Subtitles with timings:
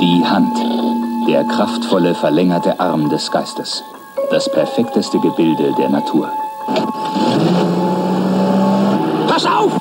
[0.00, 0.56] Die Hand.
[1.26, 3.82] Der kraftvolle, verlängerte Arm des Geistes.
[4.30, 6.30] Das perfekteste Gebilde der Natur.
[9.26, 9.72] Pass auf!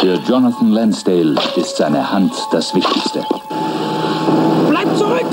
[0.00, 3.22] Für Jonathan Lansdale ist seine Hand das Wichtigste.
[4.70, 5.26] Bleib zurück!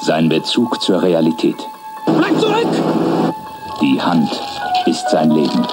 [0.00, 1.56] Sein Bezug zur Realität.
[2.04, 2.68] Bleib zurück!
[3.80, 4.30] Die Hand
[4.84, 5.66] ist sein Leben.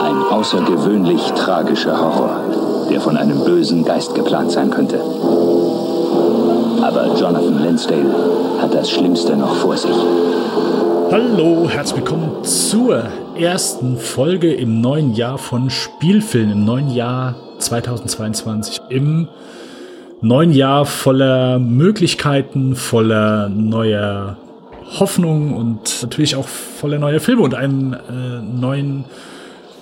[0.00, 2.40] Ein außergewöhnlich tragischer Horror,
[2.92, 5.00] der von einem bösen Geist geplant sein könnte.
[6.82, 8.04] Aber Jonathan Lansdale
[8.60, 9.96] hat das Schlimmste noch vor sich.
[11.10, 18.82] Hallo, herzlich willkommen zur ersten Folge im neuen Jahr von Spielfilm, im neuen Jahr 2022,
[18.90, 19.26] im
[20.20, 24.36] neuen Jahr voller Möglichkeiten, voller neuer
[25.00, 29.06] Hoffnung und natürlich auch voller neuer Filme und einem äh, neuen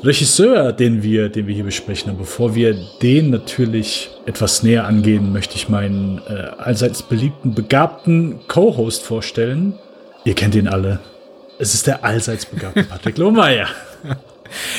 [0.03, 2.13] Regisseur, den wir, den wir hier besprechen.
[2.13, 8.41] Und bevor wir den natürlich etwas näher angehen, möchte ich meinen äh, allseits beliebten, begabten
[8.49, 9.75] Co-Host vorstellen.
[10.25, 11.01] Ihr kennt ihn alle.
[11.59, 13.69] Es ist der allseits begabte Patrick Lohmeier.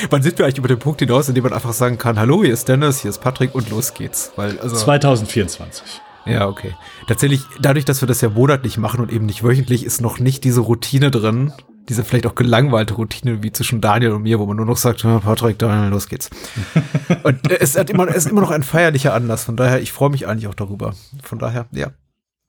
[0.10, 2.44] Wann sind wir eigentlich über den Punkt hinaus, in dem man einfach sagen kann, hallo,
[2.44, 4.32] hier ist Dennis, hier ist Patrick und los geht's?
[4.36, 6.02] Weil, also 2024.
[6.26, 6.76] Ja, okay.
[7.08, 10.44] Tatsächlich, dadurch, dass wir das ja monatlich machen und eben nicht wöchentlich, ist noch nicht
[10.44, 11.54] diese Routine drin,
[11.92, 15.04] diese vielleicht auch gelangweilte Routine wie zwischen Daniel und mir, wo man nur noch sagt,
[15.04, 16.30] Patrick, Daniel, los geht's.
[17.24, 20.10] und es, hat immer, es ist immer noch ein feierlicher Anlass, von daher, ich freue
[20.10, 20.94] mich eigentlich auch darüber.
[21.22, 21.88] Von daher, ja.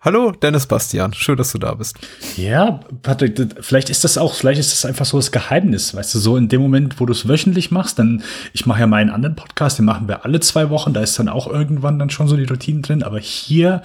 [0.05, 1.15] Hallo, Dennis Bastian.
[1.15, 1.97] Schön, dass du da bist.
[2.37, 6.19] Ja, Patrick, vielleicht ist das auch, vielleicht ist das einfach so das Geheimnis, weißt du,
[6.19, 8.21] so in dem Moment, wo du es wöchentlich machst, dann,
[8.53, 11.29] ich mache ja meinen anderen Podcast, den machen wir alle zwei Wochen, da ist dann
[11.29, 13.83] auch irgendwann dann schon so die Routine drin, aber hier,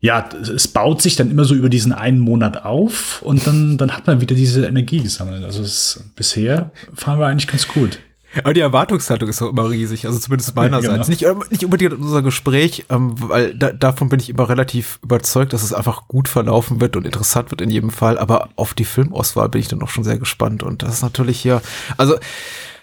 [0.00, 3.92] ja, es baut sich dann immer so über diesen einen Monat auf und dann, dann
[3.92, 5.44] hat man wieder diese Energie gesammelt.
[5.44, 8.00] Also es, bisher fahren wir eigentlich ganz gut.
[8.38, 11.08] Aber die Erwartungshaltung ist auch immer riesig, also zumindest meinerseits.
[11.08, 11.34] Genau.
[11.34, 15.62] nicht, nicht unbedingt unser Gespräch, ähm, weil da, davon bin ich immer relativ überzeugt, dass
[15.62, 18.18] es einfach gut verlaufen wird und interessant wird in jedem Fall.
[18.18, 20.62] Aber auf die Filmauswahl bin ich dann auch schon sehr gespannt.
[20.62, 21.60] Und das ist natürlich hier,
[21.96, 22.16] also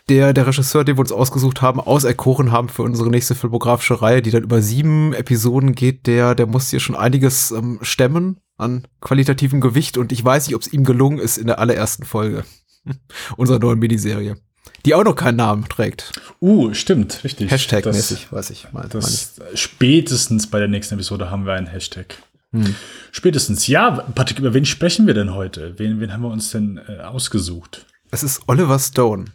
[0.09, 4.21] der, der Regisseur, den wir uns ausgesucht haben, auserkoren haben für unsere nächste filmografische Reihe,
[4.21, 8.87] die dann über sieben Episoden geht, der, der muss hier schon einiges ähm, stemmen an
[8.99, 9.97] qualitativem Gewicht.
[9.97, 12.43] Und ich weiß nicht, ob es ihm gelungen ist in der allerersten Folge
[13.37, 14.37] unserer neuen Miniserie
[14.85, 16.11] die auch noch keinen Namen trägt.
[16.41, 17.51] Uh, stimmt, richtig.
[17.51, 18.67] Hashtag-mäßig, weiß ich.
[18.71, 22.15] Mein, das spätestens bei der nächsten Episode haben wir einen Hashtag.
[22.53, 22.75] Hm.
[23.11, 23.67] Spätestens.
[23.67, 25.73] Ja, Patrick, über wen sprechen wir denn heute?
[25.77, 27.85] Wen, wen haben wir uns denn äh, ausgesucht?
[28.11, 29.25] Es ist Oliver Stone.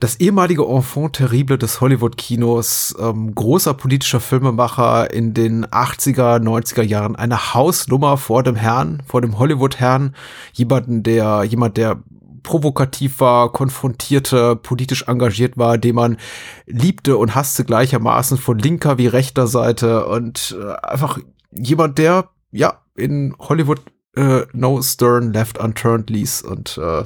[0.00, 7.14] Das ehemalige Enfant terrible des Hollywood-Kinos, ähm, großer politischer Filmemacher in den 80er, 90er Jahren,
[7.14, 10.16] eine Hausnummer vor dem Herrn, vor dem Hollywood-Herrn,
[10.52, 12.02] jemanden, der, jemand, der
[12.44, 16.18] provokativ war, konfrontierte, politisch engagiert war, den man
[16.66, 21.18] liebte und hasste gleichermaßen von linker wie rechter Seite und äh, einfach
[21.50, 23.80] jemand, der ja in Hollywood
[24.16, 27.04] äh, No Stern Left Unturned ließ und äh,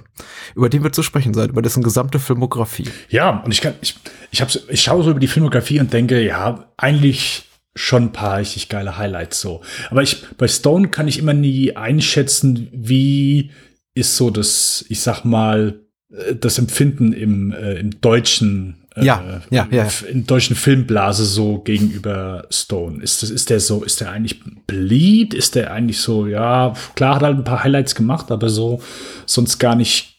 [0.55, 2.91] über den wird zu sprechen sein, über dessen gesamte Filmografie.
[3.09, 3.97] Ja, und ich kann, ich,
[4.31, 7.45] ich, hab's, ich schaue so über die Filmografie und denke, ja, eigentlich
[7.75, 9.63] schon ein paar richtig geile Highlights so.
[9.91, 13.53] Aber ich, bei Stone kann ich immer nie einschätzen, wie
[13.99, 19.41] ist so das, ich sag mal, äh, das Empfinden im, äh, im deutschen äh, ja,
[19.51, 19.89] ja, ja.
[20.11, 23.03] in deutschen Filmblase so gegenüber Stone.
[23.03, 25.35] Ist das, ist der so, ist der eigentlich beliebt?
[25.35, 28.83] Ist der eigentlich so, ja, klar hat er halt ein paar Highlights gemacht, aber so
[29.27, 30.19] sonst gar nicht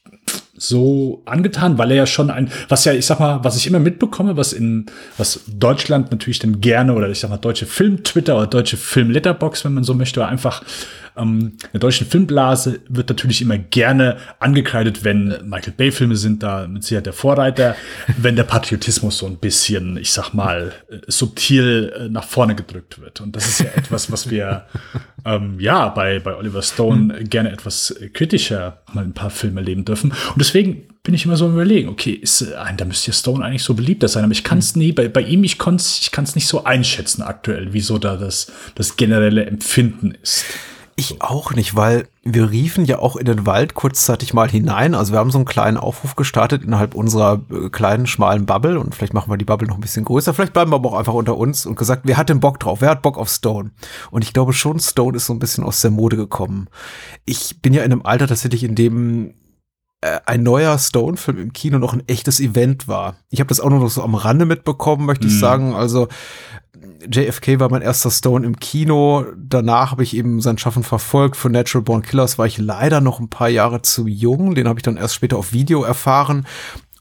[0.59, 3.79] so angetan, weil er ja schon ein, was ja, ich sag mal, was ich immer
[3.79, 8.47] mitbekomme, was in, was Deutschland natürlich dann gerne, oder ich sag mal, deutsche Film-Twitter oder
[8.47, 10.61] deutsche Film-Letterbox, wenn man so möchte, einfach
[11.19, 16.67] ähm, in der deutschen Filmblase wird natürlich immer gerne angekreidet, wenn Michael Bay-Filme sind da
[16.67, 17.75] mit Sicherheit der Vorreiter,
[18.17, 23.01] wenn der Patriotismus so ein bisschen, ich sag mal, äh, subtil äh, nach vorne gedrückt
[23.01, 23.21] wird.
[23.21, 24.65] Und das ist ja etwas, was wir
[25.25, 30.11] ähm, ja bei, bei Oliver Stone gerne etwas kritischer mal ein paar Filme erleben dürfen.
[30.11, 33.63] Und deswegen bin ich immer so überlegen, okay, ist, äh, da müsste ja Stone eigentlich
[33.63, 34.81] so beliebter sein, aber ich kann es hm.
[34.81, 38.97] nie, bei, bei ihm, ich kann es nicht so einschätzen aktuell, wieso da das, das
[38.97, 40.45] generelle Empfinden ist.
[40.99, 44.93] Ich auch nicht, weil wir riefen ja auch in den Wald kurzzeitig mal hinein.
[44.95, 48.93] Also wir haben so einen kleinen Aufruf gestartet innerhalb unserer äh, kleinen, schmalen Bubble und
[48.93, 50.33] vielleicht machen wir die Bubble noch ein bisschen größer.
[50.33, 52.81] Vielleicht bleiben wir aber auch einfach unter uns und gesagt, wer hat denn Bock drauf?
[52.81, 53.71] Wer hat Bock auf Stone?
[54.11, 56.67] Und ich glaube schon, Stone ist so ein bisschen aus der Mode gekommen.
[57.23, 59.35] Ich bin ja in einem Alter tatsächlich, in dem
[60.01, 63.15] äh, ein neuer Stone-Film im Kino noch ein echtes Event war.
[63.29, 65.29] Ich habe das auch noch so am Rande mitbekommen, möchte mm.
[65.29, 65.39] ich mhm.
[65.39, 65.75] sagen.
[65.75, 66.09] Also
[67.07, 69.25] JFK war mein erster Stone im Kino.
[69.37, 71.37] Danach habe ich eben sein Schaffen verfolgt.
[71.37, 74.55] Für Natural Born Killers war ich leider noch ein paar Jahre zu jung.
[74.55, 76.45] Den habe ich dann erst später auf Video erfahren.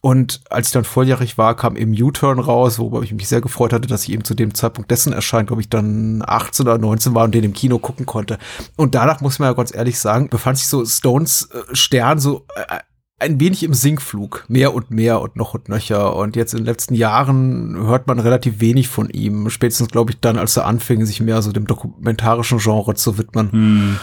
[0.00, 3.72] Und als ich dann volljährig war, kam eben U-Turn raus, worüber ich mich sehr gefreut
[3.72, 7.14] hatte, dass ich eben zu dem Zeitpunkt dessen erscheint, glaube ich, dann 18 oder 19
[7.14, 8.38] war und den im Kino gucken konnte.
[8.76, 12.46] Und danach muss man ja ganz ehrlich sagen, befand sich so Stones äh, Stern so
[12.54, 12.78] äh,
[13.20, 16.14] ein wenig im Sinkflug, mehr und mehr und noch und nöcher.
[16.14, 19.50] Und jetzt in den letzten Jahren hört man relativ wenig von ihm.
[19.50, 23.52] Spätestens, glaube ich, dann, als er anfing, sich mehr so dem dokumentarischen Genre zu widmen.
[23.52, 23.96] Hm.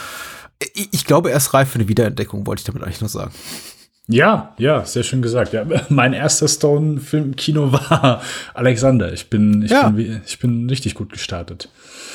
[0.73, 3.31] Ich, ich glaube, er ist reif für eine Wiederentdeckung, wollte ich damit eigentlich nur sagen.
[4.07, 5.53] Ja, ja, sehr schön gesagt.
[5.53, 8.21] Ja, mein erster Stone-Film im Kino war
[8.53, 9.13] Alexander.
[9.13, 9.89] Ich bin, ich, ja.
[9.89, 11.69] bin, ich bin richtig gut gestartet.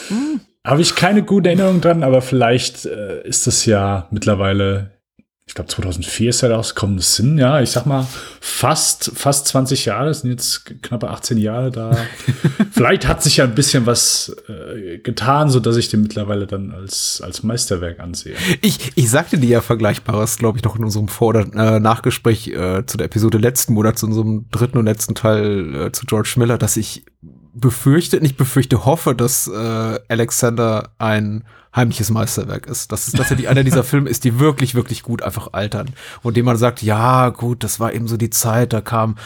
[0.08, 0.40] Hm.
[0.66, 4.90] Habe ich keine gute Erinnerung dran, aber vielleicht äh, ist es ja mittlerweile
[5.50, 8.06] ich glaube 2004 ist er rausgekommen, das sind ja, ich sag mal,
[8.40, 11.90] fast, fast 20 Jahre, das sind jetzt knappe 18 Jahre da.
[12.70, 16.70] Vielleicht hat sich ja ein bisschen was äh, getan, so dass ich den mittlerweile dann
[16.70, 18.36] als, als Meisterwerk ansehe.
[18.60, 22.46] Ich, ich sagte dir ja Vergleichbares, glaube ich, noch in unserem Vor- oder äh, Nachgespräch
[22.46, 26.34] äh, zu der Episode letzten Monat, zu unserem dritten und letzten Teil äh, zu George
[26.36, 27.04] Miller, dass ich
[27.52, 31.44] befürchte, nicht befürchte, hoffe, dass äh, Alexander ein
[31.74, 32.90] heimliches Meisterwerk ist.
[32.90, 35.90] Dass er die einer dieser Filme ist, die wirklich, wirklich gut einfach altern.
[36.22, 39.16] Und dem man sagt, ja, gut, das war eben so die Zeit, da kam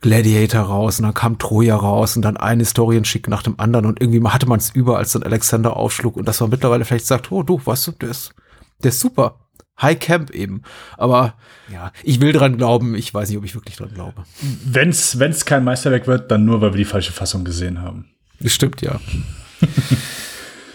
[0.00, 4.00] Gladiator raus und dann kam Troja raus und dann ein Historienschick nach dem anderen und
[4.00, 7.30] irgendwie hatte man es über, als dann Alexander aufschlug und dass man mittlerweile vielleicht sagt,
[7.30, 8.34] oh du, weißt du, der ist,
[8.82, 9.38] der ist super.
[9.80, 10.62] High Camp eben.
[10.96, 11.34] Aber
[11.72, 14.24] ja, ich will dran glauben, ich weiß nicht, ob ich wirklich dran glaube.
[14.64, 18.06] Wenn's, wenn's kein Meisterwerk wird, dann nur, weil wir die falsche Fassung gesehen haben.
[18.40, 19.00] Das stimmt, ja.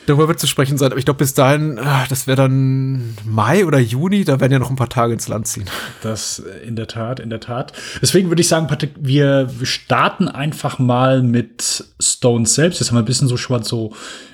[0.07, 3.65] Darüber wird zu sprechen sein, aber ich glaube, bis dahin, ah, das wäre dann Mai
[3.65, 5.69] oder Juni, da werden ja noch ein paar Tage ins Land ziehen.
[6.01, 7.73] Das äh, in der Tat, in der Tat.
[8.01, 12.79] Deswegen würde ich sagen, Patrick, wir starten einfach mal mit Stones selbst.
[12.79, 13.93] Jetzt haben wir ein bisschen so schon so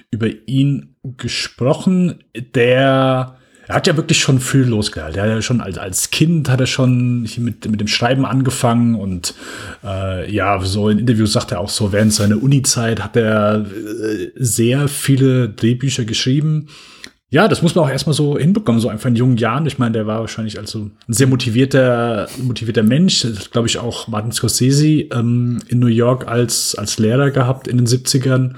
[0.10, 2.24] über ihn gesprochen.
[2.56, 3.37] Der
[3.68, 5.20] er hat ja wirklich schon früh losgehalten.
[5.20, 8.96] Er hat ja schon als, als Kind hat er schon mit, mit dem Schreiben angefangen
[8.96, 9.34] und
[9.84, 14.32] äh, ja, so in Interviews sagt er auch so, während seiner Uni-Zeit hat er äh,
[14.36, 16.68] sehr viele Drehbücher geschrieben.
[17.30, 19.66] Ja, das muss man auch erstmal so hinbekommen, so einfach in jungen Jahren.
[19.66, 23.24] Ich meine, der war wahrscheinlich also ein sehr motivierter, motivierter Mensch.
[23.24, 27.76] Das glaube ich auch Martin Scorsese ähm, in New York als, als Lehrer gehabt in
[27.76, 28.54] den 70ern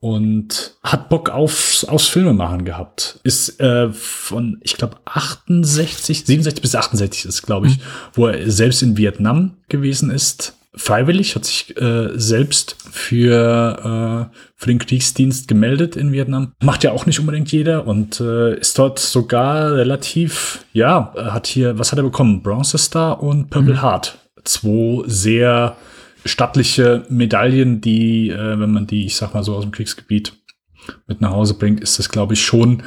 [0.00, 3.20] und hat Bock aufs, aufs Filmemachen gehabt.
[3.22, 7.82] Ist äh, von, ich glaube, 68, 67 bis 68 ist, glaube ich, mhm.
[8.14, 10.54] wo er selbst in Vietnam gewesen ist.
[10.72, 16.52] Freiwillig, hat sich äh, selbst für, äh, für den Kriegsdienst gemeldet in Vietnam.
[16.62, 21.78] Macht ja auch nicht unbedingt jeder und äh, ist dort sogar relativ, ja, hat hier,
[21.78, 22.42] was hat er bekommen?
[22.42, 23.82] Bronze Star und Purple mhm.
[23.82, 24.16] Heart.
[24.44, 25.76] Zwei sehr
[26.24, 30.34] stattliche Medaillen, die, äh, wenn man die, ich sag mal so aus dem Kriegsgebiet
[31.06, 32.82] mit nach Hause bringt, ist das, glaube ich, schon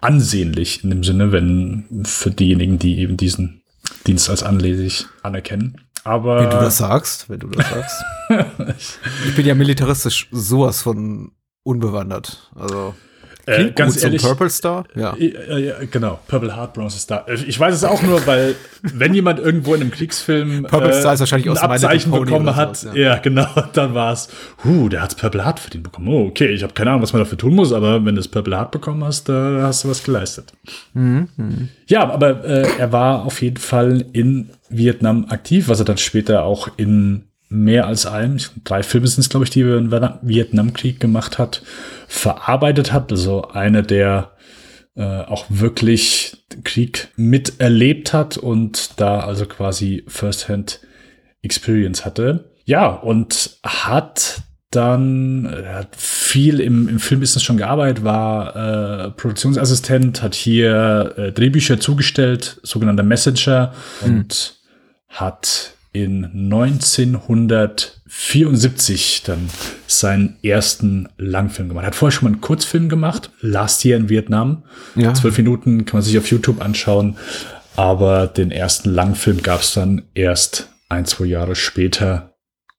[0.00, 3.62] ansehnlich in dem Sinne, wenn für diejenigen, die eben diesen
[4.06, 5.80] Dienst als anlesig anerkennen.
[6.04, 8.04] Aber wenn du das sagst, wenn du das sagst.
[9.26, 11.32] ich bin ja militaristisch sowas von
[11.64, 12.50] unbewandert.
[12.54, 12.94] Also
[13.46, 14.84] äh, ganz ehrlich, Purple Star?
[14.94, 15.14] Ja.
[15.14, 17.28] Äh, äh, genau, Purple Heart, Bronze Star.
[17.28, 21.14] Äh, ich weiß es auch nur, weil wenn jemand irgendwo in einem Kriegsfilm Purple Star
[21.14, 23.14] ist wahrscheinlich aus ein Abzeichen bekommen hat, sowas, ja.
[23.14, 23.18] ja.
[23.18, 24.28] genau, dann war es,
[24.64, 26.08] huh, der hat Purple Heart verdient bekommen.
[26.08, 28.28] Oh, okay, ich habe keine Ahnung, was man dafür tun muss, aber wenn du das
[28.28, 30.52] Purple Heart bekommen hast, da hast du was geleistet.
[30.94, 31.28] Mhm.
[31.86, 36.44] Ja, aber äh, er war auf jeden Fall in Vietnam aktiv, was er dann später
[36.44, 39.90] auch in mehr als allem, drei Filme sind es, glaube ich, die er im
[40.22, 41.62] Vietnamkrieg gemacht hat,
[42.08, 43.12] verarbeitet hat.
[43.12, 44.32] Also einer, der
[44.96, 50.80] äh, auch wirklich Krieg miterlebt hat und da also quasi First-Hand
[51.42, 52.52] Experience hatte.
[52.64, 60.22] Ja, und hat dann äh, hat viel im, im Filmbusiness schon gearbeitet, war äh, Produktionsassistent,
[60.22, 63.72] hat hier äh, Drehbücher zugestellt, sogenannter Messenger
[64.02, 64.06] mhm.
[64.08, 64.56] und
[65.08, 69.48] hat in 1974 dann
[69.86, 71.84] seinen ersten Langfilm gemacht.
[71.84, 74.64] Er hat vorher schon mal einen Kurzfilm gemacht, Last Year in Vietnam.
[74.94, 75.14] Ja.
[75.14, 77.16] Zwölf Minuten kann man sich auf YouTube anschauen.
[77.76, 82.32] Aber den ersten Langfilm gab es dann erst ein, zwei Jahre später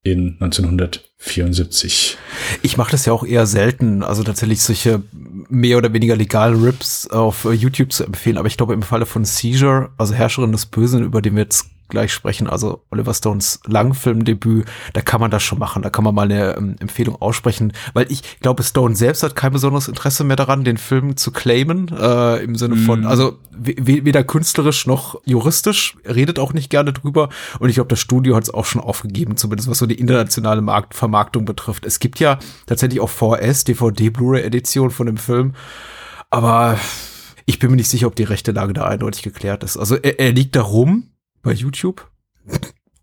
[0.04, 2.18] in 1974.
[2.62, 5.02] Ich mache das ja auch eher selten, also tatsächlich solche
[5.50, 9.26] mehr oder weniger legalen Rips auf YouTube zu empfehlen, aber ich glaube im Falle von
[9.26, 14.66] Seizure, also Herrscherin des Bösen, über den wir jetzt gleich sprechen, also Oliver Stones Langfilmdebüt,
[14.94, 18.12] da kann man das schon machen, da kann man mal eine ähm, Empfehlung aussprechen, weil
[18.12, 22.38] ich glaube, Stone selbst hat kein besonderes Interesse mehr daran, den Film zu claimen, äh,
[22.44, 23.08] im Sinne von, mm.
[23.08, 27.30] also weder künstlerisch noch juristisch, redet auch nicht gerne drüber.
[27.60, 30.62] Und ich glaube, das Studio hat es auch schon aufgegeben, zumindest was so die internationale
[30.62, 31.86] Markt Vermarktung betrifft.
[31.86, 35.54] Es gibt ja tatsächlich auch VS, DVD, Blu-ray-Edition von dem Film,
[36.30, 36.78] aber
[37.46, 39.78] ich bin mir nicht sicher, ob die rechte Lage da eindeutig geklärt ist.
[39.78, 41.12] Also er, er liegt da rum,
[41.48, 42.06] bei YouTube.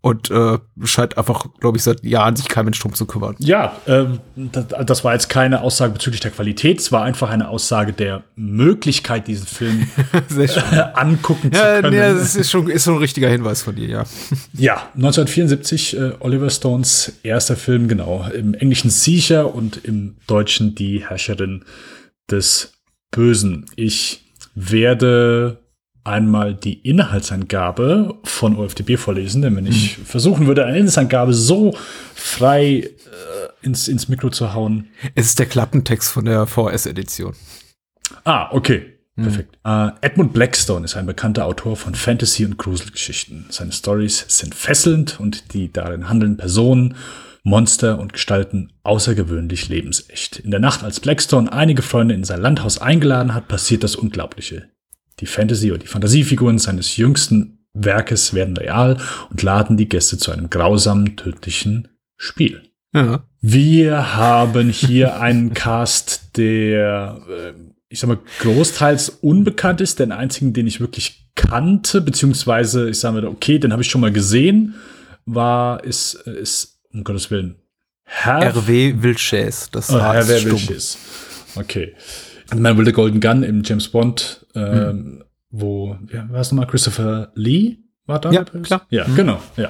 [0.01, 3.35] und äh, scheint einfach, glaube ich, seit Jahren sich kein Mensch drum zu kümmern.
[3.39, 7.49] Ja, ähm, das, das, war jetzt keine Aussage bezüglich der Qualität, es war einfach eine
[7.49, 9.87] Aussage der Möglichkeit, diesen Film
[10.93, 11.97] angucken ja, zu können.
[11.97, 14.03] Ja, das ist schon, ist schon ein richtiger Hinweis von dir, ja.
[14.53, 21.03] Ja, 1974 äh, Oliver Stones erster Film, genau, im englischen Siecher und im deutschen Die
[21.09, 21.65] Herrscherin
[22.29, 22.73] des
[23.09, 23.65] Bösen.
[23.75, 24.23] Ich
[24.53, 25.64] werde
[26.05, 30.05] einmal die Inhaltsangabe von OFDB vorlesen, denn wenn ich hm.
[30.05, 31.75] versuchen würde, eine Inhaltsangabe so
[32.13, 32.89] frei äh,
[33.61, 34.87] ins, ins Mikro zu hauen.
[35.15, 37.33] Es ist der Klappentext von der VS-Edition.
[38.23, 38.93] Ah, okay.
[39.15, 39.23] Hm.
[39.23, 39.57] Perfekt.
[39.63, 43.45] Äh, Edmund Blackstone ist ein bekannter Autor von Fantasy- und Gruselgeschichten.
[43.49, 46.95] Seine Stories sind fesselnd und die darin handelnden Personen,
[47.43, 50.39] Monster und Gestalten außergewöhnlich lebensecht.
[50.39, 54.69] In der Nacht, als Blackstone einige Freunde in sein Landhaus eingeladen hat, passiert das Unglaubliche.
[55.19, 58.97] Die Fantasy- oder die Fantasiefiguren seines jüngsten Werkes werden real
[59.29, 62.63] und laden die Gäste zu einem grausamen, tödlichen Spiel.
[62.93, 63.25] Ja.
[63.41, 67.53] Wir haben hier einen Cast, der, äh,
[67.89, 69.99] ich sag mal, großteils unbekannt ist.
[69.99, 74.01] Den einzigen, den ich wirklich kannte, beziehungsweise ich sage mir, okay, den habe ich schon
[74.01, 74.75] mal gesehen,
[75.25, 77.55] war, ist, ist, um Gottes Willen,
[78.05, 78.95] Herr R.W.
[79.01, 80.97] Wilches, das oh, Herr Wilches.
[81.55, 81.95] Okay.
[82.53, 85.23] Man will the Golden Gun im James Bond, ähm, mhm.
[85.49, 87.77] wo, ja, war es nochmal, Christopher Lee?
[88.07, 88.31] War da?
[88.31, 88.85] Ja, klar.
[88.89, 89.15] Ja, mhm.
[89.15, 89.69] genau, ja.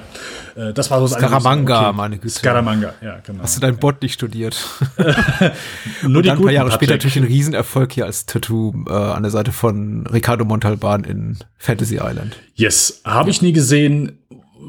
[0.56, 1.96] Äh, das war so Scaramanga, okay.
[1.96, 2.34] meine Güte.
[2.34, 3.42] Scaramanga, ja, genau.
[3.42, 4.62] Hast du dein Bot nicht studiert?
[6.02, 9.22] Nur die dann ein paar Jahre später natürlich ein Riesenerfolg hier als Tattoo äh, an
[9.22, 12.36] der Seite von Ricardo Montalban in Fantasy Island.
[12.54, 14.18] Yes, habe ich nie gesehen.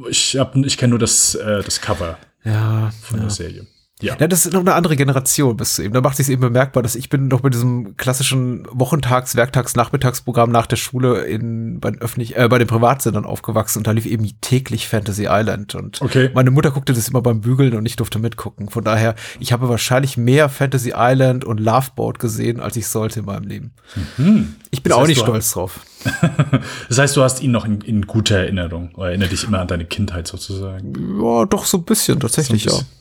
[0.10, 3.24] Ich, hab, ich kenne nur das, äh, das Cover ja, von ja.
[3.26, 3.68] der Serie.
[4.00, 4.16] Ja.
[4.20, 5.96] ja, das ist noch eine andere Generation bis zu eben.
[5.96, 10.52] Da macht sich eben bemerkbar, dass ich bin noch mit diesem klassischen Wochentags-, Werktags-, Nachmittagsprogramm
[10.52, 14.06] nach der Schule in bei den öffentlich äh, bei den Privatsendern aufgewachsen und da lief
[14.06, 16.30] eben täglich Fantasy Island und okay.
[16.36, 18.70] meine Mutter guckte das immer beim Bügeln und ich durfte mitgucken.
[18.70, 23.26] Von daher, ich habe wahrscheinlich mehr Fantasy Island und Loveboat gesehen, als ich sollte in
[23.26, 23.72] meinem Leben.
[24.18, 24.58] Mhm.
[24.70, 25.80] Ich bin das heißt, auch nicht stolz drauf.
[26.88, 29.68] das heißt, du hast ihn noch in, in guter Erinnerung oder erinnert dich immer an
[29.68, 31.20] deine Kindheit sozusagen.
[31.20, 32.88] Ja, doch so ein bisschen tatsächlich, so ein bisschen.
[32.92, 32.98] ja.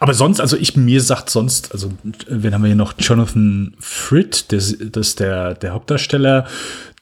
[0.00, 1.92] Aber sonst, also ich, mir sagt sonst, also,
[2.26, 2.94] wen haben wir hier noch?
[2.98, 6.46] Jonathan Fritt, das, das ist der, der Hauptdarsteller,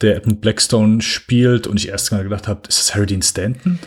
[0.00, 3.78] der Edmund Blackstone spielt und ich erst mal gedacht habe, ist das Harry Dean Stanton?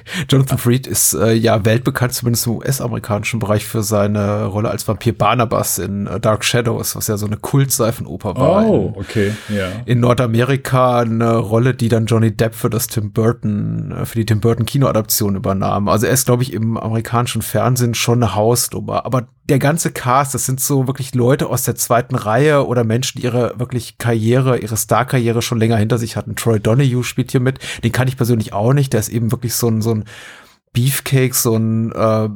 [0.28, 5.16] Jonathan Freed ist äh, ja weltbekannt, zumindest im US-amerikanischen Bereich, für seine Rolle als Vampir
[5.16, 8.66] Barnabas in äh, Dark Shadows, was ja so eine Kultseifenoper war.
[8.66, 9.68] Oh, okay, ja.
[9.84, 14.26] In Nordamerika eine Rolle, die dann Johnny Depp für das Tim Burton, äh, für die
[14.26, 15.88] Tim Burton Kinoadaption übernahm.
[15.88, 19.04] Also er ist, glaube ich, im amerikanischen Fernsehen schon eine Hausnummer.
[19.06, 23.18] Aber der ganze Cast, das sind so wirklich Leute aus der zweiten Reihe oder Menschen,
[23.18, 26.36] die ihre wirklich Karriere, ihre Star-Karriere schon länger hinter sich hatten.
[26.36, 27.58] Troy Donahue spielt hier mit.
[27.82, 28.92] Den kann ich persönlich auch nicht.
[28.92, 30.04] Der ist eben wirklich so ein, so ein
[30.72, 32.28] Beefcake, so ein äh,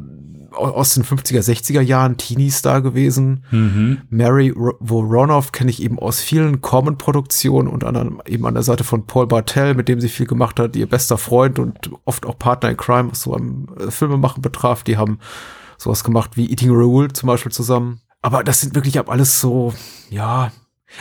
[0.57, 3.45] aus den 50er, 60er Jahren Teenie-Star gewesen.
[3.51, 3.99] Mhm.
[4.09, 9.07] Mary Voronoff kenne ich eben aus vielen Common-Produktionen und anderem eben an der Seite von
[9.07, 12.71] Paul Bartel, mit dem sie viel gemacht hat, ihr bester Freund und oft auch Partner
[12.71, 14.83] in Crime, was so am äh, Filmemachen betraf.
[14.83, 15.19] Die haben
[15.79, 18.01] sowas gemacht wie Eating Raoul zum Beispiel zusammen.
[18.23, 19.73] Aber das sind wirklich ab alles so,
[20.11, 20.53] ja.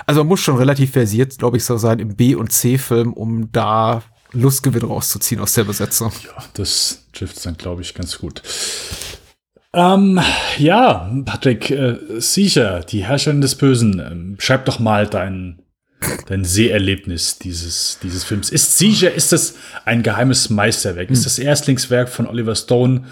[0.06, 3.52] Also man muss schon relativ versiert, glaube ich, so sein im B- und C-Film, um
[3.52, 6.12] da Lustgewinn rauszuziehen aus der Besetzung.
[6.24, 8.42] Ja, das trifft dann, glaube ich, ganz gut.
[9.74, 10.20] Ähm,
[10.58, 14.00] ja, Patrick, äh, sicher, die Herrscherin des Bösen.
[14.00, 15.60] Ähm, schreib doch mal dein,
[16.28, 18.50] dein Seherlebnis dieses, dieses Films.
[18.50, 21.10] Ist sicher, ist das ein geheimes Meisterwerk?
[21.10, 21.24] Ist hm.
[21.26, 23.06] das Erstlingswerk von Oliver Stone?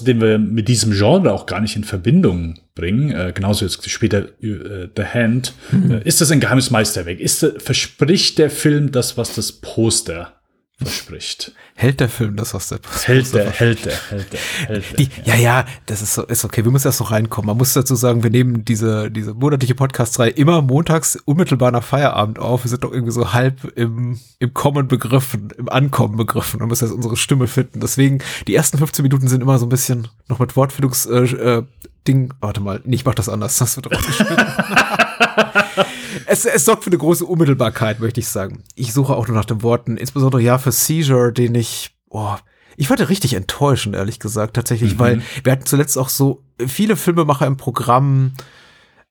[0.00, 4.28] Den wir mit diesem Genre auch gar nicht in Verbindung bringen, äh, genauso jetzt später
[4.42, 5.90] äh, The Hand, mhm.
[5.90, 7.20] äh, ist das ein geheimes Meisterwerk?
[7.20, 10.33] Ist, verspricht der Film das, was das Poster
[10.76, 11.52] verspricht.
[11.74, 14.96] Hält der Film das, was der Hält der, hält der, hält der, hält der.
[14.96, 15.36] Die, ja.
[15.36, 16.64] ja, das ist, so, ist okay.
[16.64, 17.46] Wir müssen erst noch reinkommen.
[17.46, 22.38] Man muss dazu sagen, wir nehmen diese, diese monatliche Podcast-Reihe immer montags unmittelbar nach Feierabend
[22.38, 22.64] auf.
[22.64, 26.86] Wir sind doch irgendwie so halb im, im Kommen begriffen, im Ankommen begriffen und müssen
[26.86, 27.80] jetzt unsere Stimme finden.
[27.80, 31.62] Deswegen, die ersten 15 Minuten sind immer so ein bisschen noch mit Wortfindungs, äh, äh,
[32.06, 34.36] Ding, warte mal, nee, ich mach das anders, das wird rausgeschnitten.
[36.26, 38.64] es, es sorgt für eine große Unmittelbarkeit, möchte ich sagen.
[38.74, 42.34] Ich suche auch nur nach den Worten, insbesondere ja für Seizure, den ich, oh,
[42.76, 44.98] ich fand richtig enttäuschend, ehrlich gesagt, tatsächlich, mhm.
[44.98, 48.32] weil wir hatten zuletzt auch so viele Filmemacher im Programm,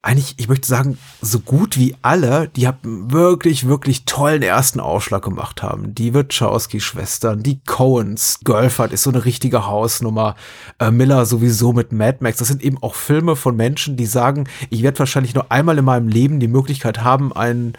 [0.04, 5.24] eigentlich, ich möchte sagen, so gut wie alle, die haben wirklich, wirklich tollen ersten Ausschlag
[5.24, 5.96] gemacht haben.
[5.96, 10.36] Die Wachowski-Schwestern, die Coens, Girlfriend ist so eine richtige Hausnummer,
[10.80, 12.38] äh, Miller sowieso mit Mad Max.
[12.38, 15.86] Das sind eben auch Filme von Menschen, die sagen, ich werde wahrscheinlich nur einmal in
[15.86, 17.74] meinem Leben die Möglichkeit haben, einen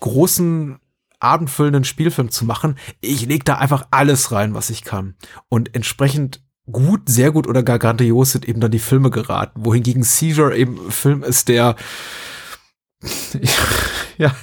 [0.00, 0.78] großen
[1.20, 2.76] abendfüllenden Spielfilm zu machen.
[3.02, 5.14] Ich leg da einfach alles rein, was ich kann.
[5.50, 9.64] Und entsprechend gut, sehr gut oder gar grandios sind eben dann die Filme geraten.
[9.64, 11.76] Wohingegen Seizure eben ein Film ist, der
[14.18, 14.34] ja,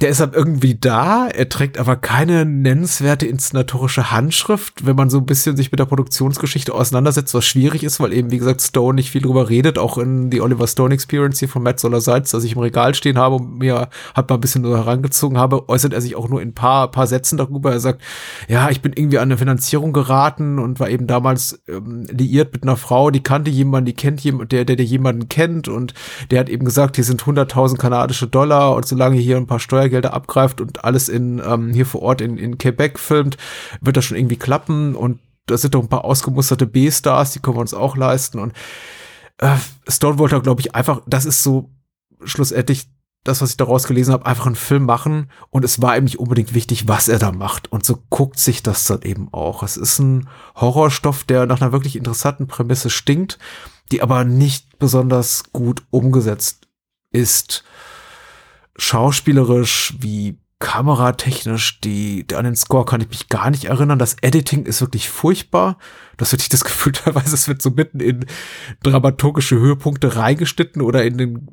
[0.00, 5.18] der ist halt irgendwie da, er trägt aber keine nennenswerte inszenatorische Handschrift, wenn man so
[5.18, 8.94] ein bisschen sich mit der Produktionsgeschichte auseinandersetzt, was schwierig ist, weil eben, wie gesagt, Stone
[8.94, 12.30] nicht viel drüber redet, auch in die Oliver Stone Experience hier von Matt Solar Seitz,
[12.30, 15.68] das ich im Regal stehen habe und mir halt mal ein bisschen so herangezogen habe,
[15.68, 17.70] äußert er sich auch nur in paar, paar Sätzen darüber.
[17.70, 18.00] Er sagt,
[18.48, 22.62] ja, ich bin irgendwie an eine Finanzierung geraten und war eben damals ähm, liiert mit
[22.62, 25.92] einer Frau, die kannte jemanden, die kennt jemanden, der, der, der jemanden kennt und
[26.30, 29.89] der hat eben gesagt, hier sind 100.000 kanadische Dollar und solange hier ein paar Steuer
[29.90, 33.36] Steuergelder abgreift und alles in ähm, hier vor Ort in, in Quebec filmt,
[33.80, 37.56] wird das schon irgendwie klappen und da sind doch ein paar ausgemusterte B-Stars, die können
[37.56, 38.52] wir uns auch leisten und
[39.38, 39.56] äh,
[39.88, 41.70] Stone wollte, glaube ich, einfach, das ist so
[42.24, 42.88] schlussendlich
[43.24, 46.18] das, was ich daraus gelesen habe, einfach einen Film machen und es war ihm nicht
[46.18, 47.70] unbedingt wichtig, was er da macht.
[47.70, 49.62] Und so guckt sich das dann eben auch.
[49.62, 53.38] Es ist ein Horrorstoff, der nach einer wirklich interessanten Prämisse stinkt,
[53.92, 56.66] die aber nicht besonders gut umgesetzt
[57.12, 57.62] ist
[58.80, 63.98] schauspielerisch wie kameratechnisch, die, an den Score kann ich mich gar nicht erinnern.
[63.98, 65.78] Das Editing ist wirklich furchtbar.
[66.18, 68.26] Das hatte ich das Gefühl, teilweise es wird so mitten in
[68.82, 71.48] dramaturgische Höhepunkte reingeschnitten oder in den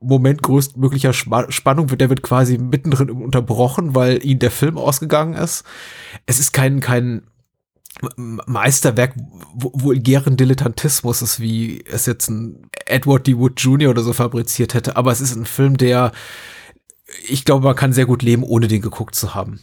[0.00, 5.64] Moment größtmöglicher Spannung wird, der wird quasi mittendrin unterbrochen, weil ihnen der Film ausgegangen ist.
[6.26, 7.22] Es ist kein, kein
[8.16, 9.14] Meisterwerk
[9.54, 13.36] vulgären Dilettantismus ist, wie es jetzt ein Edward D.
[13.38, 13.90] Wood Jr.
[13.90, 16.12] oder so fabriziert hätte, aber es ist ein Film, der
[17.26, 19.60] ich glaube, man kann sehr gut leben, ohne den geguckt zu haben.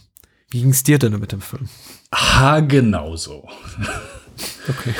[0.50, 1.68] Wie ging es dir denn mit dem Film?
[2.12, 3.48] Ha, genauso.
[4.68, 4.94] Okay.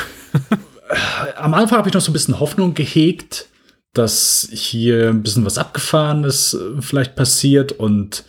[1.36, 3.46] Am Anfang habe ich noch so ein bisschen Hoffnung gehegt,
[3.92, 8.24] dass hier ein bisschen was Abgefahrenes äh, vielleicht passiert und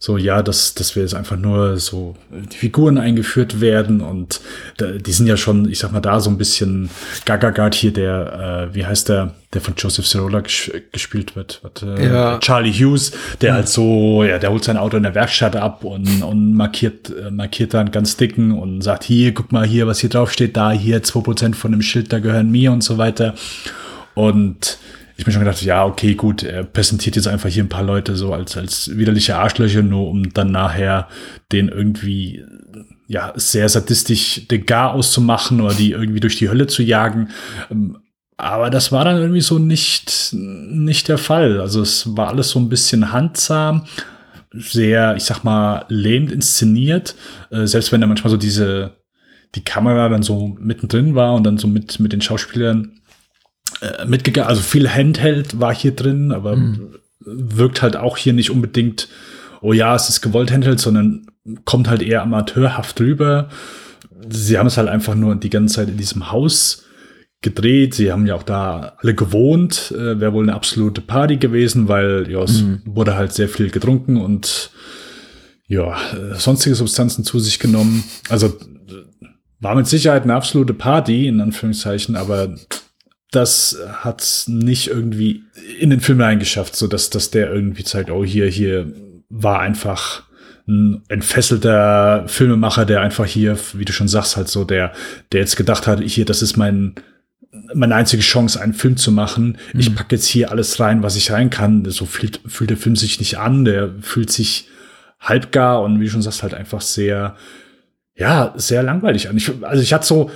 [0.00, 4.40] so, ja, dass, dass wir jetzt einfach nur so die Figuren eingeführt werden und
[4.80, 6.88] die sind ja schon, ich sag mal, da so ein bisschen
[7.24, 11.96] Gagagard hier, der, äh, wie heißt der, der von Joseph Cirola ges gespielt wird, Warte,
[12.00, 12.38] ja.
[12.38, 13.56] Charlie Hughes, der mhm.
[13.56, 17.32] halt so, ja, der holt sein Auto in der Werkstatt ab und, und markiert, äh,
[17.32, 20.70] markiert dann ganz dicken und sagt, hier, guck mal hier, was hier drauf steht, da,
[20.70, 23.34] hier, zwei Prozent von dem Schild, da gehören mir und so weiter.
[24.14, 24.78] Und
[25.18, 28.14] ich mir schon gedacht, ja, okay, gut, er präsentiert jetzt einfach hier ein paar Leute
[28.14, 31.08] so als, als widerliche Arschlöcher, nur um dann nachher
[31.50, 32.44] den irgendwie,
[33.08, 37.30] ja, sehr sadistisch den Gar auszumachen oder die irgendwie durch die Hölle zu jagen.
[37.68, 37.98] Ähm,
[38.36, 41.60] aber das war dann irgendwie so nicht, nicht der Fall.
[41.60, 43.86] Also es war alles so ein bisschen handsam,
[44.52, 47.16] sehr, ich sag mal, lähmend inszeniert.
[47.50, 48.92] Äh, selbst wenn da manchmal so diese,
[49.56, 52.92] die Kamera dann so mittendrin war und dann so mit, mit den Schauspielern
[53.80, 54.48] äh, mitgegangen.
[54.48, 56.94] Also viel Handheld war hier drin, aber mhm.
[57.20, 59.08] wirkt halt auch hier nicht unbedingt,
[59.60, 61.26] oh ja, es ist gewollt Handheld, sondern
[61.64, 63.48] kommt halt eher amateurhaft rüber.
[64.28, 66.84] Sie haben es halt einfach nur die ganze Zeit in diesem Haus
[67.40, 67.94] gedreht.
[67.94, 69.92] Sie haben ja auch da alle gewohnt.
[69.96, 72.82] Äh, Wäre wohl eine absolute Party gewesen, weil ja, es mhm.
[72.84, 74.70] wurde halt sehr viel getrunken und
[75.66, 78.02] ja, äh, sonstige Substanzen zu sich genommen.
[78.28, 78.56] Also
[79.60, 82.54] war mit Sicherheit eine absolute Party, in Anführungszeichen, aber
[83.30, 85.44] das hat nicht irgendwie
[85.78, 88.92] in den Film reingeschafft, so dass, dass der irgendwie zeigt, oh, hier, hier
[89.28, 90.22] war einfach
[90.66, 94.92] ein entfesselter Filmemacher, der einfach hier, wie du schon sagst, halt so, der,
[95.32, 96.94] der jetzt gedacht hat, hier, das ist mein,
[97.74, 99.58] meine einzige Chance, einen Film zu machen.
[99.72, 99.80] Mhm.
[99.80, 101.84] Ich packe jetzt hier alles rein, was ich rein kann.
[101.90, 104.68] So fühlt, fühlt der Film sich nicht an, der fühlt sich
[105.20, 107.36] halbgar und wie du schon sagst, halt einfach sehr,
[108.14, 109.36] ja, sehr langweilig an.
[109.36, 110.30] Ich, also ich hatte so,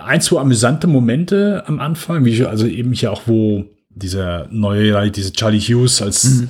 [0.00, 5.10] ein, zwei amüsante Momente am Anfang, wie ich, also eben hier auch, wo dieser neue,
[5.10, 6.48] diese Charlie Hughes als, mhm.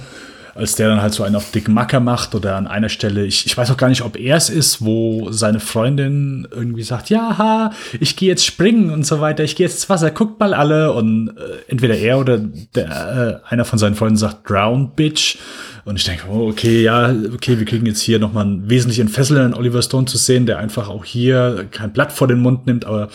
[0.57, 3.47] Als der dann halt so einen auf dicken Macker macht oder an einer Stelle, ich,
[3.47, 7.71] ich weiß auch gar nicht, ob er es ist, wo seine Freundin irgendwie sagt, ja,
[8.01, 10.93] ich gehe jetzt springen und so weiter, ich gehe jetzt ins Wasser, guckt mal alle
[10.93, 15.37] und äh, entweder er oder der, äh, einer von seinen Freunden sagt, drown, bitch
[15.85, 19.55] und ich denke, oh, okay, ja, okay, wir kriegen jetzt hier nochmal einen wesentlich entfesselnden
[19.55, 23.09] Oliver Stone zu sehen, der einfach auch hier kein Blatt vor den Mund nimmt, aber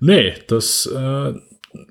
[0.00, 1.32] nee, das äh,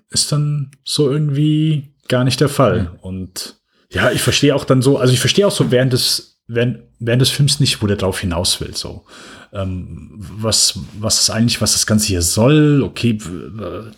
[0.10, 2.84] ist dann so irgendwie gar nicht der Fall.
[2.84, 3.00] Mhm.
[3.02, 3.61] Und
[3.92, 7.22] ja, ich verstehe auch dann so, also ich verstehe auch so während des, während, während
[7.22, 9.06] des Films nicht, wo der drauf hinaus will, so.
[9.54, 12.84] Ähm, was, was ist eigentlich, was das Ganze hier soll?
[12.84, 13.18] Okay,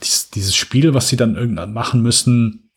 [0.01, 2.71] dieses, dieses Spiel, was sie dann irgendwann machen müssen,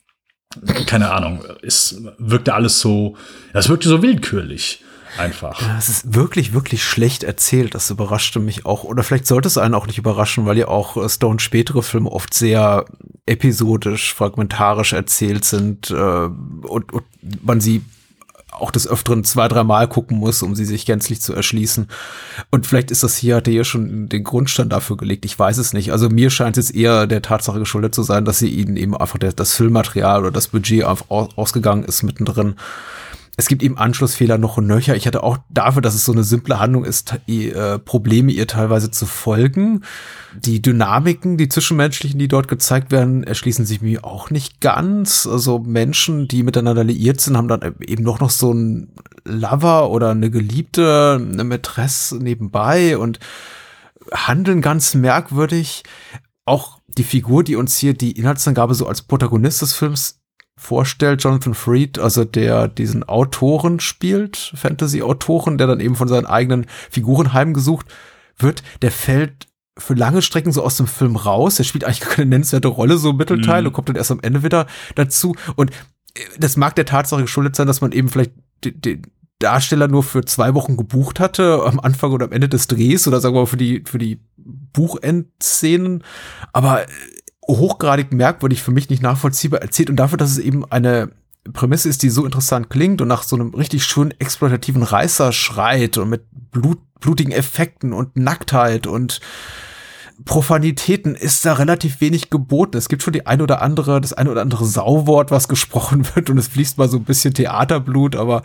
[0.86, 3.16] keine Ahnung, es wirkte alles so,
[3.52, 4.82] es wirkte so willkürlich.
[5.18, 5.60] Einfach.
[5.78, 7.74] Es ist wirklich, wirklich schlecht erzählt.
[7.74, 8.84] Das überraschte mich auch.
[8.84, 12.10] Oder vielleicht sollte es einen auch nicht überraschen, weil ja auch äh, Stone spätere Filme
[12.10, 12.84] oft sehr
[13.26, 17.04] episodisch, fragmentarisch erzählt sind äh, und, und
[17.42, 17.82] man sie
[18.58, 21.88] auch des Öfteren zwei, dreimal gucken muss, um sie sich gänzlich zu erschließen.
[22.50, 25.24] Und vielleicht ist das hier, hat er hier schon den Grundstein dafür gelegt.
[25.24, 25.92] Ich weiß es nicht.
[25.92, 29.18] Also mir scheint es eher der Tatsache geschuldet zu sein, dass sie ihnen eben einfach
[29.18, 32.56] das Filmmaterial oder das Budget einfach ausgegangen ist mittendrin
[33.38, 34.96] es gibt eben Anschlussfehler noch und nöcher.
[34.96, 38.90] Ich hatte auch dafür, dass es so eine simple Handlung ist, äh, Probleme ihr teilweise
[38.90, 39.82] zu folgen.
[40.34, 45.26] Die Dynamiken, die zwischenmenschlichen, die dort gezeigt werden, erschließen sich mir auch nicht ganz.
[45.26, 48.94] Also Menschen, die miteinander liiert sind, haben dann eben noch noch so ein
[49.24, 53.18] Lover oder eine Geliebte, eine Mätresse nebenbei und
[54.14, 55.82] handeln ganz merkwürdig.
[56.46, 60.20] Auch die Figur, die uns hier die Inhaltsangabe so als Protagonist des Films
[60.58, 66.66] vorstellt, Jonathan Freed, also der diesen Autoren spielt, Fantasy-Autoren, der dann eben von seinen eigenen
[66.90, 67.86] Figuren heimgesucht
[68.38, 69.46] wird, der fällt
[69.78, 71.56] für lange Strecken so aus dem Film raus.
[71.56, 73.68] Der spielt eigentlich keine nennenswerte Rolle, so im Mittelteil, mhm.
[73.68, 75.36] und kommt dann erst am Ende wieder dazu.
[75.54, 75.70] Und
[76.14, 78.32] äh, das mag der Tatsache geschuldet sein, dass man eben vielleicht
[78.64, 79.02] den
[79.38, 83.20] Darsteller nur für zwei Wochen gebucht hatte, am Anfang oder am Ende des Drehs oder
[83.20, 86.02] sagen wir mal für die, für die Buchendszenen.
[86.54, 86.86] Aber äh,
[87.48, 91.10] hochgradig merkwürdig, für mich nicht nachvollziehbar erzählt und dafür, dass es eben eine
[91.52, 95.98] Prämisse ist, die so interessant klingt und nach so einem richtig schönen exploitativen Reißer schreit
[95.98, 99.20] und mit Blut, blutigen Effekten und Nacktheit und
[100.24, 102.78] Profanitäten ist da relativ wenig geboten.
[102.78, 106.30] Es gibt schon die ein oder andere, das ein oder andere Sauwort, was gesprochen wird
[106.30, 108.42] und es fließt mal so ein bisschen Theaterblut, aber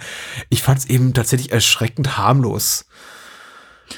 [0.49, 2.85] ich fand es eben tatsächlich erschreckend harmlos.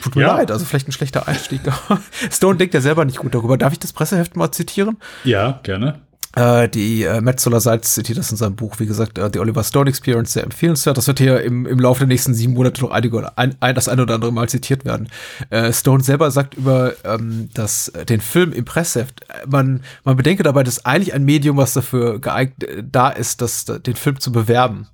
[0.02, 0.36] Tut mir ja.
[0.36, 1.62] leid, also vielleicht ein schlechter Einstieg.
[2.32, 3.58] Stone denkt ja selber nicht gut darüber.
[3.58, 4.98] Darf ich das Presseheft mal zitieren?
[5.24, 6.00] Ja, gerne.
[6.36, 9.64] Äh, die äh, Metzoler Salz zitiert das in seinem Buch, wie gesagt, äh, The Oliver
[9.64, 10.98] Stone Experience, sehr empfehlenswert.
[10.98, 13.88] Das wird hier im, im Laufe der nächsten sieben Monate noch einige, ein, ein, das
[13.88, 15.10] eine oder andere Mal zitiert werden.
[15.52, 20.18] Äh, Stone selber sagt über ähm, das, äh, den Film im Pressheft, äh, man, man
[20.18, 24.20] bedenke dabei, dass eigentlich ein Medium, was dafür geeignet äh, da ist, das, den Film
[24.20, 24.88] zu bewerben.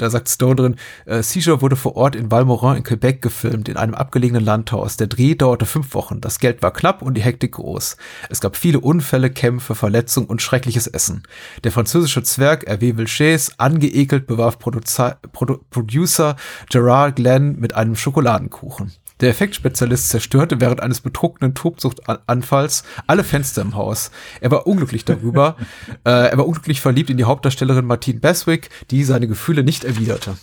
[0.00, 3.76] Da sagt Stone drin, äh, Seizure wurde vor Ort in Valmorin in Quebec gefilmt, in
[3.76, 4.96] einem abgelegenen Landhaus.
[4.96, 6.22] Der Dreh dauerte fünf Wochen.
[6.22, 7.98] Das Geld war knapp und die Hektik groß.
[8.30, 11.24] Es gab viele Unfälle, Kämpfe, Verletzungen und schreckliches Essen.
[11.64, 16.36] Der französische Zwerg Hervé Vilches, angeekelt, bewarf Producer, Produ Producer
[16.70, 18.92] Gerard Glenn mit einem Schokoladenkuchen.
[19.20, 24.10] Der Effektspezialist zerstörte während eines betrunkenen Tobsuchtanfalls alle Fenster im Haus.
[24.40, 25.56] Er war unglücklich darüber.
[26.04, 30.36] äh, er war unglücklich verliebt in die Hauptdarstellerin Martine Beswick, die seine Gefühle nicht erwiderte.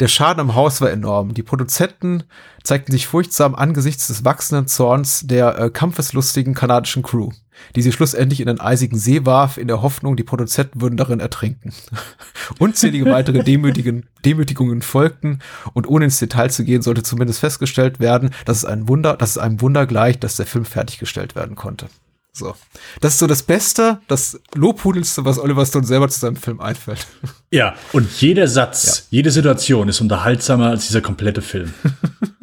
[0.00, 1.34] Der Schaden am Haus war enorm.
[1.34, 2.24] Die Produzenten
[2.62, 7.30] zeigten sich furchtsam angesichts des wachsenden Zorns der äh, kampfeslustigen kanadischen Crew,
[7.76, 11.20] die sie schlussendlich in den eisigen See warf, in der Hoffnung, die Produzenten würden darin
[11.20, 11.72] ertrinken.
[12.58, 15.38] Unzählige weitere Demütigen, Demütigungen folgten
[15.74, 19.30] und ohne ins Detail zu gehen, sollte zumindest festgestellt werden, dass es ein Wunder, dass
[19.30, 21.86] es einem Wunder gleicht, dass der Film fertiggestellt werden konnte.
[22.36, 22.56] So.
[23.00, 27.06] Das ist so das Beste, das Lobhudelste, was Oliver Stone selber zu seinem Film einfällt.
[27.52, 29.18] Ja, und jeder Satz, ja.
[29.18, 31.72] jede Situation ist unterhaltsamer als dieser komplette Film.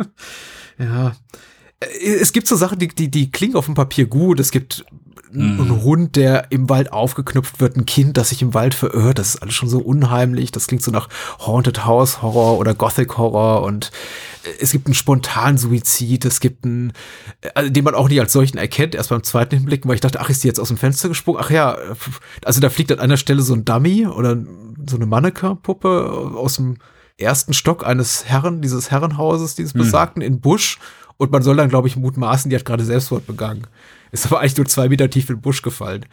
[0.79, 1.13] ja.
[2.01, 4.39] Es gibt so Sachen, die, die, die klingen auf dem Papier gut.
[4.39, 4.85] Es gibt
[5.33, 5.83] ein mhm.
[5.83, 9.19] Hund, der im Wald aufgeknüpft wird, ein Kind, das sich im Wald verirrt.
[9.19, 10.51] Das ist alles schon so unheimlich.
[10.51, 13.91] Das klingt so nach Haunted House Horror oder Gothic Horror und
[14.43, 16.25] äh, es gibt einen spontanen Suizid.
[16.25, 16.93] Es gibt einen,
[17.55, 18.95] also den man auch nicht als solchen erkennt.
[18.95, 21.41] Erst beim zweiten Hinblicken, weil ich dachte, ach, ist die jetzt aus dem Fenster gesprungen?
[21.41, 21.77] Ach ja,
[22.43, 24.37] also da fliegt an einer Stelle so ein Dummy oder
[24.89, 26.77] so eine Mannequin-Puppe aus dem
[27.17, 29.79] ersten Stock eines Herren, dieses Herrenhauses, dieses mhm.
[29.79, 30.79] besagten, in Busch.
[31.17, 33.67] Und man soll dann, glaube ich, mutmaßen, die hat gerade Selbstmord begangen.
[34.11, 36.05] Ist aber eigentlich nur zwei Meter tief in den Busch gefallen.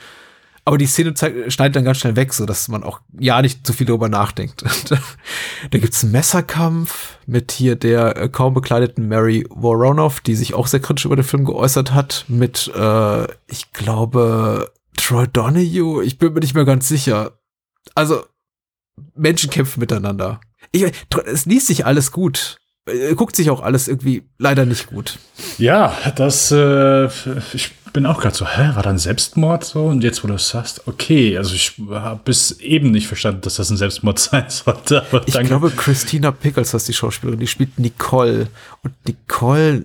[0.68, 1.14] Aber die Szene
[1.48, 4.62] schneidet dann ganz schnell weg, so dass man auch ja nicht zu viel darüber nachdenkt.
[4.90, 10.66] da gibt's einen Messerkampf mit hier der äh, kaum bekleideten Mary Voronoff, die sich auch
[10.66, 16.04] sehr kritisch über den Film geäußert hat, mit, äh, ich glaube, Troy Donahue.
[16.04, 17.38] Ich bin mir nicht mehr ganz sicher.
[17.94, 18.26] Also,
[19.14, 20.38] Menschen kämpfen miteinander.
[20.72, 20.84] Ich,
[21.24, 22.58] es liest sich alles gut.
[22.88, 25.18] Äh, guckt sich auch alles irgendwie leider nicht gut.
[25.56, 27.06] Ja, das, äh,
[27.52, 29.87] ich bin auch gerade so, hä, war da ein Selbstmord so?
[29.87, 33.57] Und jetzt, wo du es sagst, okay, also ich habe bis eben nicht verstanden, dass
[33.57, 35.05] das ein Selbstmord sein sollte.
[35.11, 38.48] Aber ich glaube, Christina Pickles heißt die Schauspielerin, die spielt Nicole.
[38.83, 39.85] Und Nicole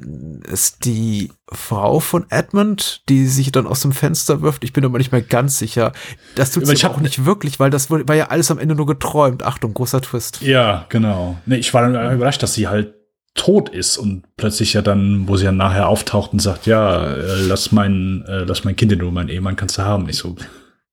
[0.52, 4.64] ist die Frau von Edmund, die sich dann aus dem Fenster wirft.
[4.64, 5.92] Ich bin aber nicht mehr ganz sicher.
[6.36, 9.44] Das tut sie auch nicht wirklich, weil das war ja alles am Ende nur geträumt.
[9.44, 10.42] Achtung, großer Twist.
[10.42, 11.38] Ja, genau.
[11.46, 12.94] Nee, ich war dann überrascht, dass sie halt
[13.36, 17.42] tot ist und plötzlich ja dann, wo sie dann nachher auftaucht und sagt, ja, äh,
[17.42, 20.08] lass mein, äh, lass mein Kind in Ruhe, mein Ehemann kannst du haben.
[20.08, 20.36] Ich so,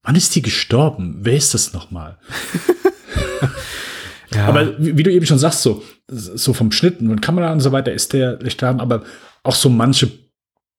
[0.03, 1.19] wann ist die gestorben?
[1.21, 2.19] Wer ist das nochmal?
[4.35, 4.47] ja.
[4.47, 7.73] Aber wie, wie, du eben schon sagst, so, so vom Schnitten und Kamera und so
[7.73, 9.03] weiter ist der gestorben, aber
[9.43, 10.11] auch so manche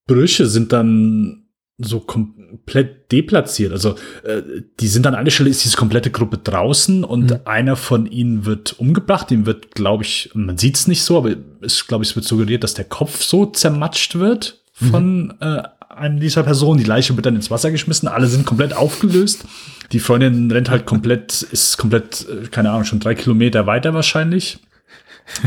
[0.08, 1.41] Brüche sind dann
[1.84, 3.72] so komplett deplatziert.
[3.72, 4.42] Also äh,
[4.80, 7.40] die sind an einer Stelle, ist diese komplette Gruppe draußen und mhm.
[7.46, 9.30] einer von ihnen wird umgebracht.
[9.30, 12.26] Dem wird, glaube ich, man sieht es nicht so, aber es, glaube ich, es wird
[12.26, 15.34] suggeriert, dass der Kopf so zermatscht wird von mhm.
[15.40, 16.80] äh, einem dieser Personen.
[16.80, 18.08] Die Leiche wird dann ins Wasser geschmissen.
[18.08, 19.46] Alle sind komplett aufgelöst.
[19.92, 24.60] Die Freundin rennt halt komplett, ist komplett, äh, keine Ahnung, schon drei Kilometer weiter wahrscheinlich.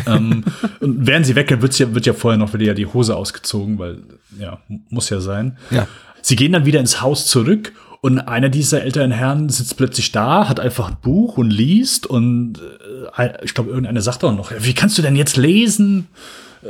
[0.07, 0.44] ähm,
[0.81, 4.03] und während sie weggeht, wird, ja, wird ja vorher noch wieder die Hose ausgezogen, weil
[4.38, 5.59] ja, muss ja sein.
[5.70, 5.87] Ja.
[6.26, 10.48] Sie gehen dann wieder ins Haus zurück und einer dieser älteren Herren sitzt plötzlich da,
[10.48, 12.62] hat einfach ein Buch und liest und
[13.18, 16.08] äh, ich glaube, irgendeiner sagt auch noch, wie kannst du denn jetzt lesen?
[16.62, 16.68] Äh,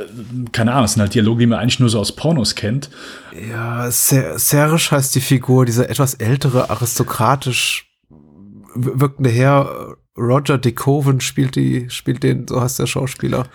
[0.50, 2.90] keine Ahnung, das sind halt Dialoge, die man eigentlich nur so aus Pornos kennt.
[3.48, 7.86] Ja, Ser Serge heißt die Figur, dieser etwas ältere, aristokratisch
[8.74, 9.94] wirkende Herr.
[10.18, 13.46] Roger De Coven spielt die, spielt den, so heißt der Schauspieler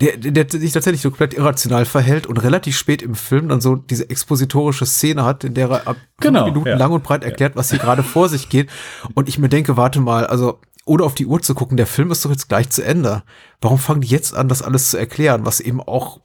[0.00, 3.76] der, der sich tatsächlich so komplett irrational verhält und relativ spät im Film dann so
[3.76, 6.76] diese expositorische Szene hat, in der er ab genau, Minuten ja.
[6.76, 8.70] lang und breit erklärt, was hier gerade vor sich geht.
[9.14, 12.10] Und ich mir denke, warte mal, also ohne auf die Uhr zu gucken, der Film
[12.10, 13.22] ist doch jetzt gleich zu Ende.
[13.60, 16.20] Warum fangen die jetzt an, das alles zu erklären, was eben auch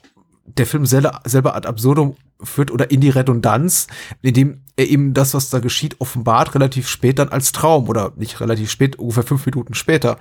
[0.46, 3.88] der Film selber, selber ad absurdum führt oder in die Redundanz,
[4.22, 8.40] indem er eben das, was da geschieht, offenbart relativ spät dann als Traum oder nicht
[8.40, 10.18] relativ spät, ungefähr fünf Minuten später.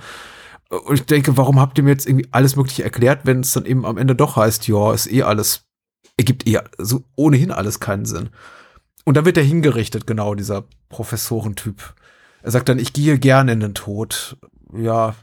[0.78, 3.66] Und ich denke, warum habt ihr mir jetzt irgendwie alles Mögliche erklärt, wenn es dann
[3.66, 5.64] eben am Ende doch heißt, ja, ist eh alles,
[6.16, 8.30] ergibt eh so ohnehin alles keinen Sinn.
[9.04, 11.94] Und da wird er hingerichtet, genau, dieser Professorentyp.
[12.42, 14.36] Er sagt dann, ich gehe gerne in den Tod.
[14.76, 15.14] Ja,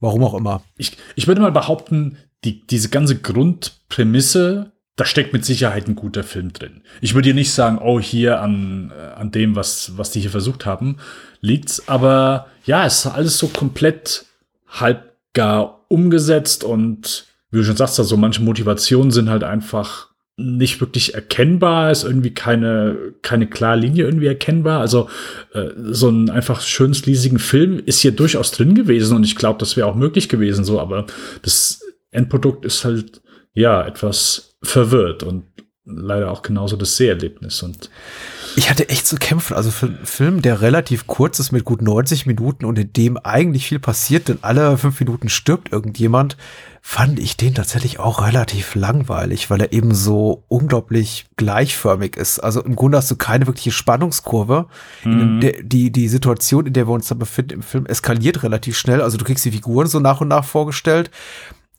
[0.00, 0.62] warum auch immer.
[0.76, 6.24] Ich, ich würde mal behaupten, die, diese ganze Grundprämisse, da steckt mit Sicherheit ein guter
[6.24, 6.82] Film drin.
[7.00, 10.30] Ich würde dir nicht sagen, oh, hier an, äh, an dem, was, was die hier
[10.30, 10.96] versucht haben,
[11.40, 11.88] liegt's.
[11.88, 14.26] Aber ja, es ist alles so komplett
[14.66, 20.80] halb gar umgesetzt und wie du schon sagst, also manche Motivationen sind halt einfach nicht
[20.80, 24.80] wirklich erkennbar, ist irgendwie keine, keine klare Linie irgendwie erkennbar.
[24.80, 25.08] Also
[25.54, 29.58] äh, so ein einfach schön sleasigen Film ist hier durchaus drin gewesen und ich glaube,
[29.58, 31.06] das wäre auch möglich gewesen, so, aber
[31.42, 33.22] das Endprodukt ist halt
[33.54, 35.44] ja etwas verwirrt und
[35.86, 37.88] leider auch genauso das Seherlebnis und
[38.56, 39.54] ich hatte echt zu kämpfen.
[39.54, 43.18] Also für einen Film, der relativ kurz ist mit gut 90 Minuten und in dem
[43.18, 46.38] eigentlich viel passiert, denn alle fünf Minuten stirbt irgendjemand,
[46.80, 52.38] fand ich den tatsächlich auch relativ langweilig, weil er eben so unglaublich gleichförmig ist.
[52.38, 54.66] Also im Grunde hast du keine wirkliche Spannungskurve.
[55.04, 55.40] Mhm.
[55.40, 59.02] Der, die, die Situation, in der wir uns da befinden im Film, eskaliert relativ schnell.
[59.02, 61.10] Also du kriegst die Figuren so nach und nach vorgestellt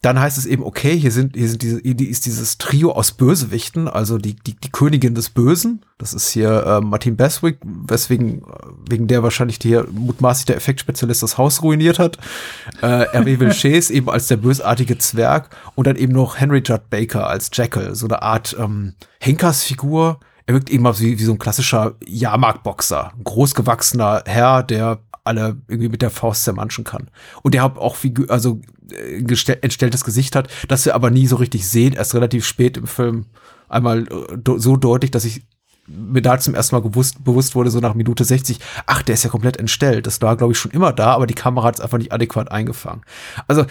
[0.01, 3.13] dann heißt es eben, okay, hier sind, hier sind diese, hier ist dieses Trio aus
[3.13, 5.83] Bösewichten, also die, die, die Königin des Bösen.
[5.97, 8.43] Das ist hier äh, Martin Beswick, weswegen,
[8.88, 12.17] wegen der wahrscheinlich hier mutmaßlich der Effektspezialist das Haus ruiniert hat.
[12.81, 17.27] Äh, Hervé Vilches eben als der bösartige Zwerg und dann eben noch Henry Judd Baker
[17.27, 20.19] als Jackal, so eine Art ähm, Henkersfigur.
[20.45, 25.89] Er wirkt eben wie, wie so ein klassischer Jahrmarktboxer, ein großgewachsener Herr, der alle irgendwie
[25.89, 27.09] mit der Faust zermanschen kann.
[27.43, 28.61] Und der hat auch Figur, also
[28.91, 29.17] äh,
[29.61, 33.25] entstelltes Gesicht hat, das wir aber nie so richtig sehen, erst relativ spät im Film
[33.69, 35.43] einmal äh, so deutlich, dass ich
[35.87, 39.23] mir da zum ersten Mal gewusst, bewusst wurde, so nach Minute 60, ach, der ist
[39.23, 40.05] ja komplett entstellt.
[40.05, 42.51] Das war, glaube ich, schon immer da, aber die Kamera hat es einfach nicht adäquat
[42.51, 43.03] eingefangen.
[43.47, 43.65] Also,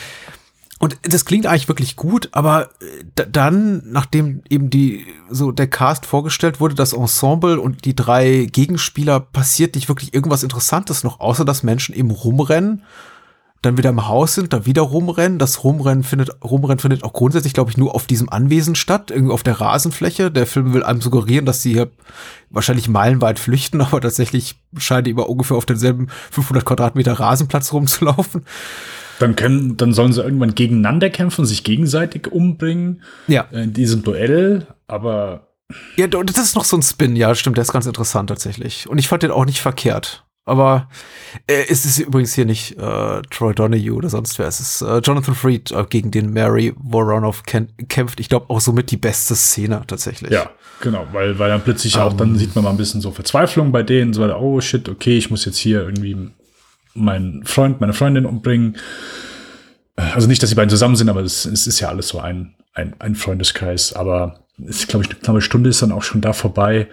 [0.78, 6.04] und das klingt eigentlich wirklich gut, aber äh, dann, nachdem eben die, so der Cast
[6.04, 11.46] vorgestellt wurde, das Ensemble und die drei Gegenspieler, passiert nicht wirklich irgendwas Interessantes noch, außer
[11.46, 12.82] dass Menschen eben rumrennen,
[13.62, 15.38] dann wieder im Haus sind, dann wieder rumrennen.
[15.38, 19.32] Das Rumrennen findet, Rumrennen findet auch grundsätzlich, glaube ich, nur auf diesem Anwesen statt, irgendwie
[19.32, 20.30] auf der Rasenfläche.
[20.30, 21.90] Der Film will einem suggerieren, dass sie hier
[22.50, 28.44] wahrscheinlich meilenweit flüchten, aber tatsächlich scheinen die über ungefähr auf denselben 500 Quadratmeter Rasenplatz rumzulaufen.
[29.18, 33.02] Dann können, dann sollen sie irgendwann gegeneinander kämpfen, sich gegenseitig umbringen.
[33.26, 33.42] Ja.
[33.50, 35.48] In diesem Duell, aber.
[35.96, 38.88] Ja, das ist noch so ein Spin, ja, stimmt, der ist ganz interessant tatsächlich.
[38.88, 40.26] Und ich fand den auch nicht verkehrt.
[40.48, 40.88] Aber
[41.48, 44.46] äh, es ist übrigens hier nicht äh, Troy Donahue oder sonst wer.
[44.46, 48.20] Es ist äh, Jonathan Freed, äh, gegen den Mary Voronoff kämpft.
[48.20, 50.30] Ich glaube auch somit die beste Szene tatsächlich.
[50.30, 50.50] Ja,
[50.80, 52.36] genau, weil, weil dann plötzlich um, auch, dann ähm.
[52.36, 54.12] sieht man mal ein bisschen so Verzweiflung bei denen.
[54.14, 56.30] So, oh shit, okay, ich muss jetzt hier irgendwie
[56.96, 58.76] meinen Freund, meine Freundin umbringen.
[59.96, 62.54] Also nicht, dass die beiden zusammen sind, aber es, es ist ja alles so ein,
[62.74, 63.94] ein, ein Freundeskreis.
[63.94, 66.88] Aber ich glaube, ich, eine knappe Stunde ist dann auch schon da vorbei.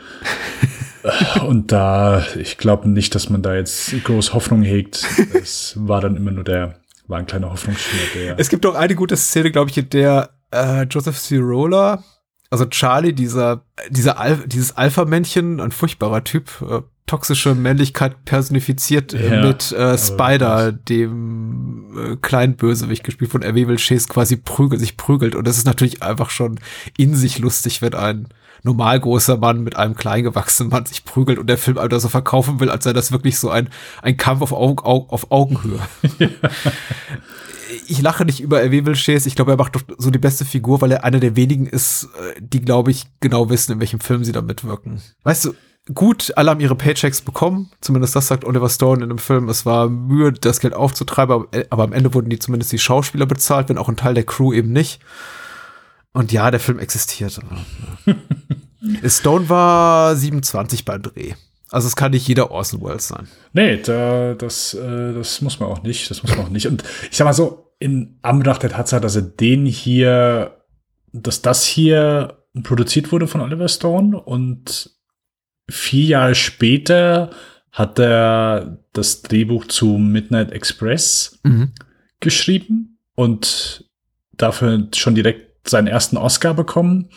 [1.45, 5.05] Und da, ich glaube nicht, dass man da jetzt groß Hoffnung hegt.
[5.33, 8.35] Es war dann immer nur der, war ein kleiner Hoffnungsschimmer.
[8.37, 12.03] Es gibt auch eine gute Szene, glaube ich, in der äh, Joseph Cirola,
[12.49, 19.35] also Charlie, dieser, dieser Al dieses Alpha-Männchen, ein furchtbarer Typ, äh, toxische Männlichkeit personifiziert äh,
[19.35, 23.67] ja, mit äh, Spider, dem äh, kleinen Bösewicht gespielt von R.W.
[23.67, 25.35] Wilches, quasi prügelt, sich prügelt.
[25.35, 26.59] Und das ist natürlich einfach schon
[26.97, 28.27] in sich lustig, wenn ein
[28.63, 32.09] normal großer Mann mit einem klein gewachsenen Mann sich prügelt und der Film also so
[32.09, 33.69] verkaufen will, als sei das wirklich so ein,
[34.01, 35.79] ein Kampf auf, Aug, Aug, auf Augenhöhe.
[37.87, 39.27] ich lache nicht über Erwebel Chase.
[39.27, 42.09] Ich glaube, er macht doch so die beste Figur, weil er einer der wenigen ist,
[42.19, 45.01] äh, die, glaube ich, genau wissen, in welchem Film sie da mitwirken.
[45.23, 45.53] Weißt du,
[45.93, 47.71] gut, alle haben ihre Paychecks bekommen.
[47.81, 49.49] Zumindest das sagt Oliver Stone in dem Film.
[49.49, 53.25] Es war Mühe, das Geld aufzutreiben, aber, aber am Ende wurden die zumindest die Schauspieler
[53.25, 55.01] bezahlt, wenn auch ein Teil der Crew eben nicht.
[56.13, 57.39] Und ja, der Film existiert.
[59.05, 61.33] Stone war 27 beim Dreh.
[61.69, 63.27] Also es kann nicht jeder Orson Welles sein.
[63.53, 66.09] Nee, da, das, äh, das muss man auch nicht.
[66.11, 66.67] Das muss man auch nicht.
[66.67, 70.61] Und ich sag mal so, in Anbetracht der Tatsache, dass er den hier,
[71.11, 74.92] dass das hier produziert wurde von Oliver Stone und
[75.73, 77.31] vier Jahre später
[77.71, 81.71] hat er das Drehbuch zu Midnight Express mhm.
[82.19, 83.89] geschrieben und
[84.33, 87.09] dafür schon direkt seinen ersten Oscar bekommen.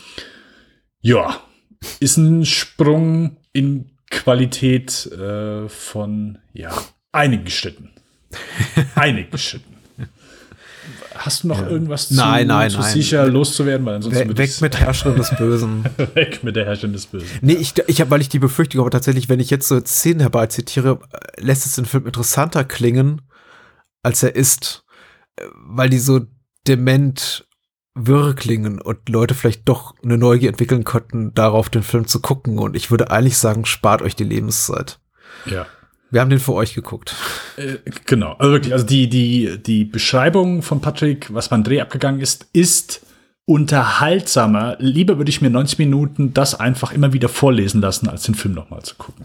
[1.01, 1.43] Ja,
[2.01, 6.73] ist ein Sprung in Qualität äh, von ja
[7.13, 7.91] einigen Schritten.
[8.95, 9.76] einigen Schritten.
[11.27, 11.67] Hast du noch ja.
[11.67, 12.93] irgendwas zu, nein, nein, zu nein.
[12.93, 13.85] sicher loszuwerden?
[13.85, 15.85] Weil ansonsten We weg mit Herrscherin des Bösen.
[16.15, 17.29] weg mit der Herrscherin des Bösen.
[17.41, 20.21] Nee, ich, ich habe, weil ich die Befürchtung aber tatsächlich, wenn ich jetzt so Szenen
[20.21, 21.01] herbeizitiere,
[21.37, 23.23] lässt es den Film interessanter klingen,
[24.05, 24.85] als er ist,
[25.67, 26.21] weil die so
[26.69, 27.49] dement
[27.97, 32.61] wirr klingen und Leute vielleicht doch eine Neugier entwickeln könnten, darauf den Film zu gucken.
[32.61, 35.01] Und ich würde eigentlich sagen, spart euch die Lebenszeit.
[35.47, 35.67] Ja.
[36.11, 37.15] Wir haben den für euch geguckt.
[37.57, 42.21] Äh, genau, also wirklich, also die, die, die Beschreibung von Patrick, was beim Dreh abgegangen
[42.21, 43.03] ist, ist
[43.45, 44.77] unterhaltsamer.
[44.79, 48.55] Lieber würde ich mir 90 Minuten das einfach immer wieder vorlesen lassen, als den Film
[48.55, 49.25] nochmal zu gucken.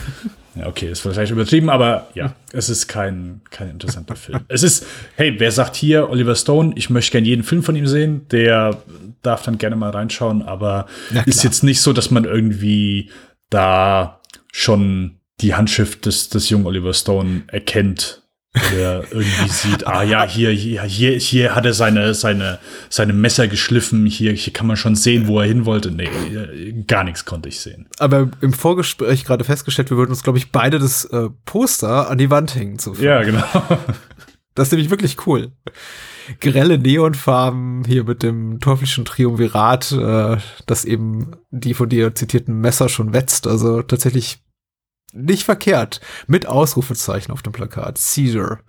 [0.54, 4.40] ja, okay, ist vielleicht übertrieben, aber ja, es ist kein, kein interessanter Film.
[4.48, 4.86] Es ist,
[5.16, 8.82] hey, wer sagt hier, Oliver Stone, ich möchte gerne jeden Film von ihm sehen, der
[9.22, 10.86] darf dann gerne mal reinschauen, aber
[11.24, 13.10] ist jetzt nicht so, dass man irgendwie
[13.50, 14.20] da
[14.52, 18.22] schon die Handschrift des, des jungen Oliver Stone erkennt
[18.72, 23.48] oder irgendwie sieht, ah ja, hier, hier, hier, hier hat er seine, seine, seine Messer
[23.48, 25.90] geschliffen, hier, hier kann man schon sehen, wo er hin wollte.
[25.90, 27.86] Nee, gar nichts konnte ich sehen.
[27.98, 32.18] Aber im Vorgespräch gerade festgestellt, wir würden uns, glaube ich, beide das äh, Poster an
[32.18, 32.94] die Wand hängen zu.
[32.94, 33.44] Ja, genau.
[34.54, 35.52] Das ist nämlich wirklich cool.
[36.40, 42.88] Grelle Neonfarben hier mit dem teuflischen Triumvirat, äh, das eben die von dir zitierten Messer
[42.88, 43.46] schon wetzt.
[43.46, 44.38] Also tatsächlich
[45.12, 46.00] nicht verkehrt.
[46.26, 47.98] Mit Ausrufezeichen auf dem Plakat.
[47.98, 48.60] Caesar.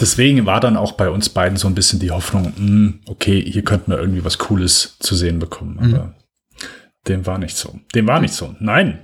[0.00, 3.42] Deswegen war dann auch bei uns beiden so ein bisschen die Hoffnung, mh, hm, okay,
[3.42, 5.78] hier könnten wir irgendwie was Cooles zu sehen bekommen.
[5.80, 5.94] Mhm.
[5.94, 6.14] Aber mhm.
[7.06, 7.78] dem war nicht so.
[7.94, 8.54] Dem war nicht so.
[8.60, 9.00] Nein.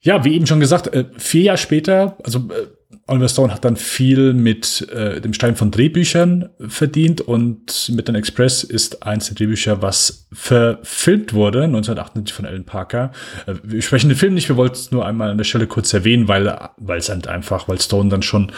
[0.00, 2.68] Ja, wie eben schon gesagt, äh, vier Jahre später, also äh,
[3.08, 8.14] Oliver Stone hat dann viel mit äh, dem Schreiben von Drehbüchern verdient und mit den
[8.14, 13.12] Express ist eins der Drehbücher, was verfilmt wurde, 1998 von Alan Parker.
[13.46, 15.92] Äh, wir sprechen den Film nicht, wir wollten es nur einmal an der Stelle kurz
[15.94, 18.52] erwähnen, weil weil es halt einfach, weil Stone dann schon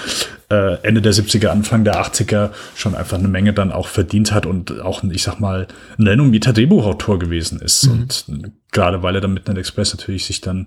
[0.50, 4.46] äh, Ende der 70er, Anfang der 80er schon einfach eine Menge dann auch verdient hat
[4.46, 7.86] und auch, ich sag mal, ein renommierter Drehbuchautor gewesen ist.
[7.86, 7.92] Mhm.
[7.92, 8.24] Und
[8.72, 10.66] gerade weil er dann mit den Express natürlich sich dann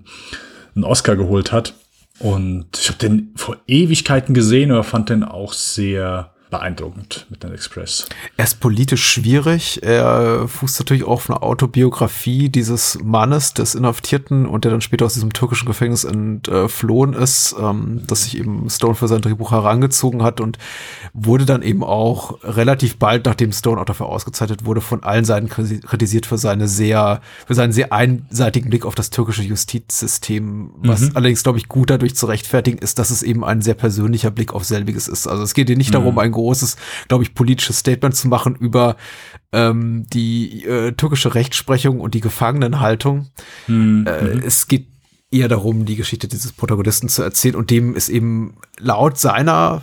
[0.74, 1.74] einen Oscar geholt hat
[2.18, 7.52] und ich habe den vor Ewigkeiten gesehen, aber fand den auch sehr beeindruckend mit den
[7.52, 8.06] Express.
[8.36, 9.82] Er ist politisch schwierig.
[9.82, 15.06] Er fußt natürlich auch auf eine Autobiografie dieses Mannes, des Inhaftierten und der dann später
[15.06, 20.22] aus diesem türkischen Gefängnis entflohen ist, ähm, das sich eben Stone für sein Drehbuch herangezogen
[20.22, 20.58] hat und
[21.12, 25.48] wurde dann eben auch relativ bald, nachdem Stone auch dafür ausgezeichnet wurde, von allen Seiten
[25.48, 31.10] kritisiert für seine sehr, für seinen sehr einseitigen Blick auf das türkische Justizsystem, was mhm.
[31.14, 34.52] allerdings, glaube ich, gut dadurch zu rechtfertigen ist, dass es eben ein sehr persönlicher Blick
[34.52, 35.26] auf selbiges ist.
[35.26, 35.94] Also es geht hier nicht mhm.
[35.94, 36.76] darum, ein großes,
[37.08, 38.96] glaube ich, politisches Statement zu machen über
[39.52, 43.30] ähm, die äh, türkische Rechtsprechung und die Gefangenenhaltung.
[43.66, 44.06] Mhm.
[44.06, 44.88] Äh, es geht
[45.30, 49.82] eher darum, die Geschichte dieses Protagonisten zu erzählen und dem ist eben laut seiner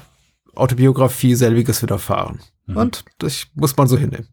[0.56, 2.39] Autobiografie selbiges widerfahren.
[2.67, 2.78] Mhm.
[2.78, 4.28] Und das muss man so hinnehmen.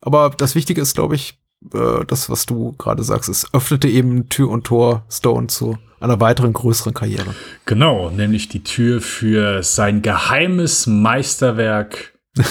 [0.00, 1.38] Aber das Wichtige ist, glaube ich,
[1.72, 6.20] äh, das, was du gerade sagst, es öffnete eben Tür und Tor Stone zu einer
[6.20, 7.34] weiteren größeren Karriere.
[7.64, 12.12] Genau, nämlich die Tür für sein geheimes Meisterwerk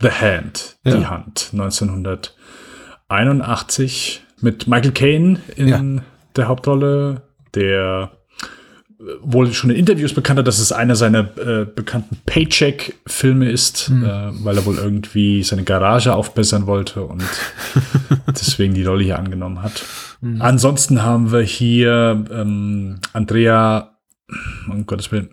[0.00, 0.96] The Hand, ja.
[0.96, 5.84] die Hand, 1981 mit Michael Caine in ja.
[6.36, 7.22] der Hauptrolle,
[7.54, 8.12] der
[9.22, 14.04] wohl schon in Interviews bekannt hat, dass es einer seiner äh, bekannten Paycheck-Filme ist, mhm.
[14.04, 17.24] äh, weil er wohl irgendwie seine Garage aufbessern wollte und
[18.28, 19.82] deswegen die Rolle hier angenommen hat.
[20.20, 20.42] Mhm.
[20.42, 23.96] Ansonsten haben wir hier ähm, Andrea,
[24.68, 25.30] um Gottes Willen,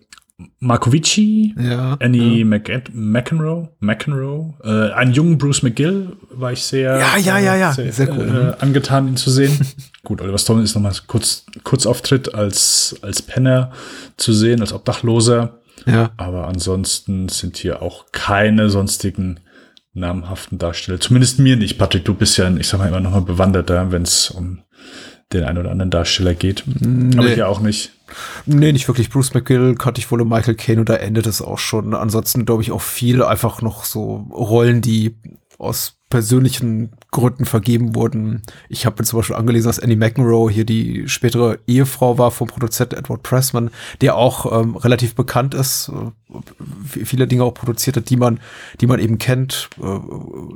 [0.60, 7.18] Markovici, Ja, Annie McEd- McEnroe, McEnroe, äh, einen jungen Bruce McGill war ich sehr, Ja,
[7.18, 8.56] ja, ja, ja, sehr, sehr cool.
[8.60, 9.58] äh, angetan, ihn zu sehen.
[10.04, 13.72] Gut, Oliver Stone ist nochmal kurz, Kurzauftritt als, als Penner
[14.18, 15.60] zu sehen, als Obdachloser.
[15.86, 16.12] Ja.
[16.18, 19.40] Aber ansonsten sind hier auch keine sonstigen
[19.94, 21.00] namhaften Darsteller.
[21.00, 21.78] Zumindest mir nicht.
[21.80, 24.60] Patrick, du bist ja, ich sag mal, immer noch mal bewanderter, wenn es um
[25.34, 26.64] den einen oder anderen Darsteller geht.
[26.68, 27.36] Aber Nee.
[27.36, 27.92] hier auch nicht.
[28.46, 29.10] Nee, nicht wirklich.
[29.10, 31.94] Bruce McGill kannte ich wohl in Michael Caine und da endet es auch schon.
[31.94, 35.18] Ansonsten glaube ich auch viel einfach noch so Rollen, die
[35.58, 38.42] aus persönlichen Gründen vergeben wurden.
[38.70, 42.48] Ich habe mir zum Beispiel angelesen, dass Annie McEnroe hier die spätere Ehefrau war vom
[42.48, 46.12] Produzenten Edward Pressman, der auch ähm, relativ bekannt ist, äh,
[46.88, 48.40] viele Dinge auch produziert hat, die man,
[48.80, 49.70] die man eben kennt.
[49.82, 50.00] Äh,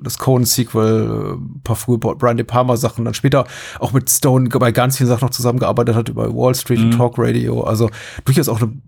[0.02, 3.46] das Cohen-Sequel, äh, ein paar frühe Brian De Palma Sachen, dann später
[3.80, 7.16] auch mit Stone bei ganz vielen Sachen noch zusammengearbeitet hat über Wall Street und Talk
[7.18, 7.64] Radio.
[7.64, 7.90] Also
[8.24, 8.82] durchaus auch ein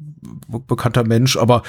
[0.67, 1.63] bekannter Mensch, aber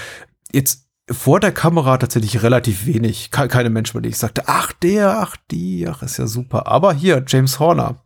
[0.52, 3.30] jetzt vor der Kamera tatsächlich relativ wenig.
[3.30, 6.66] Ke keine Menschen, bei denen ich sagte, ach der, ach die, ach ist ja super.
[6.66, 7.96] Aber hier, James Horner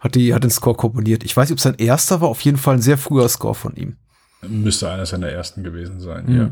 [0.00, 1.24] hat, die, hat den Score komponiert.
[1.24, 3.54] Ich weiß nicht, ob es sein erster war, auf jeden Fall ein sehr früher Score
[3.54, 3.96] von ihm.
[4.46, 6.50] Müsste einer seiner ersten gewesen sein, ja.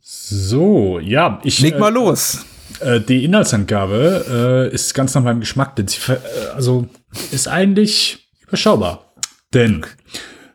[0.00, 1.60] So, ja, ich.
[1.60, 2.46] Leg mal äh, los.
[2.80, 6.18] Äh, die Inhaltsangabe äh, ist ganz nach meinem Geschmack, denn sie äh,
[6.54, 6.88] also
[7.32, 9.12] ist eigentlich überschaubar.
[9.52, 9.84] Denn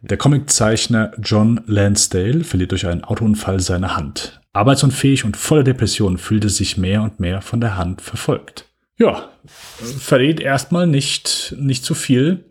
[0.02, 4.41] der Comiczeichner John Lansdale verliert durch einen Autounfall seine Hand.
[4.54, 8.66] Arbeitsunfähig und voller Depression fühlte sich mehr und mehr von der Hand verfolgt.
[8.98, 12.46] Ja, verrät erstmal nicht, nicht zu viel.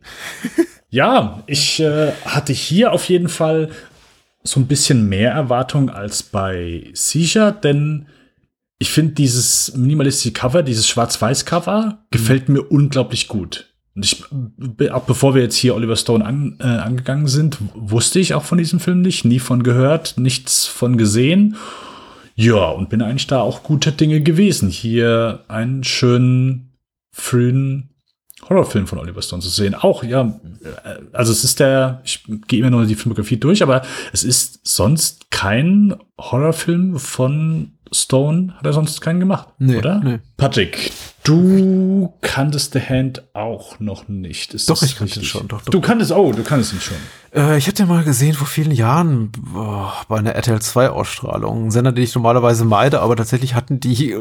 [0.93, 3.71] Ja, ich äh, hatte hier auf jeden Fall
[4.43, 8.07] so ein bisschen mehr Erwartung als bei Seizure, denn
[8.81, 13.73] ich finde dieses minimalistische Cover, dieses Schwarz-Weiß-Cover, gefällt mir unglaublich gut.
[13.95, 14.25] Und ich,
[14.91, 18.59] auch bevor wir jetzt hier Oliver Stone an, äh, angegangen sind, wusste ich auch von
[18.59, 21.57] diesem Film nicht, nie von gehört, nichts von gesehen.
[22.35, 26.73] Ja, und bin eigentlich da auch guter Dinge gewesen, hier einen schönen,
[27.13, 27.91] frühen
[28.49, 29.75] Horrorfilm von Oliver Stone zu sehen.
[29.75, 30.41] Auch, ja,
[30.85, 34.61] äh, also es ist der, ich gehe immer nur die Filmografie durch, aber es ist
[34.67, 40.01] sonst kein Horrorfilm von Stone, hat er sonst keinen gemacht, Nee, oder?
[40.03, 40.19] nee.
[40.37, 40.93] Patrick,
[41.25, 44.55] du kanntest The Hand auch noch nicht.
[44.55, 45.29] Ist Doch, ich kannte ihn richtig?
[45.29, 45.71] schon, doch, doch.
[45.71, 46.97] Du kanntest, oh, du kanntest ihn schon.
[47.35, 51.67] Äh, ich hatte ihn mal gesehen vor vielen Jahren boah, bei einer RTL 2 Ausstrahlung.
[51.67, 54.17] Ein Sender, den ich normalerweise meide, aber tatsächlich hatten die,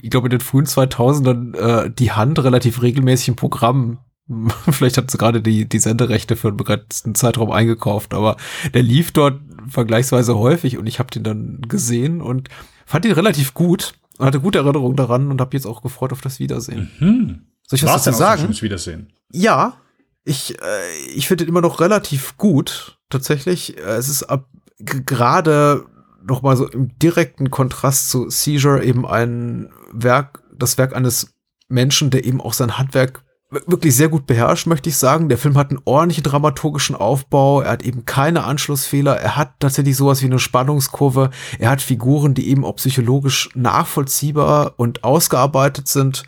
[0.00, 1.56] ich glaube in den frühen 2000ern,
[1.86, 3.98] äh, die Hand relativ regelmäßig im Programm.
[4.70, 8.36] Vielleicht hat sie gerade die, die Senderechte für einen begrenzten Zeitraum eingekauft, aber
[8.74, 12.48] der lief dort vergleichsweise häufig und ich habe den dann gesehen und
[12.88, 16.20] fand ihn relativ gut und hatte gute Erinnerungen daran und habe jetzt auch gefreut auf
[16.20, 16.90] das Wiedersehen.
[16.98, 17.46] Hm.
[17.66, 18.42] Soll ich was dazu sagen?
[18.42, 19.12] schönes Wiedersehen?
[19.30, 19.76] Ja,
[20.24, 23.76] ich, äh, ich finde ihn immer noch relativ gut, tatsächlich.
[23.78, 25.84] Äh, Es ist ab gerade
[26.22, 31.34] noch mal so im direkten Kontrast zu Seizure eben ein Werk, das Werk eines
[31.68, 35.28] Menschen, der eben auch sein Handwerk wirklich sehr gut beherrscht, möchte ich sagen.
[35.28, 39.96] Der Film hat einen ordentlichen dramaturgischen Aufbau, er hat eben keine Anschlussfehler, er hat tatsächlich
[39.96, 46.24] sowas wie eine Spannungskurve, er hat Figuren, die eben auch psychologisch nachvollziehbar und ausgearbeitet sind.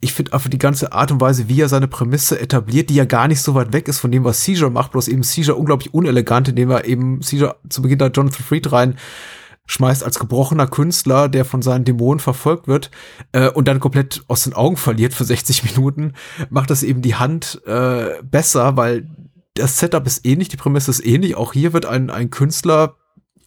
[0.00, 3.06] Ich finde einfach die ganze Art und Weise, wie er seine Prämisse etabliert, die ja
[3.06, 5.94] gar nicht so weit weg ist von dem, was Seizure macht, bloß eben Seizure unglaublich
[5.94, 8.96] unelegant, indem er eben Seizure zu Beginn da Jonathan Freed rein
[9.66, 12.90] schmeißt als gebrochener Künstler, der von seinen Dämonen verfolgt wird
[13.32, 16.12] äh, und dann komplett aus den Augen verliert für 60 Minuten,
[16.50, 19.08] macht das eben die Hand äh, besser, weil
[19.54, 21.36] das Setup ist ähnlich, die Prämisse ist ähnlich.
[21.36, 22.96] Auch hier wird ein, ein Künstler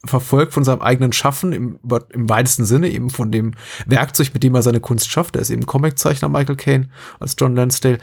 [0.05, 3.53] verfolgt von seinem eigenen Schaffen im, im weitesten Sinne, eben von dem
[3.85, 5.35] Werkzeug, mit dem er seine Kunst schafft.
[5.35, 6.89] Er ist eben Comiczeichner Michael Caine
[7.19, 7.97] als John Lansdale.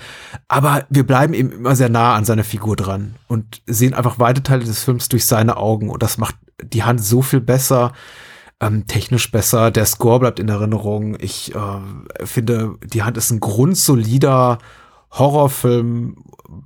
[0.49, 4.43] Aber wir bleiben eben immer sehr nah an seiner Figur dran und sehen einfach weite
[4.43, 5.89] Teile des Films durch seine Augen.
[5.89, 7.93] Und das macht die Hand so viel besser,
[8.61, 9.71] ähm, technisch besser.
[9.71, 11.17] Der Score bleibt in Erinnerung.
[11.21, 14.59] Ich äh, finde, die Hand ist ein grundsolider
[15.11, 16.17] Horrorfilm,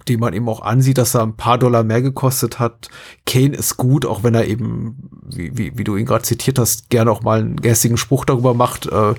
[0.08, 2.88] den man eben auch ansieht, dass er ein paar Dollar mehr gekostet hat.
[3.26, 6.90] Kane ist gut, auch wenn er eben, wie, wie, wie du ihn gerade zitiert hast,
[6.90, 9.14] gerne auch mal einen geistigen Spruch darüber macht, äh, äh,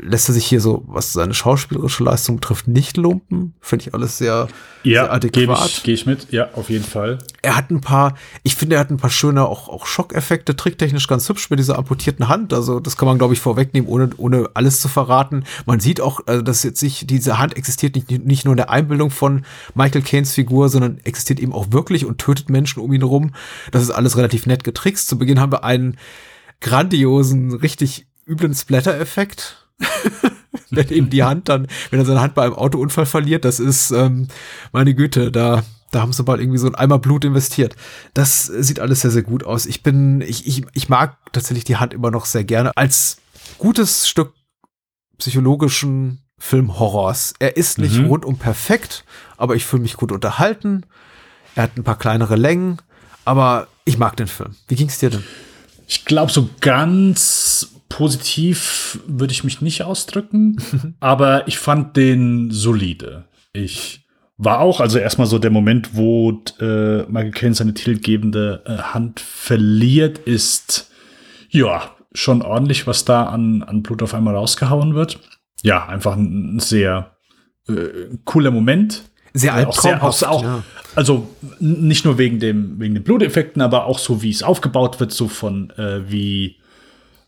[0.00, 3.54] lässt er sich hier so, was seine schauspielerische Leistung betrifft, nicht lumpen.
[3.60, 4.48] Finde ich alles sehr,
[4.84, 6.32] sehr Ja, gebe adäquat ich, geh ich mit.
[6.32, 7.18] Ja, auf jeden Fall.
[7.42, 11.08] er hat ein paar, ich finde, er hat ein paar schöne auch, auch Schockeffekte, tricktechnisch
[11.08, 12.54] ganz hübsch mit dieser amputierten Hand.
[12.54, 15.44] Also das kann man, glaube ich, vorwegnehmen, ohne, ohne alles zu verraten.
[15.66, 18.70] Man sieht auch, also, dass jetzt sich, diese Hand existiert nicht, nicht nur in der
[18.70, 19.44] Einbildung von
[19.82, 23.34] Michael Caines Figur, sondern existiert eben auch wirklich und tötet Menschen um ihn rum.
[23.72, 25.08] Das ist alles relativ nett getrickst.
[25.08, 25.98] Zu Beginn haben wir einen
[26.60, 29.66] grandiosen, richtig üblen Splatter-Effekt.
[30.70, 33.90] wenn eben die Hand dann, wenn er seine Hand bei einem Autounfall verliert, das ist,
[33.90, 34.28] ähm,
[34.70, 37.76] meine Güte, da, Da haben sie mal irgendwie so ein Eimer Blut investiert.
[38.14, 39.66] Das sieht alles sehr, sehr gut aus.
[39.66, 43.18] Ich bin, ich, ich, ich mag tatsächlich die Hand immer noch sehr gerne als
[43.58, 44.32] gutes Stück
[45.18, 47.34] psychologischen Filmhorrors.
[47.38, 48.06] Er ist nicht mhm.
[48.06, 49.04] rundum perfekt,
[49.42, 50.86] aber ich fühle mich gut unterhalten.
[51.56, 52.78] Er hat ein paar kleinere Längen,
[53.24, 54.54] aber ich mag den Film.
[54.68, 55.24] Wie ging es dir denn?
[55.88, 60.56] Ich glaube, so ganz positiv würde ich mich nicht ausdrücken,
[61.00, 63.24] aber ich fand den solide.
[63.52, 68.76] Ich war auch, also erstmal so der Moment, wo äh, Michael Caine seine titelgebende äh,
[68.94, 70.88] Hand verliert, ist
[71.50, 75.18] ja schon ordentlich, was da an, an Blut auf einmal rausgehauen wird.
[75.62, 77.16] Ja, einfach ein sehr
[77.68, 79.02] äh, cooler Moment.
[79.34, 80.24] Sehr albtraumhaft.
[80.26, 80.62] Auch, auch, ja.
[80.94, 81.28] Also
[81.58, 85.28] nicht nur wegen dem wegen den Bluteffekten, aber auch so wie es aufgebaut wird, so
[85.28, 86.56] von äh, wie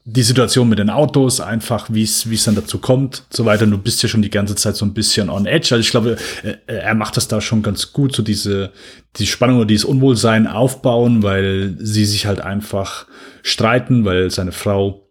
[0.07, 3.67] die Situation mit den Autos, einfach wie es wie es dann dazu kommt, so weiter.
[3.67, 5.69] Du bist ja schon die ganze Zeit so ein bisschen on edge.
[5.75, 8.71] Also ich glaube, äh, er macht das da schon ganz gut, so diese
[9.17, 13.07] die Spannung oder dieses Unwohlsein aufbauen, weil sie sich halt einfach
[13.43, 15.04] streiten, weil seine Frau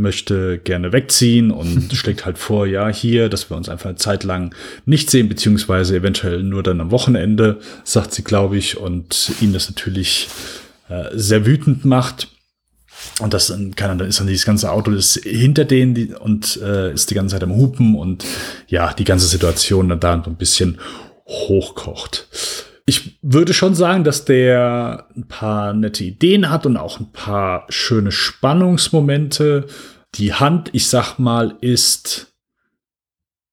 [0.00, 4.24] möchte gerne wegziehen und schlägt halt vor, ja, hier, dass wir uns einfach eine Zeit
[4.24, 4.54] lang
[4.86, 9.68] nicht sehen, beziehungsweise eventuell nur dann am Wochenende, sagt sie, glaube ich, und ihn das
[9.68, 10.28] natürlich
[10.88, 12.28] äh, sehr wütend macht.
[13.20, 16.92] Und das kann dann ist dann dieses ganze Auto ist hinter denen die, und äh,
[16.92, 18.24] ist die ganze Zeit am Hupen und
[18.66, 20.78] ja, die ganze Situation dann da ein bisschen
[21.26, 22.28] hochkocht.
[22.86, 27.66] Ich würde schon sagen, dass der ein paar nette Ideen hat und auch ein paar
[27.68, 29.66] schöne Spannungsmomente.
[30.16, 32.34] Die Hand, ich sag mal, ist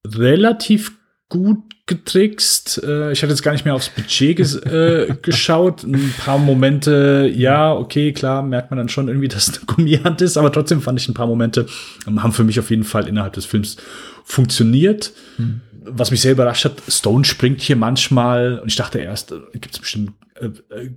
[0.05, 0.93] relativ
[1.29, 2.83] gut getrickst.
[2.83, 5.83] Äh, ich hatte jetzt gar nicht mehr aufs Budget ges äh, geschaut.
[5.83, 10.21] Ein paar Momente, ja, okay, klar, merkt man dann schon irgendwie, dass es eine Gummihand
[10.21, 11.65] ist, aber trotzdem fand ich ein paar Momente,
[12.07, 13.77] ähm, haben für mich auf jeden Fall innerhalb des Films
[14.23, 15.13] funktioniert.
[15.37, 15.61] Hm.
[15.89, 19.73] Was mich sehr überrascht hat, Stone springt hier manchmal, und ich dachte erst, äh, gibt
[19.73, 20.11] es bestimmt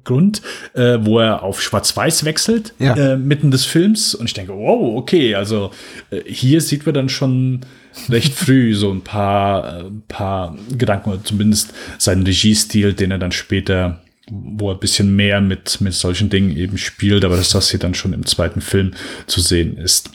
[0.04, 0.42] Grund,
[0.74, 2.94] äh, wo er auf Schwarz-Weiß wechselt, ja.
[2.94, 4.14] äh, mitten des Films.
[4.14, 5.70] Und ich denke, wow, okay, also
[6.10, 7.60] äh, hier sieht man dann schon
[8.08, 13.32] recht früh so ein paar, äh, paar Gedanken oder zumindest seinen Regiestil, den er dann
[13.32, 14.00] später
[14.32, 17.80] wo er ein bisschen mehr mit, mit solchen Dingen eben spielt, aber dass das hier
[17.80, 18.92] dann schon im zweiten Film
[19.26, 20.10] zu sehen ist.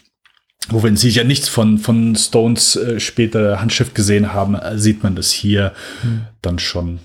[0.70, 5.04] Wo wenn Sie ja nichts von, von Stones äh, später Handschrift gesehen haben, äh, sieht
[5.04, 6.22] man das hier hm.
[6.42, 7.00] dann schon,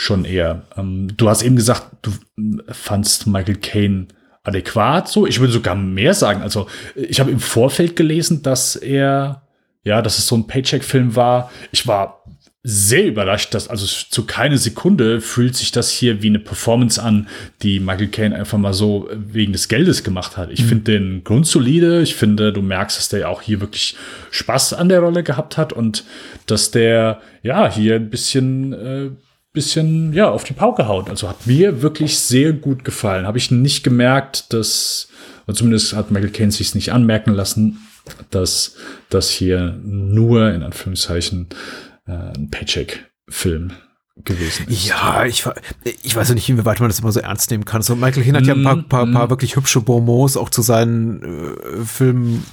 [0.00, 0.62] schon eher.
[0.78, 2.10] Ähm, du hast eben gesagt, du
[2.72, 4.06] fandst Michael Caine
[4.42, 5.26] adäquat so.
[5.26, 6.40] Ich würde sogar mehr sagen.
[6.40, 9.42] Also ich habe im Vorfeld gelesen, dass er
[9.82, 11.50] ja, dass es so ein Paycheck-Film war.
[11.70, 12.24] Ich war
[12.62, 17.28] sehr überrascht, dass also zu keine Sekunde fühlt sich das hier wie eine Performance an,
[17.62, 20.50] die Michael Caine einfach mal so wegen des Geldes gemacht hat.
[20.50, 20.68] Ich mhm.
[20.68, 22.00] finde den grundsolide.
[22.00, 23.96] Ich finde, du merkst, dass der auch hier wirklich
[24.30, 26.04] Spaß an der Rolle gehabt hat und
[26.46, 29.10] dass der ja hier ein bisschen äh,
[29.52, 31.10] bisschen ja auf die Pauke haut.
[31.10, 33.26] Also hat mir wirklich sehr gut gefallen.
[33.26, 35.08] Habe ich nicht gemerkt, dass
[35.52, 37.78] zumindest hat Michael Caine sich nicht anmerken lassen,
[38.30, 38.76] dass
[39.08, 41.48] das hier nur in Anführungszeichen
[42.06, 43.72] äh, ein Paycheck-Film
[44.24, 44.86] gewesen ist.
[44.86, 45.44] Ja, ich,
[46.02, 47.82] ich weiß ja nicht, inwieweit man das immer so ernst nehmen kann.
[47.82, 49.30] So, Michael Hinn hat ja ein paar, paar, paar mm.
[49.30, 52.44] wirklich hübsche Bonmots auch zu seinen äh, Filmen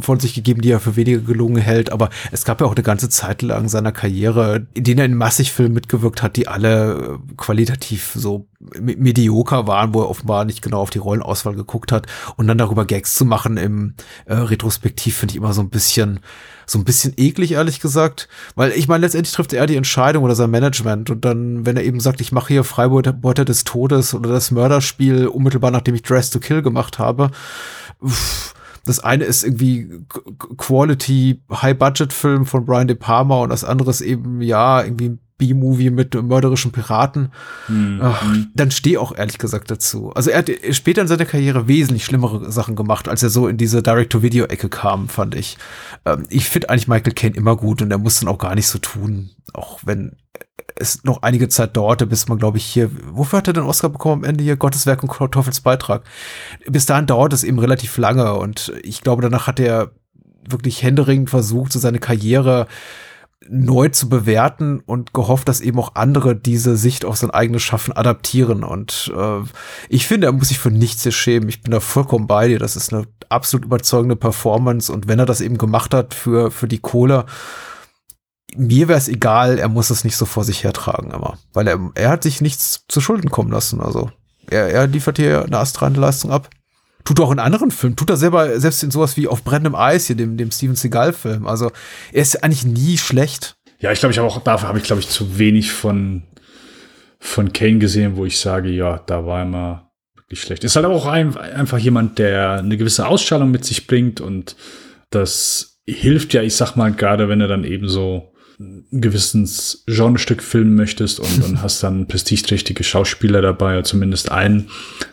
[0.00, 1.90] von sich gegeben, die er für weniger gelungen hält.
[1.90, 5.14] Aber es gab ja auch eine ganze Zeit lang seiner Karriere, in denen er in
[5.14, 8.46] massig Filmen mitgewirkt hat, die alle äh, qualitativ so
[8.80, 12.06] medioker waren, wo er offenbar nicht genau auf die Rollenauswahl geguckt hat.
[12.36, 13.94] Und dann darüber Gags zu machen im
[14.26, 16.20] äh, Retrospektiv finde ich immer so ein bisschen
[16.64, 18.28] so ein bisschen eklig, ehrlich gesagt.
[18.54, 21.10] Weil ich meine, letztendlich trifft er die Entscheidung oder sein Management.
[21.10, 25.26] Und dann, wenn er eben sagt, ich mache hier Freibeute des Todes oder das Mörderspiel
[25.26, 27.32] unmittelbar nachdem ich Dress to Kill gemacht habe,
[28.06, 28.54] pff,
[28.84, 30.04] das eine ist irgendwie
[30.56, 36.14] Quality High-Budget-Film von Brian De Palma und das andere ist eben, ja, irgendwie B-Movie mit
[36.14, 37.32] mörderischen Piraten.
[37.66, 38.00] Mhm.
[38.00, 38.24] Ach,
[38.54, 40.12] dann stehe auch ehrlich gesagt dazu.
[40.12, 43.56] Also er hat später in seiner Karriere wesentlich schlimmere Sachen gemacht, als er so in
[43.56, 45.58] diese Direct-to-Video-Ecke kam, fand ich.
[46.04, 48.68] Ähm, ich finde eigentlich Michael Caine immer gut und er muss dann auch gar nicht
[48.68, 50.16] so tun, auch wenn
[50.76, 53.88] es noch einige Zeit dauerte, bis man, glaube ich, hier, wofür hat er den Oscar
[53.88, 54.56] bekommen am Ende hier?
[54.56, 56.04] Gottes Werk und Teufels Beitrag.
[56.66, 59.92] Bis dahin dauert es eben relativ lange und ich glaube, danach hat er
[60.48, 62.66] wirklich händeringend versucht, so seine Karriere
[63.48, 67.92] neu zu bewerten und gehofft, dass eben auch andere diese Sicht auf sein eigenes Schaffen
[67.92, 68.64] adaptieren.
[68.64, 69.40] Und äh,
[69.88, 71.48] ich finde, er muss sich für nichts hier schämen.
[71.48, 72.58] Ich bin da vollkommen bei dir.
[72.58, 74.92] Das ist eine absolut überzeugende Performance.
[74.92, 77.26] Und wenn er das eben gemacht hat für, für die Kohle,
[78.56, 81.38] mir wäre es egal, er muss es nicht so vor sich hertragen immer.
[81.52, 83.80] Weil er, er hat sich nichts zu Schulden kommen lassen.
[83.80, 84.10] Also
[84.50, 86.50] er, er liefert hier eine astreine Leistung ab.
[87.04, 87.96] Tut auch in anderen Filmen.
[87.96, 91.46] Tut er selber, selbst in sowas wie Auf brennendem Eis, hier, dem, dem Steven Seagal-Film.
[91.46, 91.72] Also,
[92.12, 93.56] er ist eigentlich nie schlecht.
[93.80, 96.22] Ja, ich glaube, ich habe auch, dafür habe ich, glaube ich, zu wenig von,
[97.18, 100.62] von Kane gesehen, wo ich sage, ja, da war immer wirklich schlecht.
[100.62, 104.54] Ist halt auch ein, einfach jemand, der eine gewisse Ausstrahlung mit sich bringt und
[105.10, 108.31] das hilft ja, ich sag mal, gerade wenn er dann eben so
[108.62, 114.70] ein gewisses Genrestück filmen möchtest und, und hast dann prestigeträchtige Schauspieler dabei, oder zumindest einen,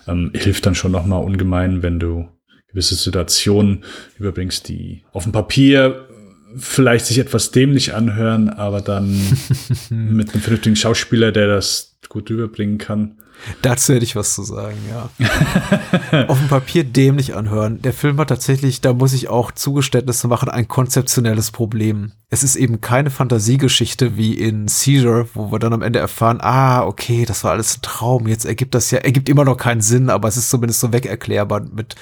[0.07, 2.27] ähm, hilft dann schon nochmal ungemein, wenn du
[2.67, 3.83] gewisse Situationen
[4.17, 6.07] überbringst, die auf dem Papier
[6.55, 9.09] vielleicht sich etwas dämlich anhören, aber dann
[9.89, 13.19] mit einem vernünftigen Schauspieler, der das gut überbringen kann.
[13.61, 16.27] Dazu hätte ich was zu sagen, ja.
[16.27, 17.81] Auf dem Papier dämlich anhören.
[17.81, 22.11] Der Film hat tatsächlich, da muss ich auch Zugeständnisse machen, ein konzeptionelles Problem.
[22.29, 26.83] Es ist eben keine Fantasiegeschichte wie in Caesar, wo wir dann am Ende erfahren, ah,
[26.83, 28.27] okay, das war alles ein Traum.
[28.27, 31.61] Jetzt ergibt das ja, ergibt immer noch keinen Sinn, aber es ist zumindest so wegerklärbar
[31.61, 31.95] mit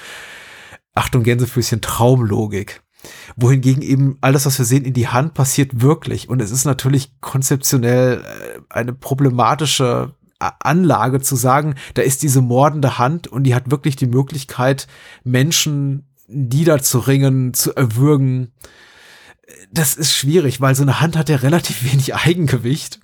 [0.94, 2.82] Achtung Gänsefüßchen Traumlogik
[3.36, 6.28] wohingegen eben alles, was wir sehen, in die Hand passiert wirklich.
[6.28, 12.98] Und es ist natürlich konzeptionell äh, eine problematische Anlage zu sagen, da ist diese mordende
[12.98, 14.86] Hand und die hat wirklich die Möglichkeit,
[15.24, 18.52] Menschen niederzuringen, zu erwürgen.
[19.72, 23.00] Das ist schwierig, weil so eine Hand hat ja relativ wenig Eigengewicht.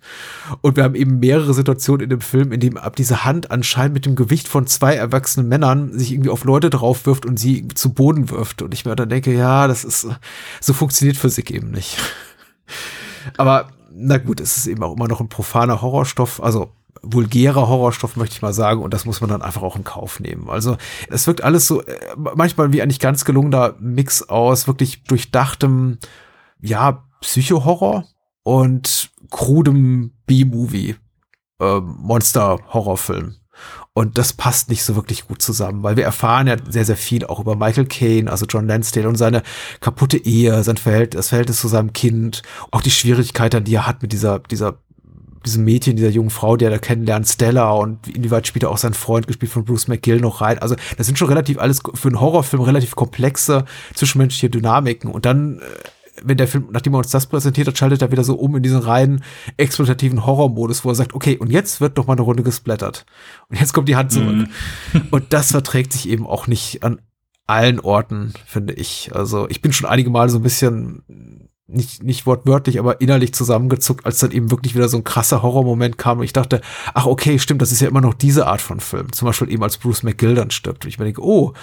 [0.60, 3.94] Und wir haben eben mehrere Situationen in dem Film, in dem ab diese Hand anscheinend
[3.94, 7.66] mit dem Gewicht von zwei erwachsenen Männern sich irgendwie auf Leute drauf wirft und sie
[7.68, 8.62] zu Boden wirft.
[8.62, 10.06] Und ich mir dann denke, ja, das ist,
[10.60, 11.96] so funktioniert Physik eben nicht.
[13.38, 16.42] Aber na gut, es ist eben auch immer noch ein profaner Horrorstoff.
[16.42, 16.72] Also
[17.02, 20.20] vulgärer Horrorstoff, möchte ich mal sagen, und das muss man dann einfach auch in Kauf
[20.20, 20.48] nehmen.
[20.48, 20.76] Also
[21.10, 25.98] es wirkt alles so, äh, manchmal wie eigentlich ganz gelungener Mix aus wirklich durchdachtem,
[26.60, 28.04] ja, Psycho-Horror
[28.42, 30.96] und krudem B-Movie,
[31.60, 33.36] äh, Monster-Horrorfilm.
[33.92, 37.24] Und das passt nicht so wirklich gut zusammen, weil wir erfahren ja sehr, sehr viel
[37.24, 39.44] auch über Michael Caine, also John Lansdale und seine
[39.78, 42.42] kaputte Ehe, sein Verhältnis, das Verhältnis zu seinem Kind,
[42.72, 44.78] auch die Schwierigkeiten, die er hat mit dieser, dieser
[45.44, 48.78] diesem Mädchen, dieser jungen Frau, die er da kennenlernt, Stella und inwieweit spielt er auch
[48.78, 50.58] sein Freund, gespielt von Bruce McGill, noch rein.
[50.58, 53.64] Also das sind schon relativ alles für einen Horrorfilm relativ komplexe
[53.94, 55.10] zwischenmenschliche Dynamiken.
[55.10, 55.62] Und dann, äh,
[56.22, 58.62] wenn der Film, nachdem er uns das präsentiert hat, schaltet er wieder so um in
[58.62, 59.22] diesen reinen
[59.56, 63.04] exploitativen Horrormodus, wo er sagt, okay, und jetzt wird doch mal eine Runde gesplattert.
[63.48, 64.34] Und jetzt kommt die Hand zurück.
[64.34, 65.02] Mhm.
[65.10, 67.00] und das verträgt sich eben auch nicht an
[67.46, 69.10] allen Orten, finde ich.
[69.14, 74.04] Also ich bin schon einige Mal so ein bisschen nicht, nicht wortwörtlich, aber innerlich zusammengezuckt,
[74.04, 76.60] als dann eben wirklich wieder so ein krasser Horrormoment kam und ich dachte,
[76.92, 79.12] ach okay, stimmt, das ist ja immer noch diese Art von Film.
[79.12, 80.84] Zum Beispiel eben als Bruce McGill dann stirbt.
[80.84, 81.54] Und ich mir denke, oh,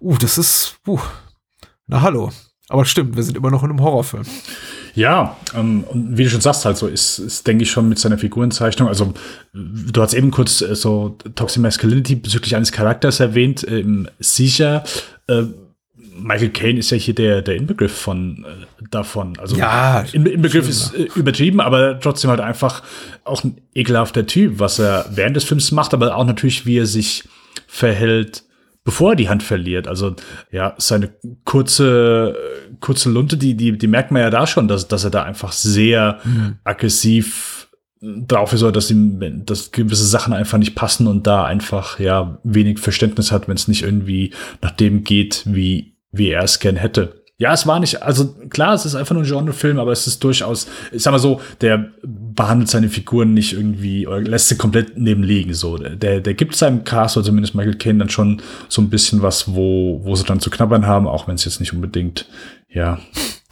[0.00, 0.98] uh, das ist, uh,
[1.86, 2.30] na hallo.
[2.68, 4.24] Aber stimmt, wir sind immer noch in einem Horrorfilm.
[4.94, 7.98] Ja, ähm, und wie du schon sagst, halt so ist, ist denke ich schon mit
[7.98, 8.88] seiner Figurenzeichnung.
[8.88, 9.12] Also
[9.52, 14.84] du hast eben kurz äh, so Toxic Masculinity bezüglich eines Charakters erwähnt, äh, im Sicher.
[15.26, 15.44] Äh,
[16.16, 19.38] Michael Caine ist ja hier der, der Inbegriff von äh, davon.
[19.38, 22.82] Also ja, In, Inbegriff ist äh, übertrieben, aber trotzdem halt einfach
[23.24, 26.86] auch ein ekelhafter Typ, was er während des Films macht, aber auch natürlich, wie er
[26.86, 27.24] sich
[27.66, 28.44] verhält,
[28.84, 29.88] bevor er die Hand verliert.
[29.88, 30.14] Also
[30.52, 31.10] ja, seine
[31.44, 32.36] kurze,
[32.80, 35.52] kurze Lunte, die, die, die merkt man ja da schon, dass, dass er da einfach
[35.52, 36.58] sehr mhm.
[36.64, 37.68] aggressiv
[38.00, 42.78] drauf ist, dass ihm, dass gewisse Sachen einfach nicht passen und da einfach ja wenig
[42.78, 47.24] Verständnis hat, wenn es nicht irgendwie nach dem geht, wie wie er es gern hätte.
[47.36, 50.22] Ja, es war nicht, also klar, es ist einfach nur ein Genrefilm, aber es ist
[50.22, 54.96] durchaus, ich sag mal so, der behandelt seine Figuren nicht irgendwie oder lässt sie komplett
[54.96, 55.52] nebenlegen.
[55.52, 59.20] So, der, der gibt seinem Cast oder zumindest Michael Caine dann schon so ein bisschen
[59.20, 62.28] was, wo, wo sie dann zu knabbern haben, auch wenn es jetzt nicht unbedingt,
[62.68, 63.00] ja,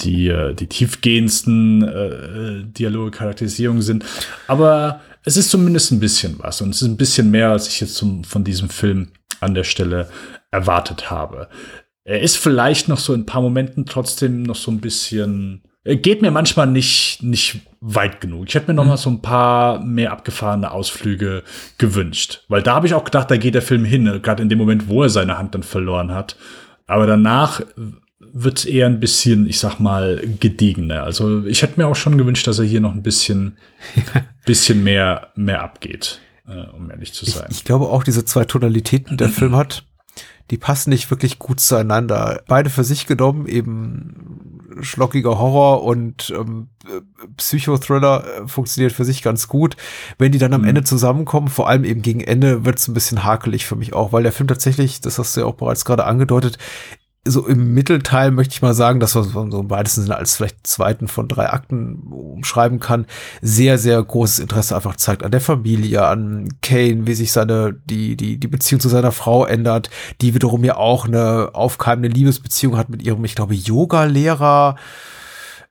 [0.01, 4.05] die, äh, die tiefgehendsten äh, Dialoge, Charakterisierungen sind.
[4.47, 7.81] Aber es ist zumindest ein bisschen was und es ist ein bisschen mehr, als ich
[7.81, 9.09] jetzt zum, von diesem Film
[9.41, 10.09] an der Stelle
[10.53, 11.49] erwartet habe.
[12.05, 15.63] Er ist vielleicht noch so in ein paar Momenten trotzdem noch so ein bisschen.
[15.85, 18.47] Er geht mir manchmal nicht, nicht weit genug.
[18.49, 18.91] Ich hätte mir noch mhm.
[18.91, 21.43] mal so ein paar mehr abgefahrene Ausflüge
[21.79, 22.45] gewünscht.
[22.49, 24.89] Weil da habe ich auch gedacht, da geht der Film hin, gerade in dem Moment,
[24.89, 26.37] wo er seine Hand dann verloren hat.
[26.87, 27.63] Aber danach
[28.33, 31.03] wird es eher ein bisschen, ich sag mal, gediegener.
[31.03, 33.59] Also ich hätte mir auch schon gewünscht, dass er hier noch ein bisschen,
[34.47, 37.49] bisschen mehr, mehr abgeht, äh, um ehrlich zu sein.
[37.51, 39.85] Ich, ich glaube auch, diese zwei Tonalitäten, die der Film hat,
[40.53, 42.43] die passen nicht wirklich gut zueinander.
[42.47, 46.69] Beide für sich genommen eben schlockiger Horror und ähm,
[47.39, 49.79] Psychothriller äh, funktioniert für sich ganz gut.
[50.19, 50.69] Wenn die dann am mhm.
[50.69, 54.13] Ende zusammenkommen, vor allem eben gegen Ende, wird es ein bisschen hakelig für mich auch,
[54.13, 56.59] weil der Film tatsächlich, das hast du ja auch bereits gerade angedeutet,
[57.25, 60.67] so im Mittelteil möchte ich mal sagen, dass man so im weitesten Sinne als vielleicht
[60.67, 63.07] zweiten von drei Akten umschreiben kann,
[63.41, 68.17] sehr, sehr großes Interesse einfach zeigt an der Familie, an Kane, wie sich seine, die,
[68.17, 69.89] die, die Beziehung zu seiner Frau ändert,
[70.21, 74.77] die wiederum ja auch eine aufkeimende Liebesbeziehung hat mit ihrem, ich glaube, Yoga-Lehrer.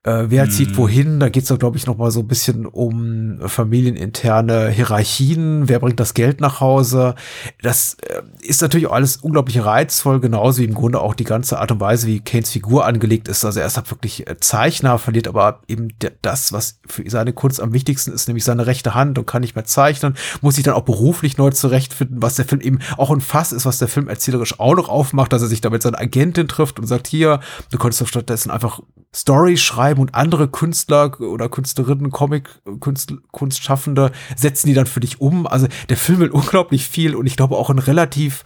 [0.04, 0.78] Äh, wer zieht mhm.
[0.78, 1.20] wohin?
[1.20, 5.70] Da geht's doch, glaube ich, noch mal so ein bisschen um familieninterne Hierarchien.
[5.70, 7.14] Wer bringt das Geld nach Hause?
[7.62, 11.60] Das äh, ist natürlich auch alles unglaublich reizvoll, genauso wie im Grunde auch die ganze
[11.60, 13.46] Art und Weise, wie Kanes Figur angelegt ist.
[13.46, 15.90] Also er ist halt wirklich äh, Zeichner, verliert aber eben
[16.24, 19.56] das, was für seine Kunst am wichtigsten ist, nämlich seine rechte Hand und kann nicht
[19.56, 23.22] mehr zeichnen, muss sich dann auch beruflich neu zurechtfinden, was der Film eben auch ein
[23.22, 26.48] Fass ist, was der Film erzählerisch auch noch aufmacht, dass er sich damit seine Agentin
[26.48, 27.40] trifft und sagt, hier,
[27.70, 28.82] du könntest doch stattdessen einfach
[29.14, 35.22] Story schreiben und andere Künstler oder Künstlerinnen, Comic, Kunst, Kunstschaffende setzen die dann für dich
[35.22, 35.48] um.
[35.48, 38.44] Also der Film will unglaublich viel und ich glaube auch ein relativ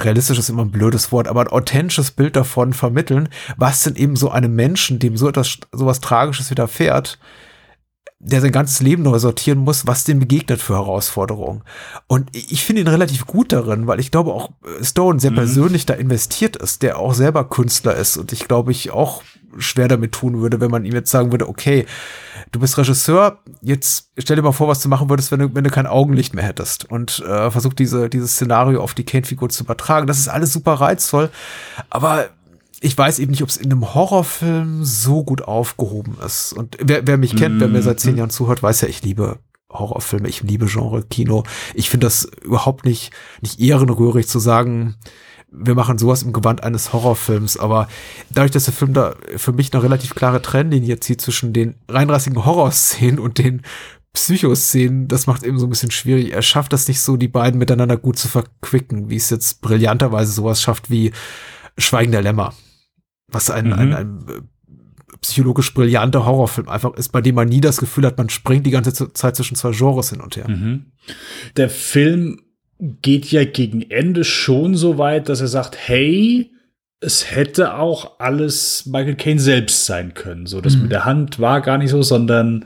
[0.00, 4.16] realistisch ist immer ein blödes Wort, aber ein authentisches Bild davon vermitteln, was denn eben
[4.16, 7.18] so einem Menschen, dem so etwas, sowas Tragisches widerfährt,
[8.20, 11.62] der sein ganzes Leben neu sortieren muss, was dem begegnet für Herausforderungen.
[12.08, 14.50] Und ich finde ihn relativ gut darin, weil ich glaube auch
[14.82, 15.36] Stone sehr mhm.
[15.36, 19.22] persönlich da investiert ist, der auch selber Künstler ist und ich glaube ich auch
[19.56, 21.86] schwer damit tun würde, wenn man ihm jetzt sagen würde, okay,
[22.52, 25.64] du bist Regisseur, jetzt stell dir mal vor, was du machen würdest, wenn du, wenn
[25.64, 29.64] du kein Augenlicht mehr hättest und äh, versuch diese, dieses Szenario auf die Kane-Figur zu
[29.64, 30.06] übertragen.
[30.06, 31.30] Das ist alles super reizvoll,
[31.88, 32.28] aber
[32.80, 36.52] ich weiß eben nicht, ob es in einem Horrorfilm so gut aufgehoben ist.
[36.52, 38.18] Und wer, wer mich kennt, wer mir seit zehn mhm.
[38.18, 39.38] Jahren zuhört, weiß ja, ich liebe
[39.70, 41.42] Horrorfilme, ich liebe Genre-Kino.
[41.74, 43.12] Ich finde das überhaupt nicht,
[43.42, 44.96] nicht ehrenrührig zu sagen,
[45.50, 47.88] wir machen sowas im Gewand eines Horrorfilms, aber
[48.30, 52.44] dadurch, dass der Film da für mich eine relativ klare Trennlinie zieht zwischen den reinrassigen
[52.44, 53.62] Horrorszenen und den
[54.12, 56.32] Psychoszenen, das macht eben so ein bisschen schwierig.
[56.32, 60.32] Er schafft das nicht so, die beiden miteinander gut zu verquicken, wie es jetzt brillanterweise
[60.32, 61.12] sowas schafft wie
[61.78, 62.52] Schweigen der Lämmer.
[63.28, 63.72] Was ein, mhm.
[63.72, 64.40] ein, ein äh,
[65.20, 68.70] psychologisch brillanter Horrorfilm einfach ist, bei dem man nie das Gefühl hat, man springt die
[68.70, 70.48] ganze Zeit zwischen zwei Genres hin und her.
[70.48, 70.86] Mhm.
[71.56, 72.40] Der Film
[72.78, 76.52] geht ja gegen Ende schon so weit, dass er sagt, hey,
[77.00, 80.46] es hätte auch alles Michael Caine selbst sein können.
[80.46, 80.82] So, das mhm.
[80.82, 82.64] mit der Hand war gar nicht so, sondern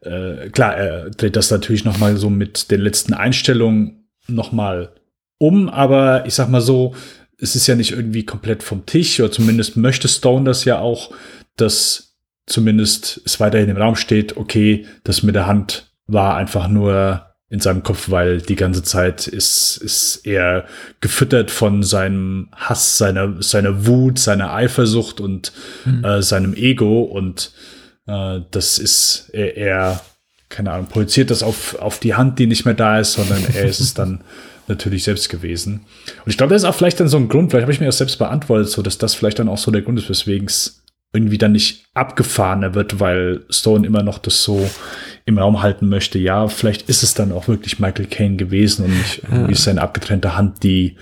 [0.00, 4.92] äh, klar, er dreht das natürlich noch mal so mit den letzten Einstellungen noch mal
[5.38, 6.94] um, aber ich sag mal so,
[7.38, 11.12] es ist ja nicht irgendwie komplett vom Tisch, oder zumindest möchte Stone das ja auch,
[11.56, 12.14] dass
[12.46, 17.60] zumindest es weiterhin im Raum steht, okay, das mit der Hand war einfach nur in
[17.60, 20.66] seinem Kopf, weil die ganze Zeit ist, ist er
[21.00, 25.52] gefüttert von seinem Hass, seiner, seiner Wut, seiner Eifersucht und
[25.84, 26.04] mhm.
[26.04, 27.52] äh, seinem Ego und
[28.06, 30.00] äh, das ist, er, er,
[30.48, 33.64] keine Ahnung, projiziert das auf, auf die Hand, die nicht mehr da ist, sondern er
[33.64, 34.24] ist es dann
[34.68, 35.80] natürlich selbst gewesen.
[36.24, 37.86] Und ich glaube, das ist auch vielleicht dann so ein Grund, vielleicht habe ich mir
[37.86, 40.82] das selbst beantwortet, so dass das vielleicht dann auch so der Grund ist, weswegen es
[41.12, 44.68] irgendwie dann nicht abgefahrener wird, weil Stone immer noch das so
[45.26, 46.18] im Raum halten möchte.
[46.18, 49.58] Ja, vielleicht ist es dann auch wirklich Michael Caine gewesen und nicht irgendwie ja.
[49.58, 50.96] seine abgetrennte Hand, die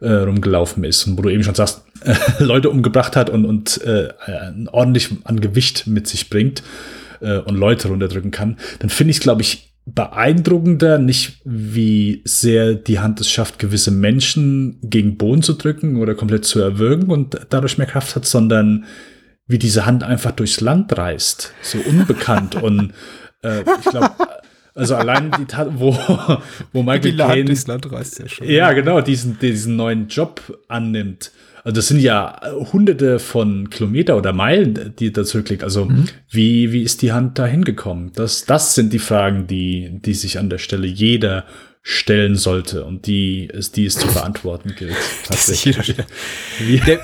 [0.00, 3.82] äh, rumgelaufen ist und wo du eben schon sagst, äh, Leute umgebracht hat und, und
[3.82, 4.08] äh,
[4.72, 6.62] ordentlich an Gewicht mit sich bringt
[7.20, 12.74] äh, und Leute runterdrücken kann, dann finde ich es, glaube ich, beeindruckender, nicht wie sehr
[12.74, 17.38] die Hand es schafft, gewisse Menschen gegen Boden zu drücken oder komplett zu erwürgen und
[17.50, 18.84] dadurch mehr Kraft hat, sondern
[19.46, 22.92] wie diese Hand einfach durchs Land reist, so unbekannt und
[23.42, 24.10] äh, ich glaube,
[24.74, 25.96] also allein die Tat, wo,
[26.72, 28.44] wo Michael Caine durchs Land reist ja.
[28.44, 31.32] Ja, genau, diesen, diesen neuen Job annimmt.
[31.70, 32.40] Also das sind ja
[32.72, 35.62] hunderte von Kilometer oder Meilen, die da zurückliegt.
[35.62, 36.06] Also mhm.
[36.28, 38.10] wie, wie ist die Hand da hingekommen?
[38.12, 41.44] Das, das sind die Fragen, die, die sich an der Stelle jeder
[41.82, 44.96] stellen sollte und die es, die es zu beantworten gilt.
[46.86, 47.00] der,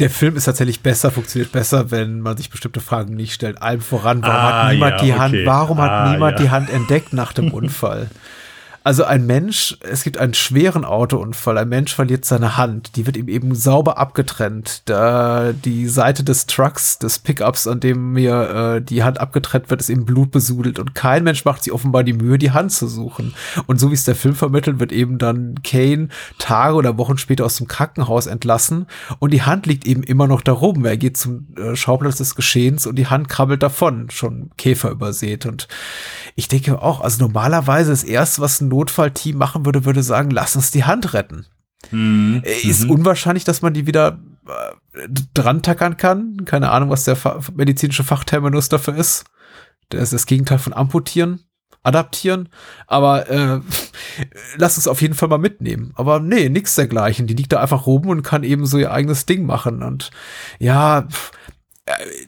[0.00, 3.62] der Film ist tatsächlich besser, funktioniert besser, wenn man sich bestimmte Fragen nicht stellt.
[3.62, 6.44] Allem voran, warum ah, hat niemand ja, die Hand, warum ah, hat niemand ja.
[6.44, 8.08] die Hand entdeckt nach dem Unfall?
[8.88, 13.18] Also ein Mensch, es gibt einen schweren Autounfall, ein Mensch verliert seine Hand, die wird
[13.18, 14.80] ihm eben sauber abgetrennt.
[14.86, 19.82] Da die Seite des Trucks, des Pickups, an dem mir äh, die Hand abgetrennt wird,
[19.82, 23.34] ist eben blutbesudelt und kein Mensch macht sich offenbar die Mühe, die Hand zu suchen.
[23.66, 26.08] Und so wie es der Film vermittelt, wird eben dann Kane
[26.38, 28.86] Tage oder Wochen später aus dem Krankenhaus entlassen
[29.18, 30.86] und die Hand liegt eben immer noch da rum.
[30.86, 35.44] Er geht zum äh, Schauplatz des Geschehens und die Hand krabbelt davon, schon Käfer übersät.
[35.44, 35.68] Und
[36.38, 40.54] ich denke auch, also normalerweise das erste, was ein Notfallteam machen würde, würde sagen, lass
[40.54, 41.46] uns die Hand retten.
[41.90, 42.42] Mhm.
[42.44, 42.90] Äh, ist mhm.
[42.92, 46.44] unwahrscheinlich, dass man die wieder äh, dran tackern kann.
[46.44, 49.24] Keine Ahnung, was der fa medizinische Fachterminus dafür ist.
[49.88, 51.40] Das ist das Gegenteil von amputieren,
[51.82, 52.50] adaptieren.
[52.86, 53.60] Aber äh,
[54.56, 55.90] lass uns auf jeden Fall mal mitnehmen.
[55.96, 57.26] Aber nee, nichts dergleichen.
[57.26, 59.82] Die liegt da einfach rum und kann eben so ihr eigenes Ding machen.
[59.82, 60.12] Und
[60.60, 61.08] ja,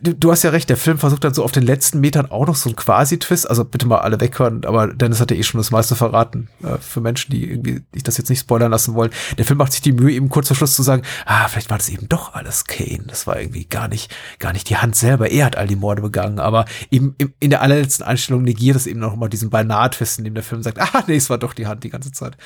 [0.01, 2.47] du, du hast ja recht, der Film versucht dann so auf den letzten Metern auch
[2.47, 3.49] noch so einen Quasi-Twist.
[3.49, 6.49] Also bitte mal alle weghören, aber Dennis hat ja eh schon das meiste verraten.
[6.63, 9.11] Äh, für Menschen, die irgendwie ich das jetzt nicht spoilern lassen wollen.
[9.39, 11.79] Der Film macht sich die Mühe, eben kurz vor Schluss zu sagen, ah, vielleicht war
[11.79, 13.05] das eben doch alles Kane.
[13.07, 15.31] Das war irgendwie gar nicht, gar nicht die Hand selber.
[15.31, 19.01] Er hat all die Morde begangen, aber eben in der allerletzten Einstellung negiert es eben
[19.01, 21.67] noch mal diesen Beinahe-Twist, in dem der Film sagt, ah, nee, es war doch die
[21.67, 22.37] Hand die ganze Zeit.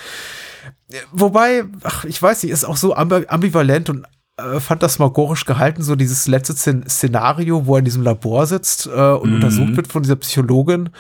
[1.13, 4.07] Wobei, ach, ich weiß nicht, ist auch so ambivalent und
[4.37, 9.31] äh, phantasmagorisch gehalten, so dieses letzte Szenario, wo er in diesem Labor sitzt äh, und
[9.31, 9.35] mhm.
[9.37, 10.91] untersucht wird von dieser Psychologin,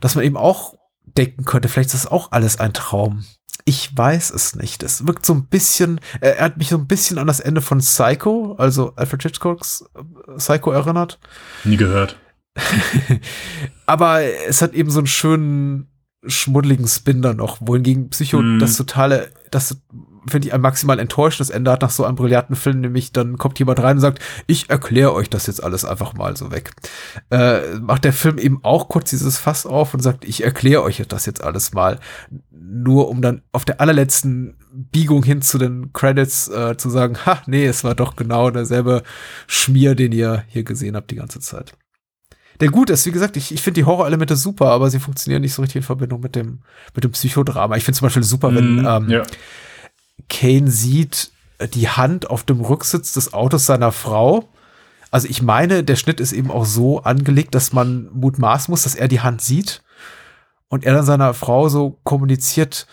[0.00, 0.74] dass man eben auch
[1.04, 3.24] denken könnte, vielleicht ist das auch alles ein Traum.
[3.64, 4.82] Ich weiß es nicht.
[4.82, 7.60] Es wirkt so ein bisschen, äh, er hat mich so ein bisschen an das Ende
[7.60, 11.18] von Psycho, also Alfred Hitchcocks äh, Psycho erinnert.
[11.64, 12.16] Nie gehört.
[13.86, 15.88] Aber es hat eben so einen schönen,
[16.26, 18.58] schmuddeligen Spin da noch, wohingegen Psycho mm.
[18.58, 19.76] das totale, das
[20.28, 23.58] finde ich, ein maximal enttäuschendes Ende hat nach so einem brillanten Film, nämlich dann kommt
[23.58, 26.72] jemand rein und sagt, ich erkläre euch das jetzt alles einfach mal so weg.
[27.30, 31.02] Äh, macht der Film eben auch kurz dieses Fass auf und sagt, ich erkläre euch
[31.08, 31.98] das jetzt alles mal.
[32.50, 37.42] Nur um dann auf der allerletzten Biegung hin zu den Credits äh, zu sagen, ha,
[37.46, 39.02] nee, es war doch genau derselbe
[39.46, 41.72] Schmier, den ihr hier gesehen habt die ganze Zeit.
[42.60, 45.54] Der gut ist, wie gesagt, ich, ich finde die Horrorelemente super, aber sie funktionieren nicht
[45.54, 46.60] so richtig in Verbindung mit dem,
[46.94, 47.76] mit dem Psychodrama.
[47.76, 49.22] Ich finde zum Beispiel super, wenn, mm, ähm, ja
[50.28, 51.30] Kane sieht
[51.74, 54.48] die Hand auf dem Rücksitz des Autos seiner Frau.
[55.10, 58.94] Also ich meine, der Schnitt ist eben auch so angelegt, dass man mutmaßen muss, dass
[58.94, 59.82] er die Hand sieht
[60.68, 62.86] und er dann seiner Frau so kommuniziert,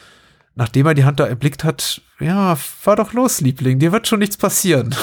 [0.55, 4.19] nachdem er die Hand da erblickt hat, ja, fahr doch los, Liebling, dir wird schon
[4.19, 4.95] nichts passieren.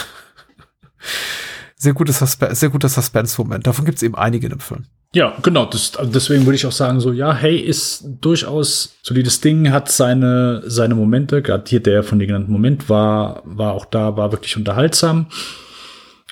[1.77, 3.67] sehr gutes Suspe sehr guter Suspense-Moment.
[3.67, 4.87] Davon gibt es eben einige in dem Film.
[5.15, 5.67] Ja, genau.
[5.67, 10.63] Das, deswegen würde ich auch sagen, so, ja, hey, ist durchaus solides Ding, hat seine,
[10.65, 11.43] seine Momente.
[11.43, 15.27] Gerade hier der von dir genannten Moment war, war auch da, war wirklich unterhaltsam.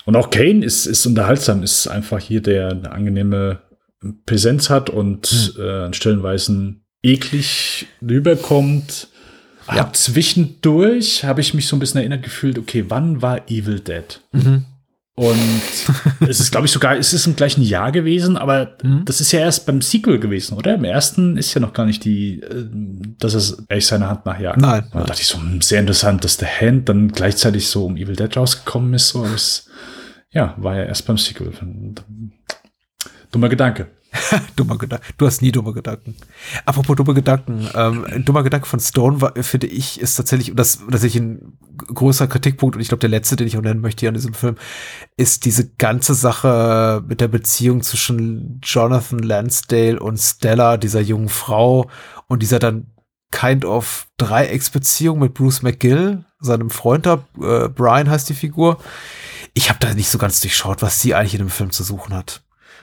[0.07, 3.61] Und auch Kane ist, ist unterhaltsam, ist einfach hier, der eine angenehme
[4.25, 5.63] Präsenz hat und mhm.
[5.63, 9.09] äh, an Stellenweisen eklig rüberkommt.
[9.73, 9.93] Ja.
[9.93, 14.21] zwischendurch habe ich mich so ein bisschen erinnert gefühlt, okay, wann war Evil Dead?
[14.33, 14.65] Mhm.
[15.21, 15.37] Und
[16.27, 19.05] es ist, glaube ich, sogar, es ist im gleichen Jahr gewesen, aber mhm.
[19.05, 20.77] das ist ja erst beim Sequel gewesen, oder?
[20.77, 22.67] Im ersten ist ja noch gar nicht die, äh,
[23.19, 24.59] dass es echt seine Hand nachjagt.
[24.59, 24.87] Nein.
[24.91, 28.17] Da dachte ich so, hm, sehr interessant, dass der Hand dann gleichzeitig so um Evil
[28.17, 29.09] Dead rausgekommen ist.
[29.09, 29.69] So, es,
[30.31, 31.53] ja, war ja erst beim Sequel.
[33.31, 33.89] Dummer Gedanke.
[34.57, 35.05] dummer Gedanke.
[35.19, 36.17] Du hast nie dumme Gedanken.
[36.65, 37.69] Apropos dumme Gedanken.
[37.75, 41.59] Ähm, ein dummer Gedanke von Stone war, finde ich, ist tatsächlich, und das tatsächlich ein
[41.77, 44.35] großer Kritikpunkt, und ich glaube, der letzte, den ich auch nennen möchte hier an diesem
[44.35, 44.57] Film,
[45.17, 51.89] ist diese ganze Sache mit der Beziehung zwischen Jonathan Lansdale und Stella, dieser jungen Frau,
[52.27, 52.87] und dieser dann
[53.31, 58.79] kind of Dreiecksbeziehung mit Bruce McGill, seinem Freund da, äh, Brian heißt die Figur.
[59.55, 62.15] Ich habe da nicht so ganz durchschaut, was sie eigentlich in dem Film zu suchen
[62.15, 62.43] hat.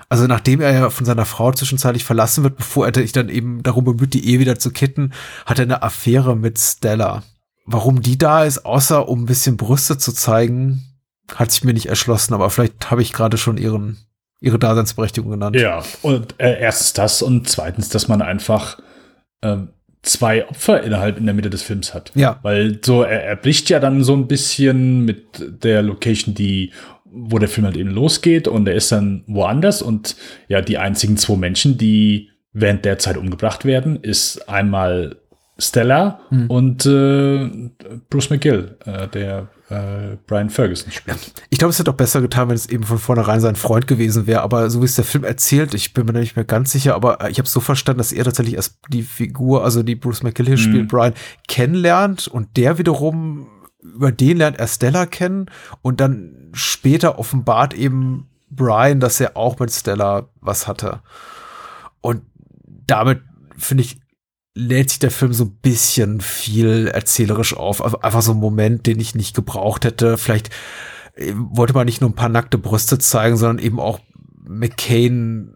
[0.09, 3.61] Also nachdem er ja von seiner Frau zwischenzeitlich verlassen wird, bevor er sich dann eben
[3.63, 5.11] darum bemüht, die Ehe wieder zu kitten,
[5.45, 7.23] hat er eine Affäre mit Stella.
[7.65, 10.83] Warum die da ist, außer um ein bisschen Brüste zu zeigen,
[11.35, 13.97] hat sich mir nicht erschlossen, aber vielleicht habe ich gerade schon ihren,
[14.39, 15.57] ihre Daseinsberechtigung genannt.
[15.57, 18.79] Ja, und äh, erstens das und zweitens, dass man einfach
[19.41, 19.69] ähm,
[20.03, 22.11] zwei Opfer innerhalb in der Mitte des Films hat.
[22.15, 22.39] Ja.
[22.41, 26.71] Weil so, er, er bricht ja dann so ein bisschen mit der Location, die
[27.11, 30.15] wo der Film halt eben losgeht und er ist dann woanders und
[30.47, 35.17] ja, die einzigen zwei Menschen, die während der Zeit umgebracht werden, ist einmal
[35.59, 36.49] Stella hm.
[36.49, 37.49] und äh,
[38.09, 41.33] Bruce McGill, äh, der äh, Brian Ferguson spielt.
[41.49, 44.27] Ich glaube, es hätte auch besser getan, wenn es eben von vornherein sein Freund gewesen
[44.27, 44.41] wäre.
[44.41, 46.93] Aber so wie es der Film erzählt, ich bin mir da nicht mehr ganz sicher,
[46.95, 50.45] aber ich habe so verstanden, dass er tatsächlich erst die Figur, also die Bruce McGill
[50.45, 50.63] hier hm.
[50.63, 51.13] spielt, Brian,
[51.47, 53.47] kennenlernt und der wiederum
[53.93, 55.47] über den lernt er Stella kennen
[55.81, 61.01] und dann später offenbart eben Brian, dass er auch mit Stella was hatte.
[62.01, 62.21] Und
[62.85, 63.21] damit,
[63.57, 63.99] finde ich,
[64.55, 67.83] lädt sich der Film so ein bisschen viel erzählerisch auf.
[67.83, 70.17] Also einfach so ein Moment, den ich nicht gebraucht hätte.
[70.17, 70.49] Vielleicht
[71.15, 73.99] äh, wollte man nicht nur ein paar nackte Brüste zeigen, sondern eben auch
[74.43, 75.53] McCain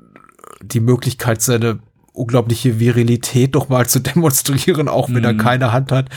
[0.62, 1.80] die Möglichkeit, seine
[2.14, 5.24] unglaubliche Virilität doch mal zu demonstrieren, auch wenn mhm.
[5.26, 6.10] er keine Hand hat.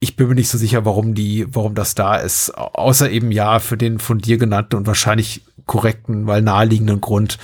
[0.00, 2.50] Ich bin mir nicht so sicher, warum die, warum das da ist.
[2.56, 7.38] Außer eben ja für den von dir genannten und wahrscheinlich korrekten, weil naheliegenden Grund.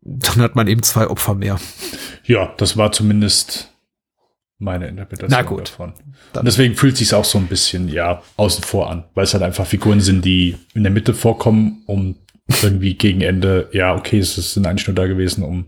[0.00, 1.58] Dann hat man eben zwei Opfer mehr.
[2.24, 3.74] Ja, das war zumindest
[4.58, 5.70] meine Interpretation Na gut.
[5.70, 5.92] davon.
[6.34, 9.42] Und deswegen fühlt sich auch so ein bisschen ja außen vor an, weil es halt
[9.42, 12.16] einfach Figuren sind, die in der Mitte vorkommen, um
[12.62, 15.66] irgendwie gegen Ende, ja, okay, es sind eigentlich nur da gewesen, um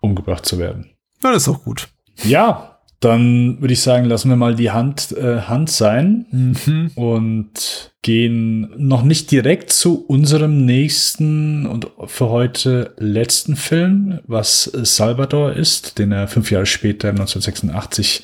[0.00, 0.90] umgebracht zu werden.
[1.22, 1.88] Ja, das ist auch gut.
[2.24, 6.90] Ja, dann würde ich sagen, lassen wir mal die Hand, äh, Hand sein Mhm.
[6.96, 15.52] und gehen noch nicht direkt zu unserem nächsten und für heute letzten Film, was Salvador
[15.52, 18.22] ist, den er fünf Jahre später 1986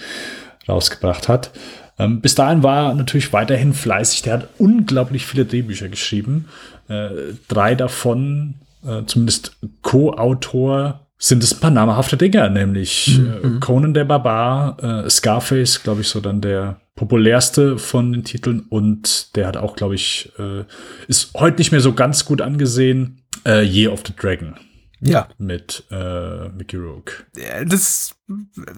[0.69, 1.53] rausgebracht hat.
[1.99, 4.23] Ähm, bis dahin war er natürlich weiterhin fleißig.
[4.23, 6.47] Der hat unglaublich viele Drehbücher geschrieben.
[6.89, 7.11] Äh,
[7.47, 8.55] drei davon,
[8.85, 15.11] äh, zumindest Co-Autor, sind es ein paar namhafte Dinger, nämlich äh, Conan der Barbar, äh,
[15.11, 19.95] Scarface, glaube ich, so dann der populärste von den Titeln und der hat auch, glaube
[19.95, 20.65] ich, äh,
[21.09, 24.55] ist heute nicht mehr so ganz gut angesehen, äh, Year of the Dragon
[25.01, 27.25] Ja, mit äh, Mickey Rourke.
[27.67, 28.15] Das,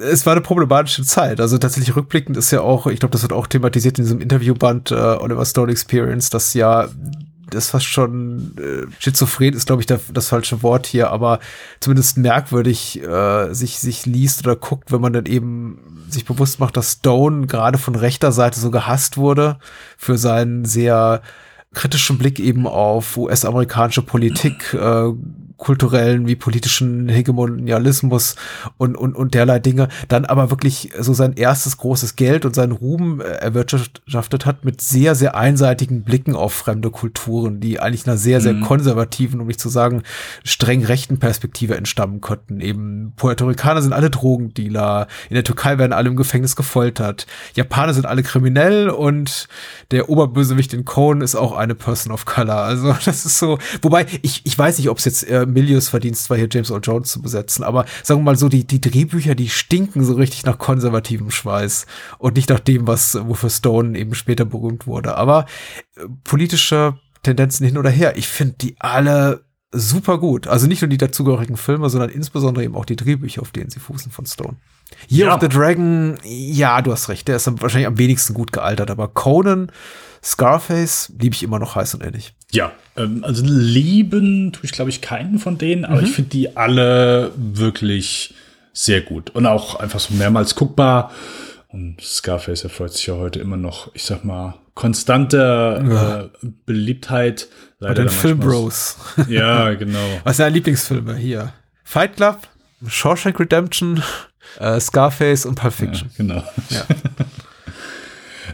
[0.01, 1.41] es war eine problematische Zeit.
[1.41, 4.91] Also tatsächlich rückblickend ist ja auch, ich glaube, das wird auch thematisiert in diesem Interviewband
[4.91, 6.89] äh, Oliver Stone Experience, dass ja
[7.51, 11.39] das fast schon äh, schizophren ist, glaube ich, der, das falsche Wort hier, aber
[11.81, 16.77] zumindest merkwürdig äh, sich sich liest oder guckt, wenn man dann eben sich bewusst macht,
[16.77, 19.59] dass Stone gerade von rechter Seite so gehasst wurde
[19.97, 21.23] für seinen sehr
[21.75, 25.13] kritischen Blick eben auf US-amerikanische Politik, äh,
[25.57, 28.37] kulturellen wie politischen Hegemonialismus
[28.77, 32.73] und, und, und derlei Dinge, dann aber wirklich so sein erstes großes Geld und seinen
[32.73, 38.17] Ruhm äh, erwirtschaftet hat mit sehr, sehr einseitigen Blicken auf fremde Kulturen, die eigentlich einer
[38.17, 40.03] sehr, sehr konservativen, um nicht zu sagen,
[40.45, 42.61] streng rechten Perspektive entstammen könnten.
[42.61, 47.95] Eben Puerto Ricaner sind alle Drogendealer, in der Türkei werden alle im Gefängnis gefoltert, Japaner
[47.95, 49.49] sind alle kriminell und
[49.91, 52.57] der Oberbösewicht in Cohen ist auch eine Person of Color.
[52.57, 56.29] Also das ist so, wobei ich, ich weiß nicht, ob es jetzt äh, Milius Verdienst
[56.31, 59.35] war, hier James Earl Jones zu besetzen, aber sagen wir mal so, die, die Drehbücher,
[59.35, 61.87] die stinken so richtig nach konservativem Schweiß
[62.19, 65.17] und nicht nach dem, was, wofür Stone eben später berühmt wurde.
[65.17, 65.47] Aber
[65.97, 70.47] äh, politische Tendenzen hin oder her, ich finde die alle super gut.
[70.47, 73.81] Also nicht nur die dazugehörigen Filme, sondern insbesondere eben auch die Drehbücher, auf denen sie
[73.81, 74.57] fußen von Stone.
[75.09, 75.35] Year Ja.
[75.35, 79.09] of the Dragon, ja, du hast recht, der ist wahrscheinlich am wenigsten gut gealtert, aber
[79.09, 79.73] Conan,
[80.27, 82.35] Scarface liebe ich immer noch heiß und ähnlich.
[82.51, 86.57] Ja, ähm, also lieben tue ich, glaube ich, keinen von denen, aber ich finde die
[86.57, 88.35] alle wirklich
[88.73, 91.13] sehr gut und auch einfach so mehrmals guckbar.
[91.69, 97.47] Und Scarface erfreut sich ja heute immer noch, ich sag mal, konstanter äh, Beliebtheit.
[97.79, 98.97] Bei den Filmbros.
[99.29, 100.21] Ja, genau.
[100.25, 101.53] Was sind deine Lieblingsfilme hier?
[101.85, 102.49] Fight Club,
[102.89, 104.03] Shawshank Redemption,
[104.59, 106.11] äh, Scarface und Pulp Fiction.
[106.17, 106.43] Genau.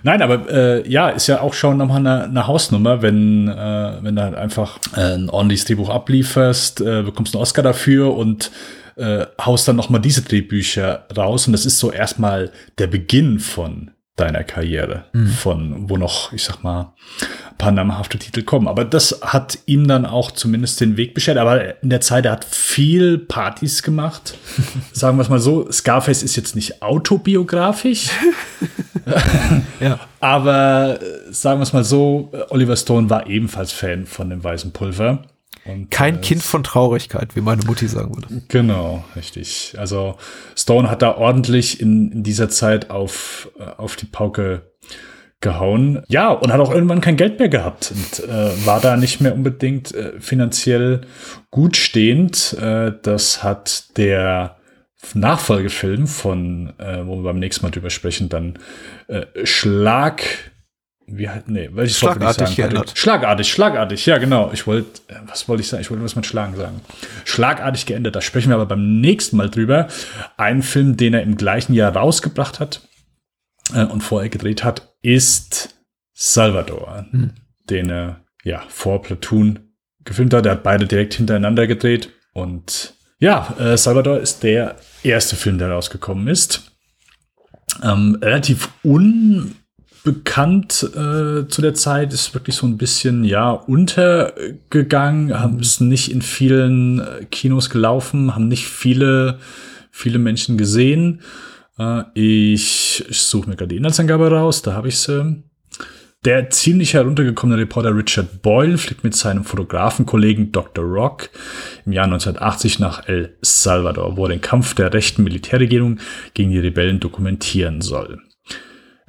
[0.02, 4.16] Nein, aber äh, ja, ist ja auch schon nochmal eine, eine Hausnummer, wenn, äh, wenn
[4.16, 8.50] du halt einfach äh, ein ordentliches Drehbuch ablieferst, äh, bekommst einen Oscar dafür und
[8.96, 11.46] äh, haust dann nochmal diese Drehbücher raus.
[11.46, 15.06] Und das ist so erstmal der Beginn von deiner Karriere,
[15.38, 16.92] von wo noch, ich sag mal,
[17.58, 18.68] paar namhafte Titel kommen.
[18.68, 21.38] Aber das hat ihm dann auch zumindest den Weg beschert.
[21.38, 24.36] Aber in der Zeit, er hat viel Partys gemacht.
[24.92, 28.10] Sagen wir es mal so, Scarface ist jetzt nicht autobiografisch.
[29.80, 29.98] Ja.
[30.20, 34.44] Aber äh, sagen wir es mal so, äh, Oliver Stone war ebenfalls Fan von dem
[34.44, 35.24] weißen Pulver.
[35.64, 38.42] Und, Kein äh, Kind von Traurigkeit, wie meine Mutti sagen würde.
[38.48, 39.74] Genau, richtig.
[39.78, 40.16] Also
[40.56, 44.72] Stone hat da ordentlich in, in dieser Zeit auf, äh, auf die Pauke
[45.42, 46.02] gehauen.
[46.08, 49.34] Ja, und hat auch irgendwann kein Geld mehr gehabt und äh, war da nicht mehr
[49.34, 51.02] unbedingt äh, finanziell
[51.50, 52.56] gut stehend.
[52.58, 54.56] Äh, das hat der
[55.14, 58.58] Nachfolgefilm von, äh, wo wir beim nächsten Mal drüber sprechen, dann
[59.08, 60.22] äh, Schlag.
[61.06, 62.54] Wie halt, nee, welches Schlagartig sagen?
[62.54, 62.92] geändert.
[62.94, 64.50] Schlagartig, schlagartig, ja, genau.
[64.54, 65.82] Ich wollte, äh, was wollte ich sagen?
[65.82, 66.80] Ich wollte was mit Schlagen sagen.
[67.24, 68.14] Schlagartig geändert.
[68.14, 69.88] Da sprechen wir aber beim nächsten Mal drüber.
[70.36, 72.80] Ein Film, den er im gleichen Jahr rausgebracht hat
[73.74, 75.74] äh, und vorher gedreht hat, ist
[76.12, 77.06] Salvador,
[77.68, 79.58] den er ja vor Platoon
[80.04, 80.46] gefilmt hat.
[80.46, 85.70] Er hat beide direkt hintereinander gedreht und ja, äh, Salvador ist der erste Film, der
[85.70, 86.72] rausgekommen ist.
[87.80, 95.60] Ähm, relativ unbekannt äh, zu der Zeit, ist wirklich so ein bisschen, ja, untergegangen, haben
[95.60, 99.38] ist nicht in vielen äh, Kinos gelaufen, haben nicht viele,
[99.92, 101.20] viele Menschen gesehen.
[101.78, 105.42] Äh, ich ich suche mir gerade die Inhaltsangabe raus, da habe ich sie.
[106.24, 110.84] Der ziemlich heruntergekommene Reporter Richard Boyle fliegt mit seinem Fotografenkollegen Dr.
[110.84, 111.30] Rock
[111.84, 115.98] im Jahr 1980 nach El Salvador, wo er den Kampf der rechten Militärregierung
[116.34, 118.22] gegen die Rebellen dokumentieren soll.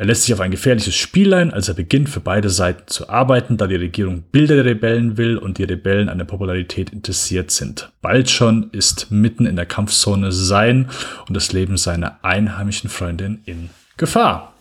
[0.03, 3.07] Er lässt sich auf ein gefährliches Spiel ein, als er beginnt, für beide Seiten zu
[3.07, 7.51] arbeiten, da die Regierung Bilder der Rebellen will und die Rebellen an der Popularität interessiert
[7.51, 7.89] sind.
[8.01, 10.89] Bald schon ist mitten in der Kampfzone sein
[11.29, 14.53] und das Leben seiner einheimischen Freundin in Gefahr.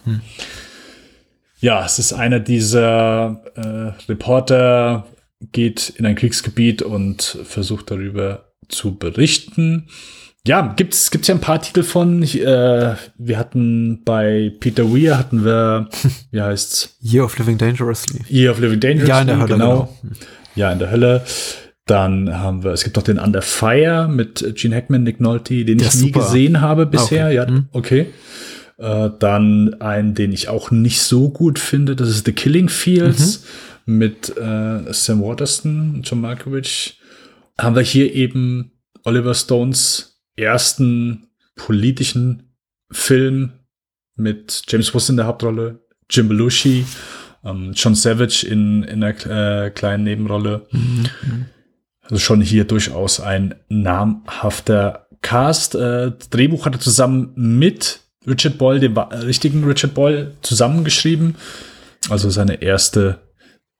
[1.58, 5.08] Ja, es ist einer dieser äh, Reporter,
[5.50, 9.88] geht in ein Kriegsgebiet und versucht darüber zu berichten.
[10.46, 12.22] Ja, gibt's gibt's ja ein paar Titel von.
[12.22, 15.88] Ich, äh, wir hatten bei Peter Weir hatten wir,
[16.30, 16.96] wie heißt's?
[17.00, 18.20] Year of Living Dangerously.
[18.28, 19.08] Year of Living Dangerously.
[19.08, 19.96] Ja, in der Hölle, genau.
[20.54, 21.22] Ja, in der Hölle.
[21.86, 25.78] Dann haben wir, es gibt noch den Under Fire mit Gene Hackman, Nick Nolte, den
[25.78, 26.20] Der ich ist nie super.
[26.20, 27.26] gesehen habe bisher.
[27.26, 27.34] Okay.
[27.34, 27.68] Ja, Mhm.
[27.72, 28.06] okay.
[28.78, 33.44] Äh, dann einen, den ich auch nicht so gut finde, das ist The Killing Fields
[33.84, 33.96] Mhm.
[33.98, 36.98] mit äh, Sam Waterston, John Malkovich.
[37.60, 38.72] Haben wir hier eben
[39.04, 42.54] Oliver Stones ersten politischen
[42.90, 43.52] Film
[44.16, 45.80] mit James Woods in der Hauptrolle,
[46.10, 46.84] Jim Belushi,
[47.44, 50.66] ähm, John Savage in, in einer äh, kleinen Nebenrolle.
[52.02, 55.74] Also schon hier durchaus ein namhafter Cast.
[55.74, 61.36] Äh, das Drehbuch hat er zusammen mit Richard Boyle, dem äh, richtigen Richard Boyle, zusammengeschrieben.
[62.10, 63.20] Also seine erste,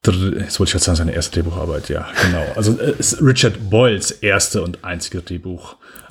[0.03, 2.45] Dr- jetzt wollte ich gerade sagen, seine erste Drehbucharbeit, ja, genau.
[2.57, 5.21] Also äh, Richard Boyles erste und einzige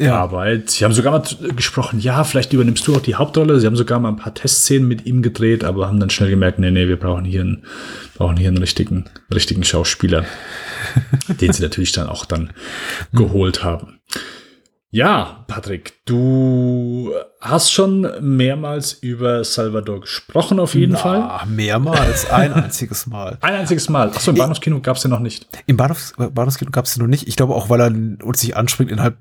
[0.01, 0.69] Drehbucharbeit.
[0.69, 1.23] Sie haben sogar mal
[1.55, 3.59] gesprochen, ja, vielleicht übernimmst du auch die Hauptrolle.
[3.59, 6.59] Sie haben sogar mal ein paar Testszenen mit ihm gedreht, aber haben dann schnell gemerkt,
[6.59, 7.63] nee, nee, wir brauchen hier einen,
[8.15, 10.25] brauchen hier einen richtigen, richtigen Schauspieler,
[11.27, 12.51] den sie natürlich dann auch dann
[13.13, 13.99] geholt haben.
[14.93, 21.21] Ja, Patrick, du hast schon mehrmals über Salvador gesprochen, auf jeden Fall.
[21.21, 23.37] Ah, mehrmals, ein einziges Mal.
[23.39, 24.09] Ein einziges Mal.
[24.09, 25.47] Achso, im Bahnhofskino gab es den noch nicht.
[25.65, 27.25] Im Bahnhofs Bahnhofskino gab es den noch nicht.
[27.29, 29.15] Ich glaube auch, weil er uns nicht anspringt innerhalb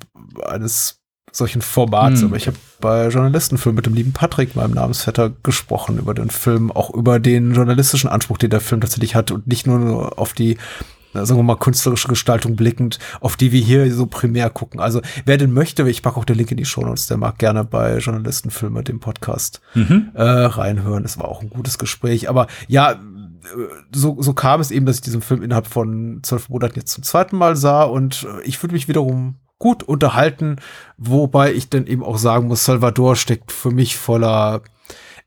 [0.45, 2.21] eines solchen Formats.
[2.21, 2.29] Hm.
[2.29, 6.73] Aber ich habe bei Journalistenfilm mit dem lieben Patrick, meinem Namensvetter, gesprochen über den Film,
[6.73, 10.59] auch über den journalistischen Anspruch, den der Film tatsächlich hat und nicht nur auf die
[10.59, 14.81] na, sagen wir mal, künstlerische Gestaltung blickend, auf die wir hier so primär gucken.
[14.81, 17.39] Also, wer den möchte, ich packe auch den Link in die Show Notes, der mag
[17.39, 19.61] gerne bei Journalistenfilme, dem Podcast,
[20.15, 21.05] äh, reinhören.
[21.05, 22.29] Es war auch ein gutes Gespräch.
[22.29, 22.97] Aber ja, äh,
[23.95, 27.05] so, so kam es eben, dass ich diesen Film innerhalb von zwölf Monaten jetzt zum
[27.05, 30.57] zweiten Mal sah und äh, ich fühle mich wiederum gut unterhalten,
[30.97, 34.63] wobei ich dann eben auch sagen muss, Salvador steckt für mich voller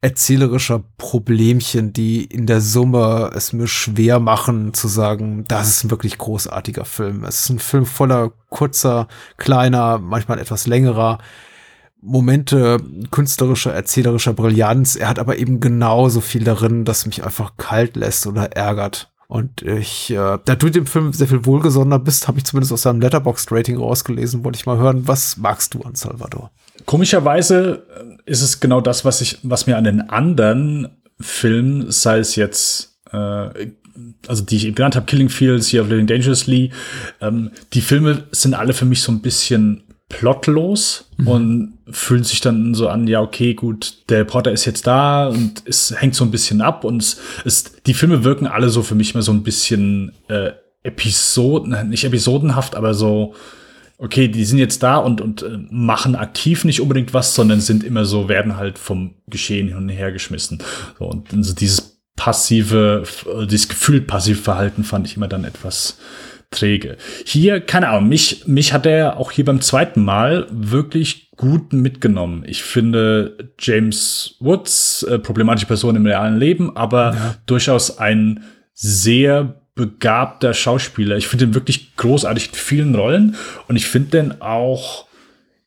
[0.03, 5.91] erzählerischer Problemchen, die in der Summe es mir schwer machen zu sagen, das ist ein
[5.91, 7.23] wirklich großartiger Film.
[7.23, 11.19] Es ist ein Film voller kurzer, kleiner, manchmal etwas längerer
[12.01, 12.79] Momente
[13.11, 14.97] künstlerischer, erzählerischer Brillanz.
[14.97, 19.09] Er hat aber eben genauso viel darin, das mich einfach kalt lässt oder ärgert.
[19.27, 22.81] Und ich, äh, da du dem Film sehr viel wohlgesonnener bist, habe ich zumindest aus
[22.81, 26.51] seinem Letterboxd-Rating rausgelesen, wollte ich mal hören, was magst du an Salvador?
[26.85, 27.83] Komischerweise
[28.25, 32.35] äh, ist es genau das, was ich, was mir an den anderen Filmen, sei es
[32.35, 33.71] jetzt, äh,
[34.27, 36.71] also die ich eben genannt habe, Killing Fields, Year of Living Dangerously,
[37.21, 42.75] ähm, die Filme sind alle für mich so ein bisschen plotlos und fühlen sich dann
[42.75, 46.31] so an, ja, okay, gut, der Reporter ist jetzt da und es hängt so ein
[46.31, 49.43] bisschen ab und es ist, die Filme wirken alle so für mich mal so ein
[49.43, 50.51] bisschen äh,
[50.83, 53.33] Episoden, nicht episodenhaft, aber so,
[54.03, 57.85] okay, die sind jetzt da und, und äh, machen aktiv nicht unbedingt was, sondern sind
[57.85, 60.61] immer so, werden halt vom Geschehen hin und her geschmissen.
[60.99, 65.45] So, und dann so dieses passive, äh, dieses gefühlt passive Verhalten fand ich immer dann
[65.45, 65.97] etwas
[66.51, 66.97] träge.
[67.25, 72.43] Hier, keine Ahnung, mich, mich hat er auch hier beim zweiten Mal wirklich gut mitgenommen.
[72.45, 78.43] Ich finde James Woods, äh, problematische Person im realen Leben, aber durchaus ein
[78.73, 81.17] sehr begabter Schauspieler.
[81.17, 83.35] Ich finde ihn wirklich großartig in vielen Rollen
[83.67, 85.07] und ich finde den auch,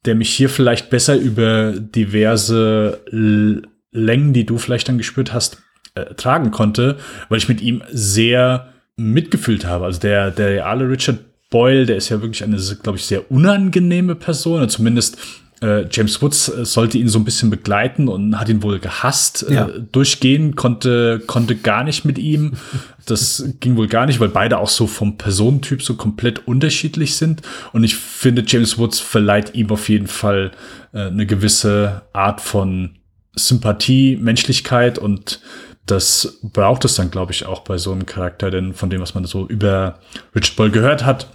[0.04, 5.62] der mich hier vielleicht besser über diverse L Längen, die du vielleicht dann gespürt hast,
[5.94, 6.98] äh, tragen konnte,
[7.30, 9.86] weil ich mit ihm sehr mitgefühlt habe.
[9.86, 14.14] Also der, der reale Richard Boyle, der ist ja wirklich eine, glaube ich, sehr unangenehme
[14.14, 14.68] Person.
[14.68, 15.16] Zumindest
[15.62, 19.46] äh, James Woods äh, sollte ihn so ein bisschen begleiten und hat ihn wohl gehasst.
[19.48, 19.68] Ja.
[19.68, 22.52] Äh, durchgehen konnte, konnte gar nicht mit ihm.
[23.08, 27.40] Das ging wohl gar nicht, weil beide auch so vom Personentyp so komplett unterschiedlich sind.
[27.72, 30.50] Und ich finde, James Woods verleiht ihm auf jeden Fall
[30.92, 32.96] äh, eine gewisse Art von
[33.36, 35.40] Sympathie, Menschlichkeit und
[35.86, 39.14] das braucht es dann, glaube ich, auch bei so einem Charakter, denn von dem, was
[39.14, 40.00] man so über
[40.34, 41.28] Richard Boyle gehört hat,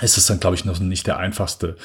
[0.00, 1.76] ist es dann, glaube ich, noch nicht der einfachste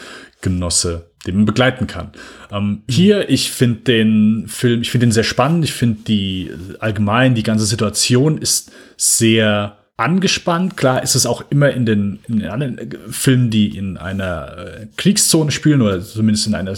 [0.41, 2.11] Genosse, den man begleiten kann.
[2.51, 5.65] Ähm, hier, ich finde den Film, ich finde ihn sehr spannend.
[5.65, 10.77] Ich finde die allgemein, die ganze Situation ist sehr angespannt.
[10.77, 14.57] Klar ist es auch immer in den, in den anderen äh, Filmen, die in einer
[14.57, 16.73] äh, Kriegszone spielen oder zumindest in einer,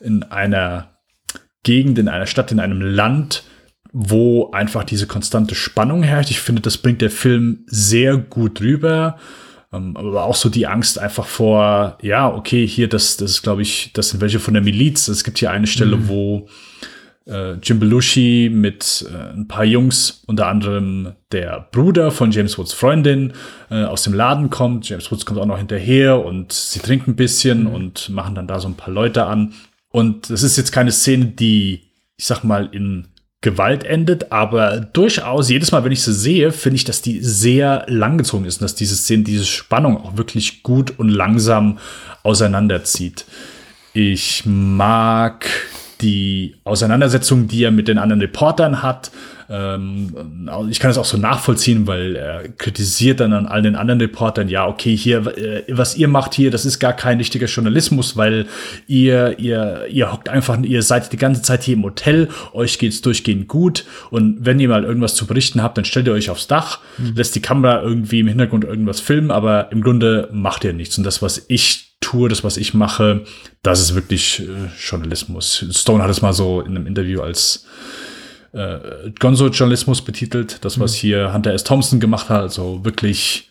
[0.00, 0.88] in einer
[1.62, 3.42] Gegend, in einer Stadt, in einem Land,
[3.92, 6.30] wo einfach diese konstante Spannung herrscht.
[6.30, 9.18] Ich finde, das bringt der Film sehr gut rüber.
[9.72, 13.62] Ähm, aber auch so die Angst einfach vor, ja, okay, hier, das, das ist, glaube
[13.62, 15.08] ich, das sind welche von der Miliz.
[15.08, 16.48] Es gibt hier eine Stelle, wo
[17.26, 22.72] äh, Jim Belushi mit äh, ein paar Jungs, unter anderem der Bruder von James Woods
[22.72, 23.32] Freundin,
[23.70, 24.88] äh, aus dem Laden kommt.
[24.88, 27.74] James Woods kommt auch noch hinterher und sie trinken ein bisschen mhm.
[27.74, 29.54] und machen dann da so ein paar Leute an.
[29.90, 33.08] Und das ist jetzt keine Szene, die, ich sag mal, in
[33.42, 37.86] Gewalt endet, aber durchaus jedes Mal, wenn ich sie sehe, finde ich, dass die sehr
[37.88, 41.78] langgezogen ist und dass diese Szene, diese Spannung auch wirklich gut und langsam
[42.22, 43.24] auseinanderzieht.
[43.94, 45.46] Ich mag
[46.02, 49.10] die Auseinandersetzung, die er mit den anderen Reportern hat.
[49.50, 54.00] Ähm, ich kann es auch so nachvollziehen, weil er kritisiert dann an all den anderen
[54.00, 58.16] Reportern, ja, okay, hier, äh, was ihr macht hier, das ist gar kein richtiger Journalismus,
[58.16, 58.46] weil
[58.86, 63.02] ihr, ihr, ihr hockt einfach, ihr seid die ganze Zeit hier im Hotel, euch geht's
[63.02, 66.46] durchgehend gut und wenn ihr mal irgendwas zu berichten habt, dann stellt ihr euch aufs
[66.46, 67.14] Dach, mhm.
[67.16, 70.96] lässt die Kamera irgendwie im Hintergrund irgendwas filmen, aber im Grunde macht ihr nichts.
[70.96, 73.24] Und das, was ich tue, das, was ich mache,
[73.62, 74.44] das ist wirklich äh,
[74.78, 75.66] Journalismus.
[75.72, 77.66] Stone hat es mal so in einem Interview als
[78.52, 80.96] äh, Gonzo-Journalismus betitelt, das, was mhm.
[80.98, 81.64] hier Hunter S.
[81.64, 83.50] Thompson gemacht hat, also wirklich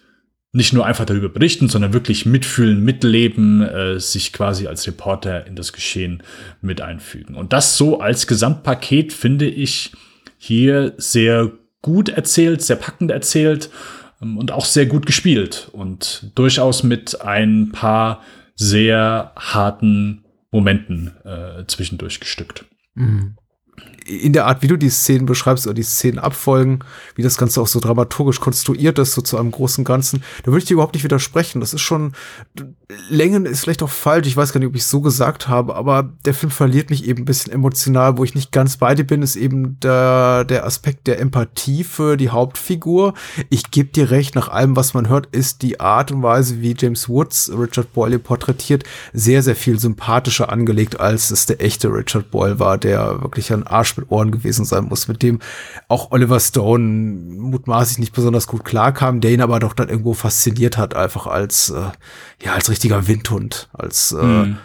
[0.52, 5.56] nicht nur einfach darüber berichten, sondern wirklich mitfühlen, mitleben, äh, sich quasi als Reporter in
[5.56, 6.24] das Geschehen
[6.62, 7.36] mit einfügen.
[7.36, 9.92] Und das so als Gesamtpaket finde ich
[10.38, 11.52] hier sehr
[11.82, 13.70] gut erzählt, sehr packend erzählt
[14.22, 18.24] ähm, und auch sehr gut gespielt und durchaus mit ein paar
[18.56, 22.66] sehr harten Momenten äh, zwischendurch gestückt.
[22.96, 23.38] Mhm
[24.10, 26.80] in der Art, wie du die Szenen beschreibst oder die Szenen abfolgen,
[27.16, 30.60] wie das Ganze auch so dramaturgisch konstruiert ist, so zu einem großen Ganzen, da würde
[30.60, 31.62] ich dir überhaupt nicht widersprechen.
[31.62, 32.14] Das ist schon,
[33.10, 35.76] Längen ist vielleicht auch falsch, ich weiß gar nicht, ob ich es so gesagt habe,
[35.76, 39.04] aber der Film verliert mich eben ein bisschen emotional, wo ich nicht ganz bei dir
[39.04, 43.14] bin, ist eben der, der Aspekt der Empathie für die Hauptfigur.
[43.50, 46.76] Ich gebe dir recht, nach allem, was man hört, ist die Art und Weise, wie
[46.78, 48.84] James Woods Richard Boyle porträtiert,
[49.14, 53.68] sehr, sehr viel sympathischer angelegt, als es der echte Richard Boyle war, der wirklich ein
[53.70, 55.40] Arsch mit Ohren gewesen sein muss, mit dem
[55.88, 56.84] auch Oliver Stone
[57.40, 61.70] mutmaßlich nicht besonders gut klarkam, der ihn aber doch dann irgendwo fasziniert hat, einfach als,
[61.70, 61.92] äh,
[62.44, 64.58] ja, als richtiger Windhund, als äh, mhm.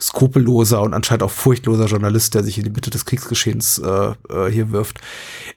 [0.00, 4.50] skrupelloser und anscheinend auch furchtloser Journalist, der sich in die Mitte des Kriegsgeschehens äh, äh,
[4.50, 5.00] hier wirft.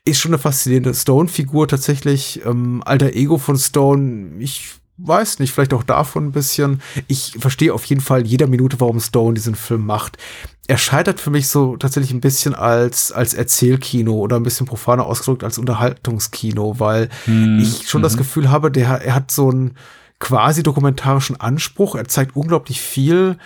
[0.06, 2.42] Ist schon eine faszinierende Stone-Figur tatsächlich.
[2.46, 6.82] Ähm, alter Ego von Stone, ich weiß nicht, vielleicht auch davon ein bisschen.
[7.08, 10.18] Ich verstehe auf jeden Fall jeder Minute, warum Stone diesen Film macht
[10.72, 15.06] er scheitert für mich so tatsächlich ein bisschen als, als Erzählkino oder ein bisschen profaner
[15.06, 17.60] ausgedrückt als Unterhaltungskino, weil hm.
[17.60, 18.04] ich schon mhm.
[18.04, 19.76] das Gefühl habe, der, er hat so einen
[20.20, 21.96] quasi dokumentarischen Anspruch.
[21.96, 23.38] Er zeigt unglaublich viel,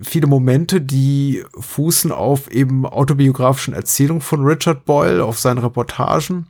[0.00, 6.46] viele Momente, die fußen auf eben autobiografischen Erzählungen von Richard Boyle, auf seinen Reportagen.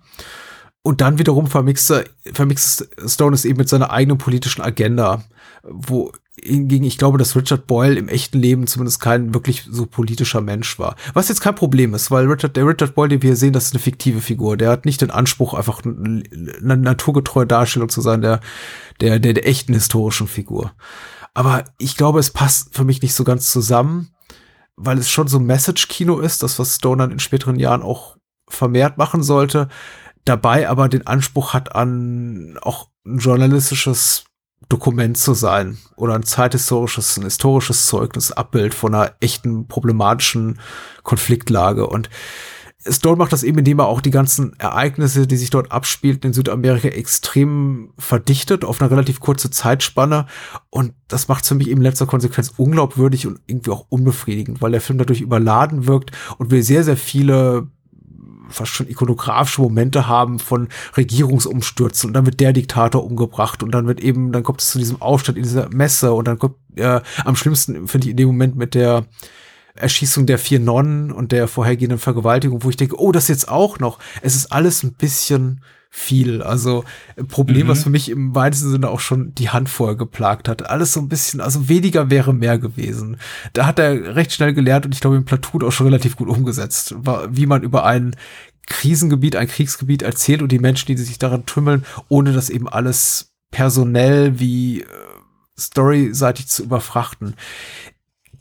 [0.83, 1.93] Und dann wiederum vermixt,
[2.33, 5.23] vermixt Stone es eben mit seiner eigenen politischen Agenda,
[5.63, 6.11] wo
[6.43, 10.79] hingegen, ich glaube, dass Richard Boyle im echten Leben zumindest kein wirklich so politischer Mensch
[10.79, 10.97] war.
[11.13, 13.67] Was jetzt kein Problem ist, weil Richard, der Richard Boyle, den wir hier sehen, das
[13.67, 14.57] ist eine fiktive Figur.
[14.57, 18.41] Der hat nicht den Anspruch, einfach eine naturgetreue Darstellung zu sein der,
[19.01, 20.73] der, der, der echten historischen Figur.
[21.35, 24.11] Aber ich glaube, es passt für mich nicht so ganz zusammen,
[24.77, 28.17] weil es schon so Message-Kino ist, das was Stone dann in späteren Jahren auch
[28.49, 29.69] vermehrt machen sollte,
[30.31, 34.25] dabei aber den Anspruch hat an auch ein journalistisches
[34.69, 40.61] Dokument zu sein oder ein zeithistorisches, ein historisches Zeugnis, Abbild von einer echten problematischen
[41.03, 41.87] Konfliktlage.
[41.89, 42.11] Und
[42.89, 46.35] Stone macht das eben, indem er auch die ganzen Ereignisse, die sich dort abspielten in
[46.35, 50.27] Südamerika, extrem verdichtet auf eine relativ kurze Zeitspanne.
[50.71, 54.73] Und das macht es für mich eben letzter Konsequenz unglaubwürdig und irgendwie auch unbefriedigend, weil
[54.73, 57.69] der Film dadurch überladen wirkt und wir sehr, sehr viele
[58.51, 63.87] fast schon ikonografische Momente haben von Regierungsumstürzen und dann wird der Diktator umgebracht und dann
[63.87, 67.01] wird eben, dann kommt es zu diesem Aufstand in dieser Messe und dann kommt äh,
[67.25, 69.05] am schlimmsten, finde ich, in dem Moment mit der
[69.75, 73.79] Erschießung der vier Nonnen und der vorhergehenden Vergewaltigung, wo ich denke, oh, das jetzt auch
[73.79, 73.99] noch.
[74.21, 75.63] Es ist alles ein bisschen
[75.93, 76.41] viel.
[76.41, 76.85] Also
[77.17, 77.71] ein Problem, mhm.
[77.71, 80.71] was für mich im weitesten Sinne auch schon die Hand vorher geplagt hat.
[80.71, 83.17] Alles so ein bisschen, also weniger wäre mehr gewesen.
[83.53, 86.29] Da hat er recht schnell gelernt und ich glaube im Platoon auch schon relativ gut
[86.29, 86.95] umgesetzt,
[87.31, 88.15] wie man über ein
[88.69, 93.33] Krisengebiet, ein Kriegsgebiet erzählt und die Menschen, die sich daran tümmeln, ohne das eben alles
[93.51, 94.87] personell wie äh,
[95.59, 97.35] storyseitig zu überfrachten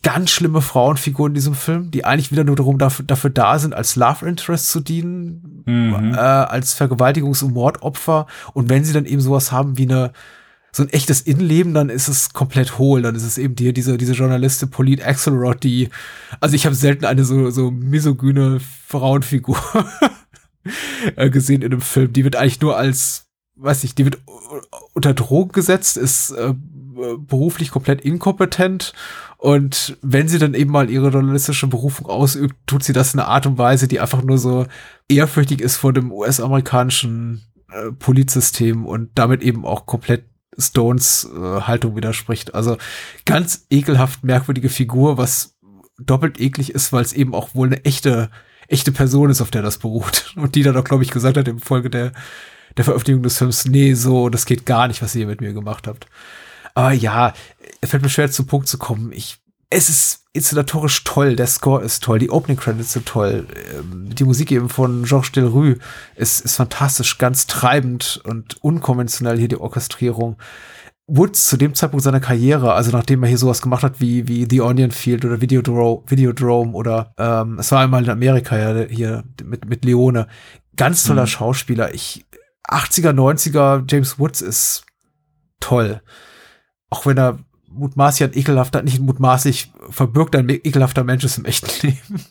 [0.02, 3.74] ganz schlimme Frauenfiguren in diesem Film, die eigentlich wieder nur darum dafür, dafür da sind,
[3.74, 6.14] als Love Interest zu dienen, mhm.
[6.14, 8.28] äh, als Vergewaltigungs- und Mordopfer.
[8.54, 10.12] Und wenn sie dann eben sowas haben wie eine
[10.72, 13.02] so ein echtes Innenleben, dann ist es komplett hohl.
[13.02, 15.90] Dann ist es eben die, diese, diese Journalistin Polite Axelrod, die,
[16.40, 19.58] also ich habe selten eine so, so misogyne Frauenfigur
[21.16, 22.14] äh, gesehen in einem Film.
[22.14, 24.20] Die wird eigentlich nur als, weiß ich, die wird
[24.94, 26.54] unter Drogen gesetzt, ist äh,
[27.18, 28.94] beruflich komplett inkompetent
[29.40, 33.30] Und wenn sie dann eben mal ihre journalistische Berufung ausübt, tut sie das in einer
[33.30, 34.68] Art und Weise, die einfach nur so
[35.08, 40.26] ehrfürchtig ist vor dem US-amerikanischen äh, Polizsystem und damit eben auch komplett
[40.58, 42.54] Stones äh, Haltung widerspricht.
[42.54, 42.78] Also
[43.26, 45.58] ganz ekelhaft merkwürdige Figur, was
[45.98, 48.30] doppelt eklig ist, weil es eben auch wohl eine echte,
[48.68, 50.34] echte Person ist, auf der das beruht.
[50.36, 52.12] Und die dann auch, glaube ich, gesagt hat im Folge der,
[52.76, 55.88] der Veröffentlichung des Films, nee, so, das geht gar nicht, was ihr mit mir gemacht
[55.88, 56.08] habt.
[56.80, 57.34] Aber ja,
[57.82, 59.12] es fällt mir schwer zum Punkt zu kommen.
[59.12, 59.38] Ich,
[59.70, 63.48] es ist inszenatorisch toll, der Score ist toll, die Opening Credits sind toll,
[63.78, 65.78] ähm, die Musik eben von Georges Delrue
[66.16, 70.38] ist, ist fantastisch, ganz treibend und unkonventionell hier die Orchestrierung.
[71.06, 74.48] Woods zu dem Zeitpunkt seiner Karriere, also nachdem er hier sowas gemacht hat wie, wie
[74.50, 79.26] The Onion Field oder Videodrome, Videodrome oder ähm, es war einmal in Amerika ja hier
[79.44, 80.28] mit, mit Leone.
[80.78, 81.28] Ganz toller mhm.
[81.28, 81.94] Schauspieler.
[81.94, 82.26] Ich
[82.70, 84.86] 80er, 90er James Woods ist
[85.60, 86.02] toll.
[86.90, 87.40] Auch wenn er
[87.72, 92.26] mutmaßlich ein ekelhafter, nicht mutmaßlich verbirgt ein ekelhafter Mensch ist im echten Leben.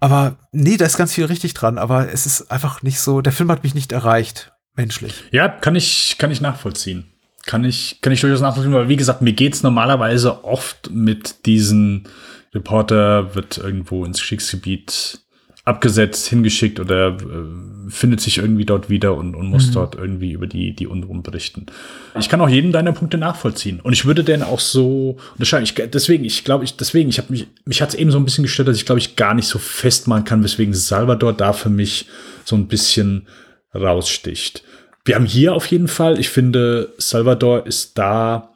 [0.00, 3.32] Aber nee, da ist ganz viel richtig dran, aber es ist einfach nicht so, der
[3.32, 5.14] Film hat mich nicht erreicht, menschlich.
[5.30, 7.06] Ja, kann ich, kann ich nachvollziehen.
[7.44, 12.08] Kann ich, kann ich durchaus nachvollziehen, weil wie gesagt, mir geht's normalerweise oft mit diesen
[12.54, 15.20] Reporter wird irgendwo ins Kriegsgebiet
[15.64, 19.72] abgesetzt, hingeschickt oder äh, findet sich irgendwie dort wieder und, und muss mhm.
[19.72, 21.66] dort irgendwie über die, die Unruhen berichten.
[22.18, 23.78] Ich kann auch jeden deiner Punkte nachvollziehen.
[23.80, 25.64] Und ich würde denn auch so unterscheiden.
[25.64, 28.24] Ich, deswegen, ich glaube, ich, deswegen, ich habe mich, mich hat es eben so ein
[28.24, 31.70] bisschen gestört, dass ich glaube ich gar nicht so festmachen kann, weswegen Salvador da für
[31.70, 32.06] mich
[32.44, 33.28] so ein bisschen
[33.72, 34.64] raussticht.
[35.04, 38.50] Wir haben hier auf jeden Fall, ich finde, Salvador ist da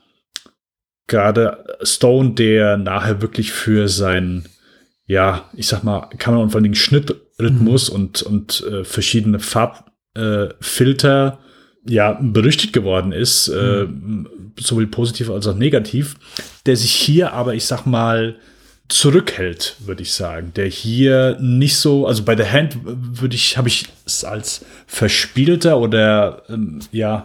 [1.06, 4.46] gerade Stone, der nachher wirklich für sein
[5.06, 7.96] ja, ich sag mal, Kamera- und vor allen Dingen Schnittrhythmus mhm.
[7.96, 11.46] und, und äh, verschiedene Farbfilter äh,
[11.88, 14.52] ja berüchtigt geworden ist, äh, mhm.
[14.56, 16.16] äh, sowohl positiv als auch negativ,
[16.66, 18.36] der sich hier aber, ich sag mal,
[18.88, 20.52] zurückhält, würde ich sagen.
[20.54, 25.78] Der hier nicht so, also bei der Hand würde ich, habe ich es als verspielter
[25.78, 27.24] oder ähm, ja,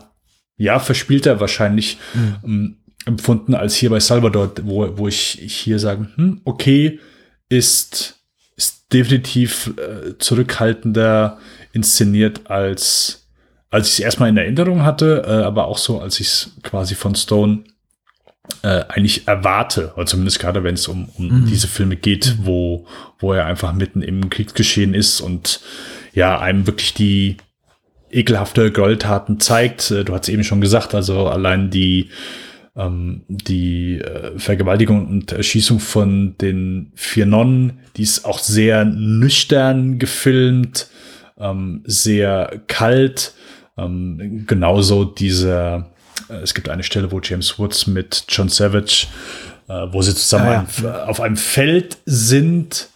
[0.58, 2.36] ja, verspielter wahrscheinlich mhm.
[2.44, 7.00] ähm, empfunden als hier bei Salvador, wo, wo ich, ich hier sage, hm, okay,
[7.52, 8.16] ist,
[8.56, 11.38] ist definitiv äh, zurückhaltender
[11.74, 13.28] inszeniert als,
[13.70, 16.96] als ich es erstmal in Erinnerung hatte, äh, aber auch so, als ich es quasi
[16.96, 17.66] von Stone
[18.64, 21.46] äh, eigentlich erwarte, oder zumindest gerade wenn es um, um mhm.
[21.48, 22.46] diese Filme geht, mhm.
[22.46, 22.88] wo,
[23.20, 25.60] wo er einfach mitten im Kriegsgeschehen ist und
[26.14, 27.38] ja, einem wirklich die
[28.12, 29.92] ekelhafte Gräueltaten zeigt.
[29.92, 32.10] Äh, du hast eben schon gesagt, also allein die
[32.76, 40.00] ähm, die äh, Vergewaltigung und Erschießung von den vier Nonnen, die ist auch sehr nüchtern
[40.00, 40.88] gefilmt,
[41.38, 43.34] ähm, sehr kalt.
[43.78, 45.92] Ähm, genauso dieser,
[46.30, 49.08] äh, es gibt eine Stelle, wo James Woods mit John Savage,
[49.68, 51.06] äh, wo sie zusammen ah, ja.
[51.06, 52.88] auf einem Feld sind,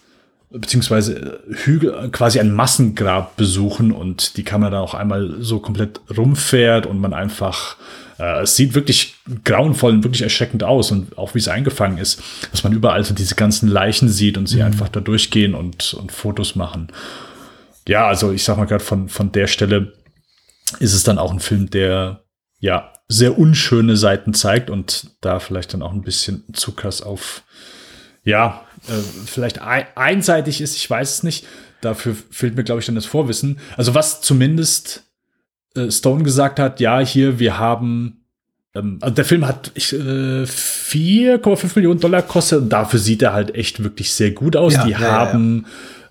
[0.51, 6.85] beziehungsweise Hügel, quasi ein Massengrab besuchen und die Kamera dann auch einmal so komplett rumfährt
[6.85, 7.75] und man einfach
[8.19, 12.21] äh, es sieht wirklich grauenvoll und wirklich erschreckend aus und auch wie es eingefangen ist,
[12.51, 14.65] dass man überall so diese ganzen Leichen sieht und sie mhm.
[14.65, 16.91] einfach da durchgehen und, und Fotos machen.
[17.87, 19.93] Ja, also ich sag mal gerade von, von der Stelle
[20.79, 22.23] ist es dann auch ein Film, der
[22.59, 27.43] ja sehr unschöne Seiten zeigt und da vielleicht dann auch ein bisschen zu krass auf,
[28.23, 28.93] ja, äh,
[29.25, 31.45] vielleicht ein, einseitig ist, ich weiß es nicht.
[31.81, 33.59] Dafür fehlt mir, glaube ich, dann das Vorwissen.
[33.77, 35.04] Also was zumindest
[35.75, 38.25] äh, Stone gesagt hat, ja, hier, wir haben
[38.75, 43.55] ähm, also der Film hat äh, 4,5 Millionen Dollar kostet und dafür sieht er halt
[43.55, 44.73] echt wirklich sehr gut aus.
[44.73, 45.65] Ja, die ja, haben,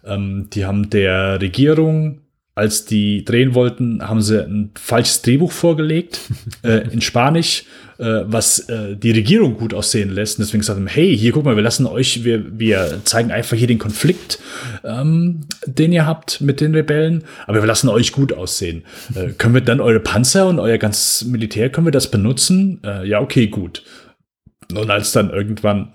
[0.04, 0.14] ja.
[0.14, 2.20] Ähm, die haben der Regierung,
[2.54, 6.20] als die drehen wollten, haben sie ein falsches Drehbuch vorgelegt
[6.62, 7.64] äh, in Spanisch
[7.98, 10.38] äh, was äh, die Regierung gut aussehen lässt.
[10.38, 13.56] Und deswegen gesagt haben, hey, hier guck mal, wir lassen euch, wir, wir zeigen einfach
[13.56, 14.40] hier den Konflikt,
[14.82, 18.84] ähm, den ihr habt mit den Rebellen, aber wir lassen euch gut aussehen.
[19.14, 22.80] Äh, können wir dann eure Panzer und euer ganzes Militär, können wir das benutzen?
[22.84, 23.84] Äh, ja, okay, gut.
[24.74, 25.92] Und als dann irgendwann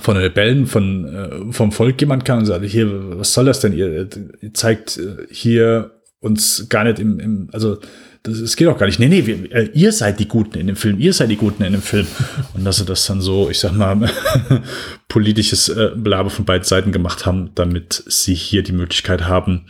[0.00, 3.72] von Rebellen, von, äh, vom Volk jemand kam und sagte, hier, was soll das denn?
[3.72, 4.08] Ihr,
[4.40, 7.78] ihr zeigt äh, hier uns gar nicht im, im also
[8.26, 8.98] das, das geht auch gar nicht.
[8.98, 11.62] Nee, nee, wir, äh, ihr seid die Guten in dem Film, ihr seid die Guten
[11.62, 12.06] in dem Film.
[12.54, 14.10] Und dass sie das dann so, ich sag mal,
[15.08, 19.66] politisches äh, Belaber von beiden Seiten gemacht haben, damit sie hier die Möglichkeit haben,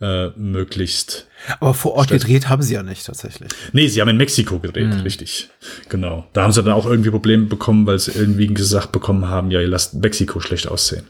[0.00, 1.26] äh, möglichst.
[1.58, 3.50] Aber vor Ort gedreht haben sie ja nicht tatsächlich.
[3.72, 5.00] Nee, sie haben in Mexiko gedreht, mhm.
[5.00, 5.48] richtig.
[5.88, 6.26] Genau.
[6.32, 9.60] Da haben sie dann auch irgendwie Probleme bekommen, weil sie irgendwie gesagt bekommen haben, ja,
[9.60, 11.04] ihr lasst Mexiko schlecht aussehen.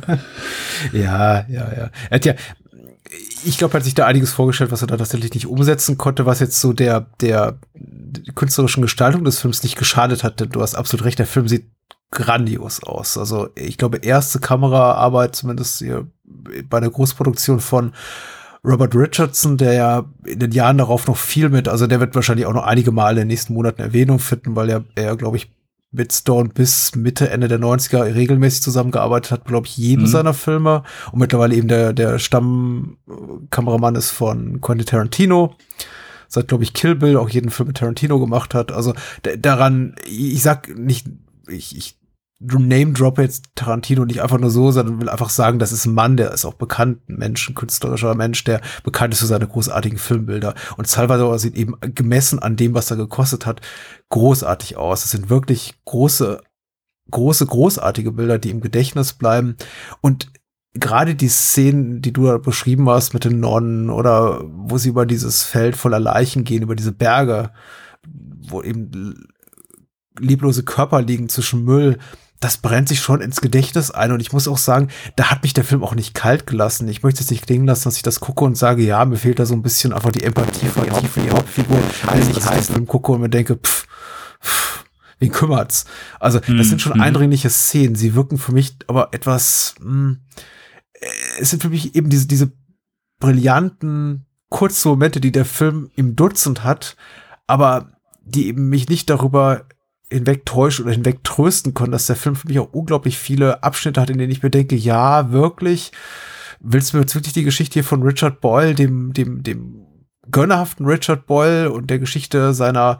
[0.92, 1.90] ja, ja, ja.
[2.10, 2.34] Er hat ja,
[3.44, 6.26] ich glaube, er hat sich da einiges vorgestellt, was er da tatsächlich nicht umsetzen konnte,
[6.26, 7.58] was jetzt so der, der
[8.34, 10.40] künstlerischen Gestaltung des Films nicht geschadet hat.
[10.40, 11.66] Denn du hast absolut recht, der Film sieht
[12.10, 13.18] grandios aus.
[13.18, 16.06] Also ich glaube, erste Kameraarbeit, zumindest hier
[16.68, 17.92] bei der Großproduktion von
[18.64, 22.46] Robert Richardson, der ja in den Jahren darauf noch viel mit, also der wird wahrscheinlich
[22.46, 25.52] auch noch einige Male in den nächsten Monaten Erwähnung finden, weil er, er glaube ich,
[25.92, 30.08] mit Stone bis Mitte, Ende der 90er regelmäßig zusammengearbeitet hat, glaube ich, jedem mhm.
[30.08, 35.54] seiner Filme und mittlerweile eben der, der Stammkameramann ist von Quentin Tarantino
[36.28, 38.72] seit, glaube ich, Kill Bill auch jeden Film mit Tarantino gemacht hat.
[38.72, 38.94] Also
[39.38, 41.06] daran, ich sag nicht,
[41.48, 41.95] ich, ich
[42.38, 45.94] name drop jetzt Tarantino nicht einfach nur so, sondern will einfach sagen, das ist ein
[45.94, 49.48] Mann, der ist auch bekannt, ein Mensch, ein künstlerischer Mensch, der bekannt ist für seine
[49.48, 50.54] großartigen Filmbilder.
[50.76, 53.62] Und Salvador sieht eben gemessen an dem, was er gekostet hat,
[54.10, 55.04] großartig aus.
[55.04, 56.42] Es sind wirklich große,
[57.10, 59.56] große, großartige Bilder, die im Gedächtnis bleiben.
[60.02, 60.30] Und
[60.74, 65.06] gerade die Szenen, die du da beschrieben hast mit den Nonnen oder wo sie über
[65.06, 67.50] dieses Feld voller Leichen gehen, über diese Berge,
[68.48, 69.26] wo eben
[70.18, 71.98] leblose Körper liegen zwischen Müll,
[72.40, 74.12] das brennt sich schon ins Gedächtnis ein.
[74.12, 76.88] Und ich muss auch sagen, da hat mich der Film auch nicht kalt gelassen.
[76.88, 79.38] Ich möchte es nicht klingen lassen, dass ich das gucke und sage, ja, mir fehlt
[79.38, 81.78] da so ein bisschen einfach die Empathie für die, Haupt für die Hauptfigur.
[82.02, 83.86] Scheiße, ich heiß Film gucke und mir denke, pff,
[84.42, 84.84] pff,
[85.18, 85.86] wen kümmert's?
[86.20, 86.62] Also, das mhm.
[86.62, 87.02] sind schon mhm.
[87.02, 87.94] eindringliche Szenen.
[87.94, 90.20] Sie wirken für mich aber etwas, mh, hm,
[91.38, 92.52] es sind für mich eben diese, diese
[93.18, 96.96] brillanten, kurzen Momente, die der Film im Dutzend hat,
[97.46, 97.92] aber
[98.22, 99.66] die eben mich nicht darüber
[100.10, 104.18] hinwegtäuschen oder hinwegtrösten können, dass der Film für mich auch unglaublich viele Abschnitte hat, in
[104.18, 105.92] denen ich mir denke, ja, wirklich,
[106.60, 109.86] willst du mir jetzt wirklich die Geschichte hier von Richard Boyle, dem, dem, dem
[110.30, 112.98] gönnerhaften Richard Boyle und der Geschichte seiner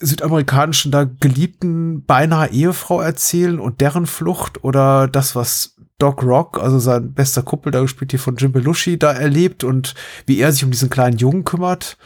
[0.00, 6.80] südamerikanischen da geliebten beinahe Ehefrau erzählen und deren Flucht oder das, was Doc Rock, also
[6.80, 9.94] sein bester Kuppel, da gespielt hier von Jim Belushi, da erlebt und
[10.26, 11.96] wie er sich um diesen kleinen Jungen kümmert.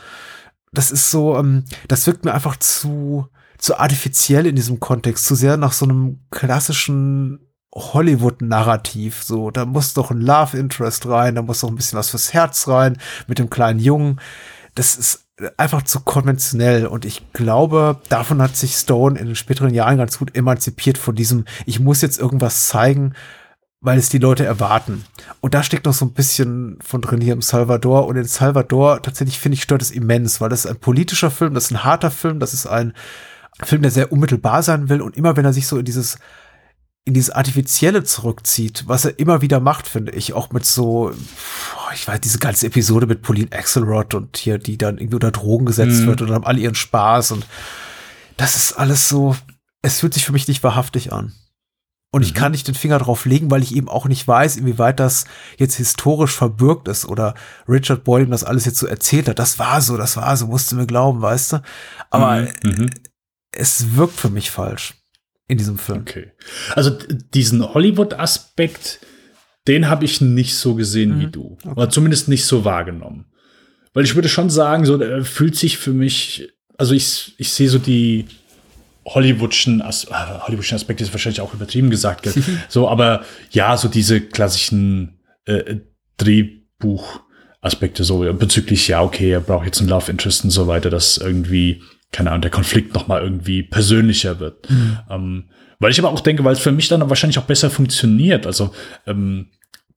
[0.73, 3.29] Das ist so, ähm, das wirkt mir einfach zu,
[3.59, 7.41] zu artifiziell in diesem Kontext, zu sehr nach so einem klassischen
[7.75, 9.23] Hollywood-Narrativ.
[9.23, 12.33] So, da muss doch ein Love Interest rein, da muss doch ein bisschen was fürs
[12.33, 14.21] Herz rein mit dem kleinen Jungen.
[14.75, 15.27] Das ist
[15.57, 20.19] einfach zu konventionell und ich glaube, davon hat sich Stone in den späteren Jahren ganz
[20.19, 23.15] gut emanzipiert von diesem, ich muss jetzt irgendwas zeigen,
[23.81, 25.05] weil es die Leute erwarten.
[25.41, 28.07] Und da steckt noch so ein bisschen von drin hier im Salvador.
[28.07, 31.55] Und in Salvador tatsächlich finde ich stört es immens, weil das ist ein politischer Film,
[31.55, 32.93] das ist ein harter Film, das ist ein
[33.65, 36.19] Film, der sehr unmittelbar sein will und immer wenn er sich so in dieses
[37.09, 41.11] in dieses Artifizielle zurückzieht, was er immer wieder macht, finde ich, auch mit so,
[41.95, 45.65] ich weiß, diese ganze Episode mit Pauline Axelrod und hier, die dann irgendwie unter Drogen
[45.65, 46.07] gesetzt mhm.
[46.07, 47.47] wird und haben alle ihren Spaß und
[48.37, 49.35] das ist alles so,
[49.81, 51.33] es fühlt sich für mich nicht wahrhaftig an.
[52.11, 52.39] Und ich mhm.
[52.39, 55.25] kann nicht den Finger drauf legen, weil ich eben auch nicht weiß, inwieweit das
[55.57, 57.35] jetzt historisch verbürgt ist oder
[57.69, 59.39] Richard Boyle das alles jetzt so erzählt hat.
[59.39, 61.63] Das war so, das war so, musst du mir glauben, weißt du?
[62.11, 62.91] Aber mhm.
[63.53, 64.95] Es wirkt für mich falsch
[65.47, 66.01] in diesem Film.
[66.01, 66.33] Okay.
[66.75, 66.91] Also
[67.35, 69.01] diesen Hollywood-Aspekt,
[69.67, 71.21] den habe ich nicht so gesehen mhm.
[71.21, 71.59] wie du.
[71.63, 71.73] Okay.
[71.75, 73.27] Oder zumindest nicht so wahrgenommen.
[73.95, 77.69] Weil ich würde schon sagen, so er fühlt sich für mich, also ich, ich sehe
[77.69, 78.27] so die
[79.07, 82.35] Hollywoodschen, As äh, Hollywoodschen Aspekte ist wahrscheinlich auch übertrieben gesagt, gell?
[82.69, 85.77] so, aber ja, so diese klassischen äh,
[86.19, 91.17] Drehbuch-Aspekte, so bezüglich, ja, okay, er braucht jetzt einen Love Interest und so weiter, das
[91.17, 94.71] irgendwie keine Ahnung, der Konflikt noch mal irgendwie persönlicher wird.
[94.71, 94.99] Mhm.
[95.11, 95.45] Ähm,
[95.79, 98.47] weil ich aber auch denke, weil es für mich dann wahrscheinlich auch besser funktioniert.
[98.47, 98.75] Also,
[99.07, 99.51] ähm,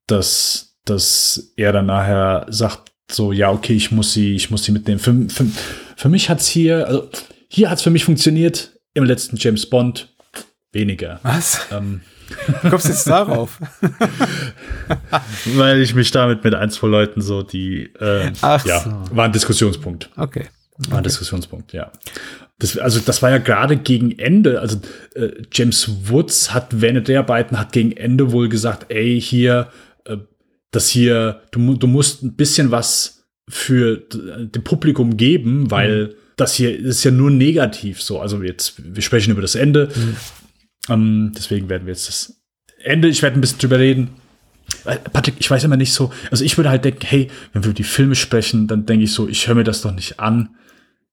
[0.08, 4.72] dass, dass er dann nachher sagt, so, ja, okay, ich muss sie, ich muss sie
[4.72, 5.00] mitnehmen.
[5.00, 5.46] Für, für,
[5.96, 7.10] für mich hat's hier, also
[7.48, 10.14] hier hat's für mich funktioniert, im letzten James Bond
[10.72, 11.20] weniger.
[11.24, 11.68] Was?
[11.72, 12.02] Ähm,
[12.62, 13.60] Du kommst jetzt darauf?
[15.46, 19.16] Weil ich mich damit mit ein, zwei Leuten so, die, äh, Ach ja, so.
[19.16, 20.10] war ein Diskussionspunkt.
[20.16, 20.48] Okay.
[20.90, 21.92] War ein Diskussionspunkt, ja.
[22.60, 24.80] Das, also das war ja gerade gegen Ende, also
[25.16, 29.70] äh, James Woods hat während der Arbeiten hat gegen Ende wohl gesagt, ey, hier,
[30.06, 30.18] äh,
[30.72, 36.14] das hier, du, du musst ein bisschen was für dem Publikum geben, weil mhm.
[36.38, 38.20] das hier ist ja nur negativ so.
[38.20, 39.90] Also jetzt, wir sprechen über das Ende.
[39.94, 40.16] Mhm.
[40.90, 42.42] Ähm, deswegen werden wir jetzt das
[42.84, 44.12] Ende, ich werde ein bisschen drüber reden.
[45.12, 47.78] Patrick, ich weiß immer nicht so, also ich würde halt denken, hey, wenn wir über
[47.78, 50.56] die Filme sprechen, dann denke ich so, ich höre mir das doch nicht an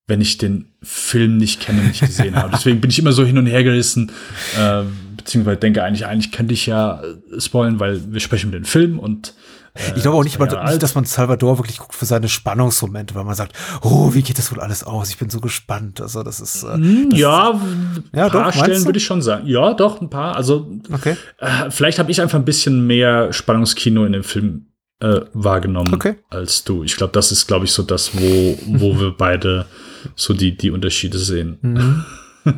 [0.09, 2.51] wenn ich den Film nicht kenne, nicht gesehen habe.
[2.53, 4.11] Deswegen bin ich immer so hin und her gerissen,
[4.59, 4.83] äh,
[5.17, 8.99] beziehungsweise denke eigentlich, eigentlich könnte ich ja äh, spoilen, weil wir sprechen über den Film
[8.99, 9.35] und
[9.75, 13.15] äh, ich glaube auch nicht, ja nicht, dass man Salvador wirklich guckt für seine Spannungsmomente,
[13.15, 13.53] weil man sagt,
[13.83, 15.11] oh, wie geht das wohl alles aus?
[15.11, 16.01] Ich bin so gespannt.
[16.01, 19.05] Also das ist äh, hm, das ja, ist, ja, ein paar doch, Stellen würde ich
[19.05, 19.47] schon sagen.
[19.47, 20.37] Ja, doch ein paar.
[20.37, 21.17] Also okay.
[21.39, 24.69] äh, vielleicht habe ich einfach ein bisschen mehr Spannungskino in dem Film
[25.01, 26.17] äh, wahrgenommen okay.
[26.31, 26.83] als du.
[26.83, 29.67] Ich glaube, das ist, glaube ich, so das, wo, wo wir beide
[30.17, 31.59] so die, die Unterschiede sehen.
[31.63, 32.05] Mhm.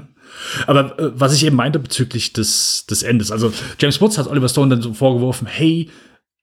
[0.67, 4.49] Aber äh, was ich eben meinte bezüglich des, des Endes, also James Woods hat Oliver
[4.49, 5.91] Stone dann so vorgeworfen, hey,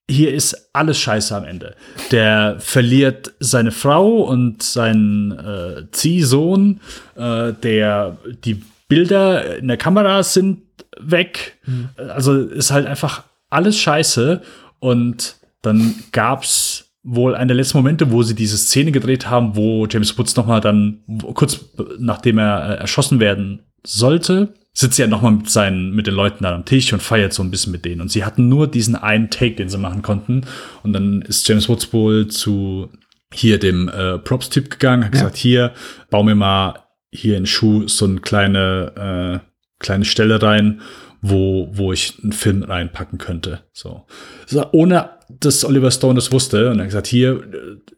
[0.09, 1.75] hier ist alles scheiße am Ende.
[2.11, 6.79] Der verliert seine Frau und seinen äh, Ziehsohn,
[7.15, 10.61] äh, der die Bilder in der Kamera sind
[10.97, 11.57] weg.
[11.65, 11.89] Mhm.
[11.97, 14.41] Also ist halt einfach alles scheiße.
[14.79, 19.85] Und dann gab's wohl einer der letzten Momente, wo sie diese Szene gedreht haben, wo
[19.87, 21.03] James Woods noch mal dann
[21.33, 21.65] kurz
[21.99, 26.43] nachdem er äh, erschossen werden sollte, sitzt er noch mal mit seinen mit den Leuten
[26.43, 28.95] da am Tisch und feiert so ein bisschen mit denen und sie hatten nur diesen
[28.95, 30.41] einen Take, den sie machen konnten
[30.83, 32.89] und dann ist James Woods wohl zu
[33.33, 35.19] hier dem äh, Props-Typ gegangen, hat ja.
[35.21, 35.73] gesagt, hier,
[36.09, 39.49] bau mir mal hier in Schuh so eine kleine, äh,
[39.79, 40.81] kleine Stelle rein,
[41.21, 43.63] wo, wo ich einen Film reinpacken könnte.
[43.73, 44.05] So.
[44.45, 47.43] so ohne dass Oliver Stone das wusste und er hat gesagt, hier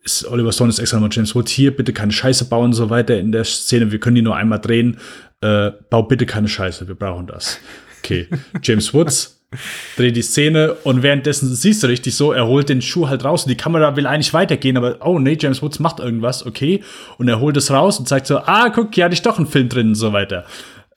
[0.04, 2.90] ist Oliver Stone ist extra nochmal James Woods, hier bitte keine Scheiße bauen und so
[2.90, 4.98] weiter in der Szene, wir können die nur einmal drehen,
[5.42, 7.60] äh, bau bitte keine Scheiße, wir brauchen das.
[8.00, 8.28] Okay,
[8.64, 9.40] James Woods
[9.98, 13.44] dreht die Szene und währenddessen siehst du richtig so, er holt den Schuh halt raus
[13.44, 16.84] und die Kamera will eigentlich weitergehen, aber oh nee, James Woods macht irgendwas, okay.
[17.18, 19.48] Und er holt es raus und zeigt so, ah, guck, hier hatte ich doch einen
[19.48, 20.46] Film drin und so weiter.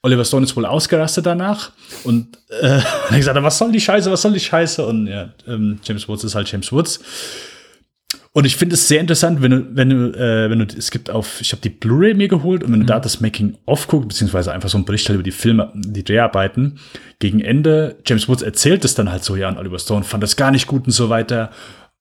[0.03, 1.71] Oliver Stone ist wohl ausgerastet danach
[2.05, 4.85] und äh, hat gesagt, was soll die Scheiße, was soll die Scheiße?
[4.85, 7.01] Und ja, ähm, James Woods ist halt James Woods.
[8.35, 11.11] Und ich finde es sehr interessant, wenn du, wenn du, äh, wenn du, es gibt
[11.11, 12.89] auf, ich habe die Blu-ray mir geholt und wenn du mhm.
[12.89, 16.03] da das Making of guckst, beziehungsweise einfach so ein Bericht halt über die Filme, die
[16.03, 16.79] Dreharbeiten,
[17.19, 20.37] gegen Ende, James Woods erzählt es dann halt so, ja, an Oliver Stone fand das
[20.37, 21.51] gar nicht gut und so weiter.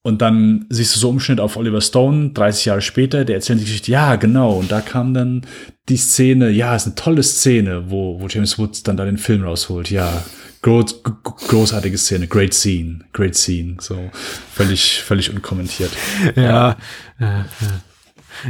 [0.04, 3.66] Und dann siehst du so Umschnitt auf Oliver Stone, 30 Jahre später, der erzählt die
[3.66, 4.54] Geschichte, ja, genau.
[4.54, 5.46] Und da kam dann
[5.90, 9.44] die Szene, ja, ist eine tolle Szene, wo, wo James Woods dann da den Film
[9.44, 10.24] rausholt, ja.
[10.64, 14.10] Groß, großartige Szene, great scene, great scene, so
[14.54, 15.92] völlig, völlig unkommentiert.
[16.36, 16.78] Ja.
[17.20, 17.46] ja.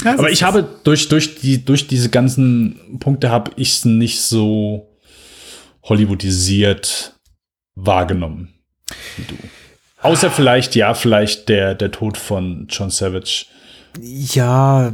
[0.04, 4.22] ja Aber ich habe durch, durch die, durch diese ganzen Punkte habe ich es nicht
[4.22, 4.90] so
[5.84, 7.16] Hollywoodisiert
[7.76, 8.54] wahrgenommen
[9.18, 9.36] wie du.
[10.02, 13.46] Außer vielleicht, ja, vielleicht der, der Tod von John Savage.
[14.00, 14.92] Ja,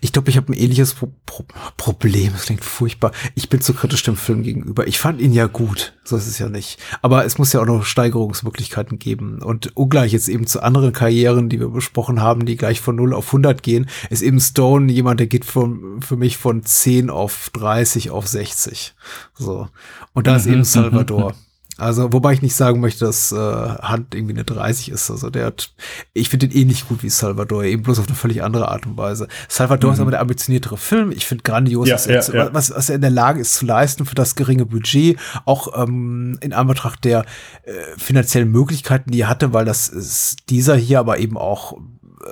[0.00, 1.44] ich glaube, ich habe ein ähnliches Pro Pro
[1.76, 2.32] Problem.
[2.32, 3.12] Das klingt furchtbar.
[3.34, 4.86] Ich bin zu kritisch dem Film gegenüber.
[4.86, 5.94] Ich fand ihn ja gut.
[6.04, 6.78] So ist es ja nicht.
[7.00, 9.40] Aber es muss ja auch noch Steigerungsmöglichkeiten geben.
[9.42, 13.14] Und ungleich jetzt eben zu anderen Karrieren, die wir besprochen haben, die gleich von 0
[13.14, 17.50] auf 100 gehen, ist eben Stone jemand, der geht von, für mich von 10 auf
[17.54, 18.94] 30 auf 60.
[19.34, 19.68] So.
[20.12, 21.34] Und da ist eben mhm, Salvador.
[21.78, 25.10] Also, wobei ich nicht sagen möchte, dass äh, Hunt irgendwie eine 30 ist.
[25.10, 25.72] Also der hat,
[26.12, 28.98] ich finde den ähnlich gut wie Salvador, eben bloß auf eine völlig andere Art und
[28.98, 29.26] Weise.
[29.48, 29.94] Salvador mhm.
[29.94, 31.12] ist aber der ambitioniertere Film.
[31.12, 32.54] Ich finde grandios, ja, was, ja, er, ja.
[32.54, 36.38] Was, was, er in der Lage ist zu leisten für das geringe Budget, auch ähm,
[36.42, 37.24] in Anbetracht der
[37.64, 41.78] äh, finanziellen Möglichkeiten, die er hatte, weil das ist dieser hier aber eben auch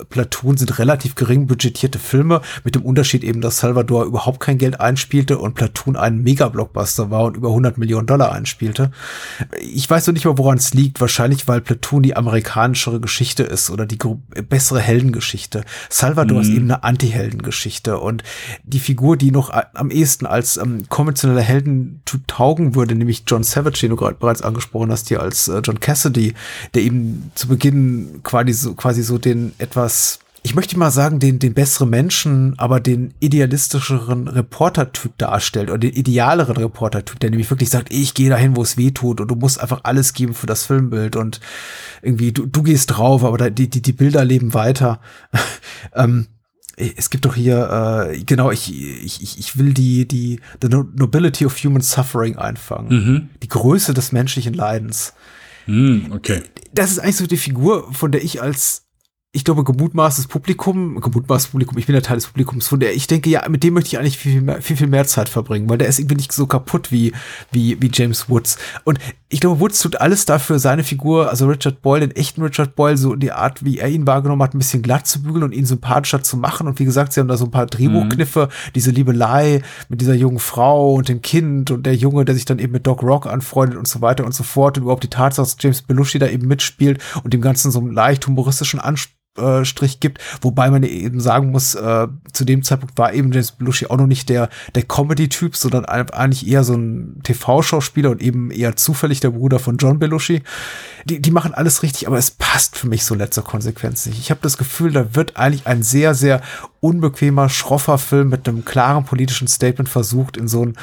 [0.09, 4.81] Platoon sind relativ gering budgetierte Filme, mit dem Unterschied eben, dass Salvador überhaupt kein Geld
[4.81, 8.91] einspielte und Platoon ein Mega-Blockbuster war und über 100 Millionen Dollar einspielte.
[9.61, 11.01] Ich weiß noch nicht mal, woran es liegt.
[11.01, 13.99] Wahrscheinlich, weil Platoon die amerikanischere Geschichte ist oder die
[14.49, 15.65] bessere Heldengeschichte.
[15.89, 16.43] Salvador mhm.
[16.43, 18.23] ist eben eine Anti-Heldengeschichte und
[18.63, 23.81] die Figur, die noch am ehesten als ähm, konventioneller Heldentyp taugen würde, nämlich John Savage,
[23.81, 26.35] den du gerade bereits angesprochen hast, hier als äh, John Cassidy,
[26.75, 31.21] der eben zu Beginn quasi so, quasi so den etwas etwas, ich möchte mal sagen,
[31.21, 37.51] den, den besseren Menschen, aber den idealistischeren Reportertyp darstellt oder den idealeren Reportertyp, der nämlich
[37.51, 40.35] wirklich sagt, ich gehe dahin, wo es weh tut und du musst einfach alles geben
[40.35, 41.41] für das Filmbild und
[42.03, 45.01] irgendwie, du, du gehst drauf, aber die, die, die Bilder leben weiter.
[45.95, 46.27] ähm,
[46.77, 51.57] es gibt doch hier, äh, genau, ich, ich, ich will die, die, the nobility of
[51.63, 52.89] human suffering einfangen.
[52.89, 53.29] Mhm.
[53.43, 55.13] Die Größe des menschlichen Leidens.
[55.67, 56.41] Mhm, okay.
[56.73, 58.87] Das ist eigentlich so die Figur, von der ich als
[59.33, 63.07] ich glaube, gemutmaßtes Publikum, gemutmaßtes Publikum, ich bin der Teil des Publikums, von der ich
[63.07, 65.69] denke, ja, mit dem möchte ich eigentlich viel, viel mehr, viel, viel mehr Zeit verbringen,
[65.69, 67.13] weil der ist irgendwie nicht so kaputt wie,
[67.53, 68.59] wie, wie James Woods.
[68.83, 68.99] Und
[69.33, 72.97] ich glaube, Woods tut alles dafür, seine Figur, also Richard Boyle, den echten Richard Boyle,
[72.97, 75.67] so die Art, wie er ihn wahrgenommen hat, ein bisschen glatt zu bügeln und ihn
[75.67, 76.67] sympathischer zu machen.
[76.67, 78.73] Und wie gesagt, sie haben da so ein paar Drehbuchkniffe, mhm.
[78.75, 82.59] diese Liebelei mit dieser jungen Frau und dem Kind und der Junge, der sich dann
[82.59, 84.77] eben mit Doc Rock anfreundet und so weiter und so fort.
[84.77, 87.93] Und überhaupt die Tatsache, dass James Belushi da eben mitspielt und dem Ganzen so einen
[87.93, 92.97] leicht humoristischen Anspruch äh, Strich gibt, wobei man eben sagen muss, äh, zu dem Zeitpunkt
[92.99, 97.21] war eben James Belushi auch noch nicht der, der Comedy-Typ, sondern eigentlich eher so ein
[97.23, 100.43] TV-Schauspieler und eben eher zufällig der Bruder von John Belushi.
[101.05, 104.19] Die, die machen alles richtig, aber es passt für mich so letzter Konsequenz nicht.
[104.19, 106.43] Ich habe das Gefühl, da wird eigentlich ein sehr, sehr
[106.81, 110.77] unbequemer, schroffer Film mit einem klaren politischen Statement versucht, in so ein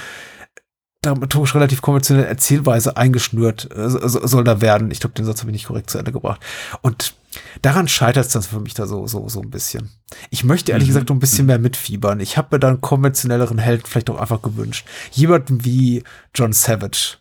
[1.01, 4.91] dramaturgisch relativ konventionelle Erzählweise eingeschnürt äh, soll da werden.
[4.91, 6.41] Ich glaube, den Satz habe ich nicht korrekt zu Ende gebracht.
[6.81, 7.13] Und
[7.61, 9.89] daran scheitert es dann für mich da so, so, so ein bisschen.
[10.29, 10.93] Ich möchte ehrlich mhm.
[10.93, 12.19] gesagt ein bisschen mehr mitfiebern.
[12.19, 14.87] Ich habe mir dann konventionelleren Helden vielleicht auch einfach gewünscht.
[15.11, 16.03] Jemanden wie
[16.33, 17.17] John Savage.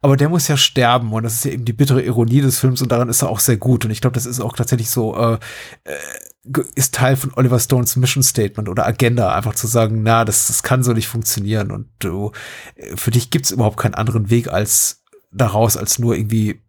[0.00, 2.80] Aber der muss ja sterben und das ist ja eben die bittere Ironie des Films
[2.82, 3.84] und daran ist er auch sehr gut.
[3.84, 5.38] Und ich glaube, das ist auch tatsächlich so, äh,
[5.84, 10.46] äh, ist Teil von Oliver Stones Mission Statement oder Agenda, einfach zu sagen, na, das,
[10.46, 12.30] das kann so nicht funktionieren und du,
[12.76, 16.60] äh, für dich gibt's überhaupt keinen anderen Weg als daraus, als nur irgendwie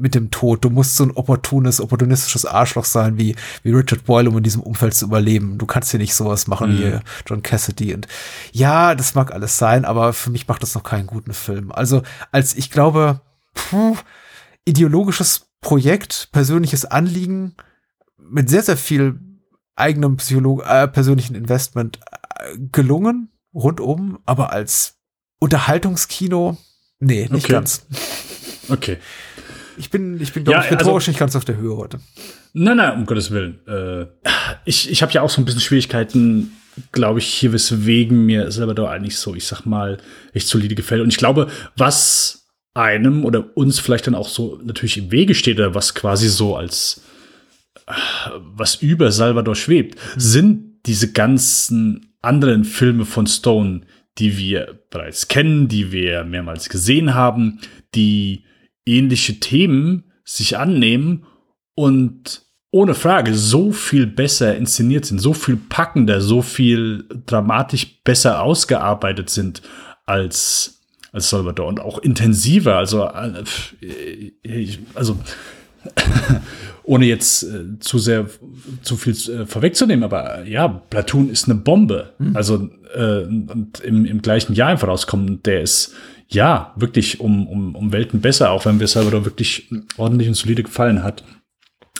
[0.00, 0.64] mit dem Tod.
[0.64, 4.62] Du musst so ein opportunes, opportunistisches Arschloch sein wie, wie Richard Boyle, um in diesem
[4.62, 5.58] Umfeld zu überleben.
[5.58, 6.78] Du kannst hier nicht sowas machen mhm.
[6.78, 7.94] wie John Cassidy.
[7.94, 8.08] Und
[8.52, 11.70] ja, das mag alles sein, aber für mich macht das noch keinen guten Film.
[11.72, 12.02] Also,
[12.32, 13.20] als ich glaube,
[13.54, 13.96] puh,
[14.64, 17.54] ideologisches Projekt, persönliches Anliegen
[18.16, 19.20] mit sehr, sehr viel
[19.76, 22.00] eigenem Psycholo äh, persönlichen Investment
[22.38, 24.96] äh, gelungen, rundum, aber als
[25.38, 26.58] Unterhaltungskino,
[26.98, 27.52] nee, nicht okay.
[27.52, 27.86] ganz.
[28.68, 28.98] Okay.
[29.80, 32.00] Ich bin, ich bin, glaube ja, ich, rhetorisch also, nicht ganz auf der Höhe heute.
[32.52, 33.60] Nein, nein, um Gottes Willen.
[33.66, 34.06] Äh,
[34.66, 36.52] ich ich habe ja auch so ein bisschen Schwierigkeiten,
[36.92, 39.96] glaube ich, hier weswegen mir da eigentlich so, ich sag mal,
[40.34, 41.00] echt solide gefällt.
[41.02, 45.58] Und ich glaube, was einem oder uns vielleicht dann auch so natürlich im Wege steht
[45.58, 47.02] oder was quasi so als
[48.38, 50.20] was über Salvador schwebt, mhm.
[50.20, 53.82] sind diese ganzen anderen Filme von Stone,
[54.18, 57.60] die wir bereits kennen, die wir mehrmals gesehen haben,
[57.94, 58.44] die
[58.96, 61.24] ähnliche Themen sich annehmen
[61.74, 62.42] und
[62.72, 69.28] ohne Frage so viel besser inszeniert sind, so viel packender, so viel dramatisch besser ausgearbeitet
[69.28, 69.62] sind
[70.06, 70.80] als,
[71.12, 72.76] als Salvador und auch intensiver.
[72.76, 75.18] Also, äh, also
[76.84, 78.26] ohne jetzt äh, zu sehr
[78.82, 82.12] zu viel äh, vorwegzunehmen, aber ja, Platoon ist eine Bombe.
[82.18, 82.36] Mhm.
[82.36, 85.94] Also äh, und im, im gleichen Jahr einfach rauskommen, der ist
[86.30, 90.62] ja, wirklich um, um, um Welten besser, auch wenn mir Salvador wirklich ordentlich und solide
[90.62, 91.24] gefallen hat,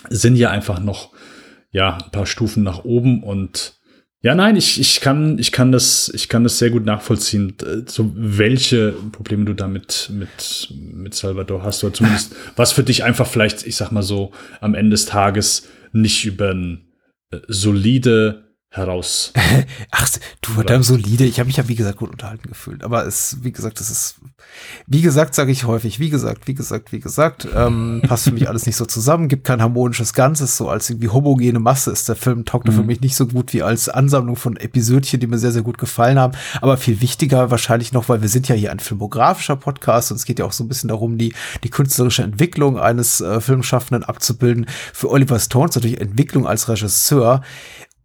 [0.08, 1.12] sind ja einfach noch,
[1.72, 3.80] ja, ein paar Stufen nach oben und
[4.22, 7.54] ja, nein, ich, ich kann, ich kann das, ich kann das sehr gut nachvollziehen,
[7.86, 13.26] so welche Probleme du damit mit, mit Salvador hast, oder zumindest was für dich einfach
[13.26, 16.84] vielleicht, ich sag mal so, am Ende des Tages nicht über ein
[17.30, 19.32] äh, solide heraus.
[19.90, 20.08] Ach,
[20.42, 21.24] du verdammt solide.
[21.24, 22.84] Ich habe mich ja, wie gesagt, gut unterhalten gefühlt.
[22.84, 24.20] Aber es, wie gesagt, das ist,
[24.86, 28.48] wie gesagt, sage ich häufig, wie gesagt, wie gesagt, wie gesagt, ähm, passt für mich
[28.48, 32.14] alles nicht so zusammen, gibt kein harmonisches Ganzes, so als irgendwie homogene Masse ist der
[32.14, 32.76] Film, taugte mhm.
[32.76, 35.78] für mich nicht so gut wie als Ansammlung von Episödchen, die mir sehr, sehr gut
[35.78, 36.36] gefallen haben.
[36.60, 40.24] Aber viel wichtiger wahrscheinlich noch, weil wir sind ja hier ein filmografischer Podcast und es
[40.24, 41.34] geht ja auch so ein bisschen darum, die,
[41.64, 44.66] die künstlerische Entwicklung eines äh, Filmschaffenden abzubilden.
[44.92, 47.42] Für Oliver Stones natürlich Entwicklung als Regisseur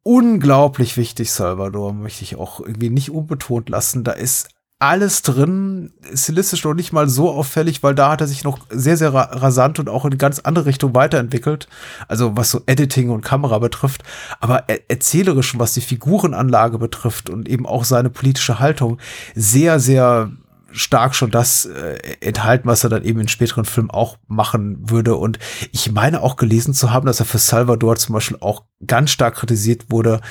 [0.05, 4.03] unglaublich wichtig, Salvador, möchte ich auch irgendwie nicht unbetont lassen.
[4.03, 8.43] Da ist alles drin, stilistisch noch nicht mal so auffällig, weil da hat er sich
[8.43, 11.67] noch sehr, sehr rasant und auch in ganz andere Richtung weiterentwickelt.
[12.07, 14.03] Also was so Editing und Kamera betrifft,
[14.39, 18.99] aber erzählerisch, was die Figurenanlage betrifft und eben auch seine politische Haltung,
[19.33, 20.29] sehr, sehr
[20.75, 25.15] stark schon das äh, enthalten, was er dann eben in späteren Filmen auch machen würde.
[25.15, 25.39] Und
[25.71, 29.35] ich meine auch gelesen zu haben, dass er für Salvador zum Beispiel auch ganz stark
[29.35, 30.21] kritisiert wurde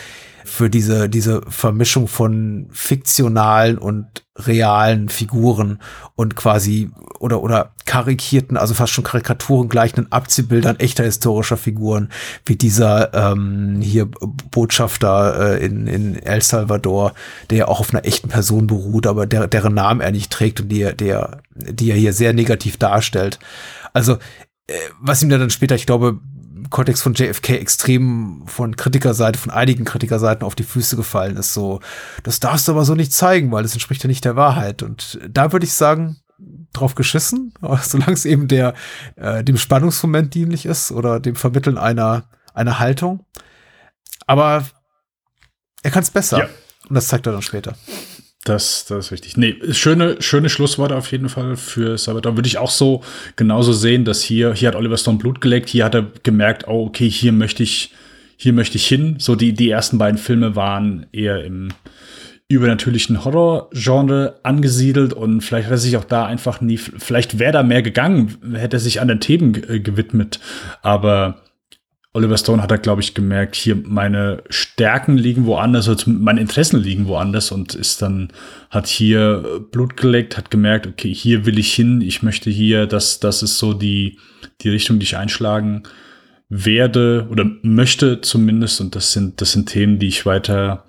[0.45, 5.81] für diese, diese Vermischung von fiktionalen und realen Figuren
[6.17, 12.11] und quasi oder oder karikierten, also fast schon Karikaturen gleichenden Abziehbildern echter historischer Figuren,
[12.45, 14.07] wie dieser ähm, hier
[14.51, 17.15] Botschafter äh, in, in El Salvador,
[17.51, 20.61] der ja auch auf einer echten Person beruht, aber der, deren Namen er nicht trägt
[20.61, 23.39] und die, der, die er hier sehr negativ darstellt.
[23.93, 24.19] Also
[24.67, 26.21] äh, was ihm dann später, ich glaube,
[26.71, 31.55] Kontext von JFK extrem von Kritikerseite, von einigen Kritikerseiten auf die Füße gefallen ist.
[31.55, 31.81] So,
[32.23, 34.83] das darfst du aber so nicht zeigen, weil das entspricht ja nicht der Wahrheit.
[34.83, 36.19] Und da würde ich sagen,
[36.73, 38.75] drauf geschissen, solange es eben der,
[39.17, 43.25] äh, dem Spannungsmoment dienlich ist oder dem Vermitteln einer, einer Haltung.
[44.27, 44.65] Aber
[45.83, 46.39] er kann es besser.
[46.39, 46.49] Ja.
[46.89, 47.77] Und das zeigt er dann später.
[48.45, 49.39] Das, das ist richtig.
[49.39, 52.37] Nee, schöne, schöne Schlussworte auf jeden Fall für Salvador.
[52.37, 53.03] Würde ich auch so
[53.37, 56.85] genauso sehen, dass hier, hier hat Oliver Stone Blut geleckt, hier hat er gemerkt, oh,
[56.87, 57.93] okay, hier möchte ich,
[58.37, 59.17] hier möchte ich hin.
[59.19, 61.71] So die, die ersten beiden Filme waren eher im
[62.47, 67.63] übernatürlichen Horror-Genre angesiedelt und vielleicht hat er sich auch da einfach nie, vielleicht wäre da
[67.63, 69.53] mehr gegangen, hätte er sich anderen Themen
[69.83, 70.39] gewidmet.
[70.83, 71.44] Aber
[72.15, 76.81] Oliver Stone hat er, glaube ich, gemerkt, hier meine Stärken liegen woanders, also meine Interessen
[76.81, 78.29] liegen woanders und ist dann,
[78.71, 83.19] hat hier Blut geleckt, hat gemerkt, okay, hier will ich hin, ich möchte hier, das,
[83.19, 84.21] das ist so die,
[84.61, 85.83] die Richtung, die ich einschlagen
[86.49, 90.85] werde oder möchte zumindest und das sind, das sind Themen, die ich weiter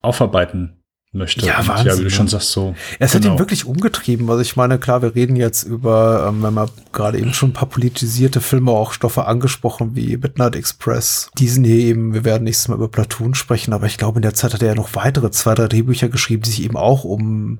[0.00, 0.79] aufarbeiten
[1.12, 1.44] möchte.
[1.44, 2.10] Ja, Wahnsinn, ja, wie du ne?
[2.10, 2.74] schon sagst, so.
[2.98, 3.34] Es hat genau.
[3.34, 4.30] ihn wirklich umgetrieben.
[4.30, 7.54] Also ich meine, klar, wir reden jetzt über, ähm, wenn man gerade eben schon ein
[7.54, 11.30] paar politisierte Filme, auch Stoffe angesprochen, wie Midnight Express.
[11.38, 14.34] Diesen hier eben, wir werden nächstes Mal über Platoon sprechen, aber ich glaube, in der
[14.34, 17.58] Zeit hat er ja noch weitere zwei, drei Drehbücher geschrieben, die sich eben auch um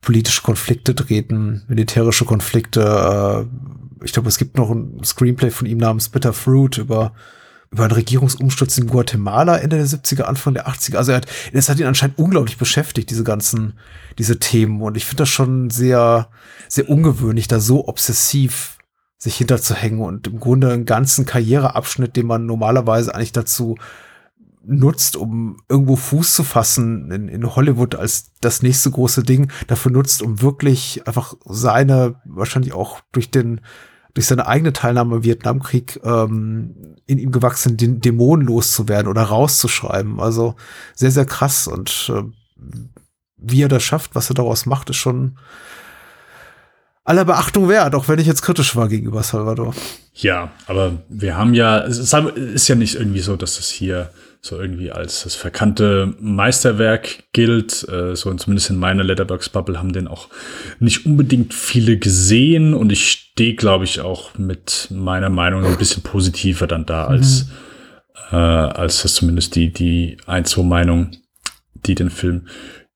[0.00, 3.46] politische Konflikte drehten, militärische Konflikte.
[3.50, 7.12] Äh, ich glaube, es gibt noch ein Screenplay von ihm namens Bitter Fruit über
[7.70, 10.96] über einen Regierungsumsturz in Guatemala Ende der 70er, Anfang der 80er.
[10.96, 13.78] Also er hat, das hat ihn anscheinend unglaublich beschäftigt, diese ganzen,
[14.18, 14.80] diese Themen.
[14.80, 16.30] Und ich finde das schon sehr,
[16.68, 18.78] sehr ungewöhnlich, da so obsessiv
[19.18, 23.76] sich hinterzuhängen und im Grunde einen ganzen Karriereabschnitt, den man normalerweise eigentlich dazu
[24.64, 29.90] nutzt, um irgendwo Fuß zu fassen in, in Hollywood als das nächste große Ding, dafür
[29.90, 33.60] nutzt, um wirklich einfach seine, wahrscheinlich auch durch den,
[34.18, 40.18] durch seine eigene Teilnahme im Vietnamkrieg ähm, in ihm gewachsenen Dä- Dämonen loszuwerden oder rauszuschreiben.
[40.18, 40.56] Also
[40.96, 41.68] sehr, sehr krass.
[41.68, 42.24] Und äh,
[43.36, 45.38] wie er das schafft, was er daraus macht, ist schon
[47.04, 49.72] aller Beachtung wert, auch wenn ich jetzt kritisch war gegenüber Salvador.
[50.14, 54.60] Ja, aber wir haben ja, es ist ja nicht irgendwie so, dass es hier so
[54.60, 57.86] irgendwie als das verkannte Meisterwerk gilt.
[57.88, 60.28] Äh, so zumindest in meiner Letterbox-Bubble haben den auch
[60.78, 66.02] nicht unbedingt viele gesehen und ich stehe, glaube ich, auch mit meiner Meinung ein bisschen
[66.02, 67.48] positiver dann da als,
[68.30, 71.16] äh, als das zumindest die, die ein, zwei Meinungen,
[71.74, 72.46] die den Film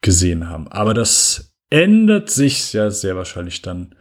[0.00, 0.68] gesehen haben.
[0.68, 3.94] Aber das ändert sich ja sehr wahrscheinlich dann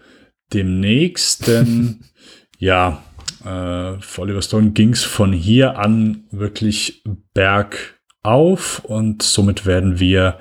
[0.53, 2.01] demnächst, denn
[2.59, 3.01] ja,
[3.45, 7.03] äh, für Oliver Stone ging es von hier an wirklich
[7.33, 10.37] bergauf und somit werden wir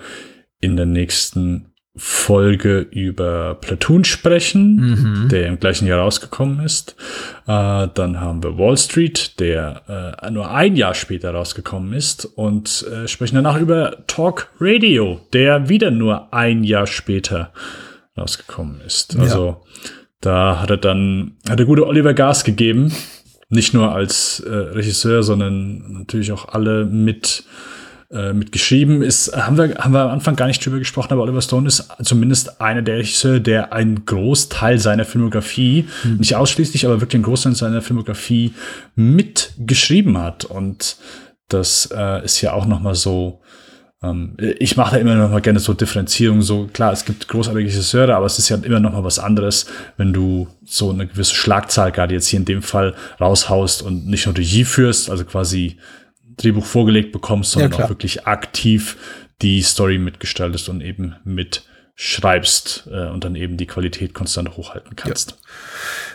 [0.60, 6.94] in der nächsten Folge über Platoon sprechen, der im gleichen Jahr rausgekommen ist.
[7.46, 12.86] Äh, dann haben wir Wall Street, der äh, nur ein Jahr später rausgekommen ist und
[12.90, 17.52] äh, sprechen danach über Talk Radio, der wieder nur ein Jahr später
[18.16, 19.18] rausgekommen ist.
[19.18, 19.62] Also
[20.20, 22.92] da hat er dann, hat der gute Oliver Gas gegeben.
[23.50, 27.44] Nicht nur als äh, Regisseur, sondern natürlich auch alle mit,
[28.10, 29.02] äh, mitgeschrieben.
[29.02, 31.88] Ist, haben, wir, haben wir am Anfang gar nicht drüber gesprochen, aber Oliver Stone ist
[32.02, 35.86] zumindest einer der Regisseure, der einen Großteil seiner Filmografie,
[36.18, 38.54] nicht ausschließlich, aber wirklich einen Großteil seiner Filmografie
[38.94, 40.44] mitgeschrieben hat.
[40.44, 40.96] Und
[41.48, 43.40] das äh, ist ja auch noch mal so,
[44.58, 46.40] ich mache da immer noch mal gerne so Differenzierung.
[46.40, 49.66] So klar, es gibt großartige Regisseure, aber es ist ja immer noch mal was anderes,
[49.98, 54.24] wenn du so eine gewisse Schlagzahl gerade jetzt hier in dem Fall raushaust und nicht
[54.24, 55.76] nur Regie führst, also quasi
[56.38, 57.84] Drehbuch vorgelegt bekommst, sondern klar.
[57.84, 58.96] auch wirklich aktiv
[59.42, 61.16] die Story mitgestaltest und eben
[62.00, 65.38] mitschreibst äh, und dann eben die Qualität konstant hochhalten kannst.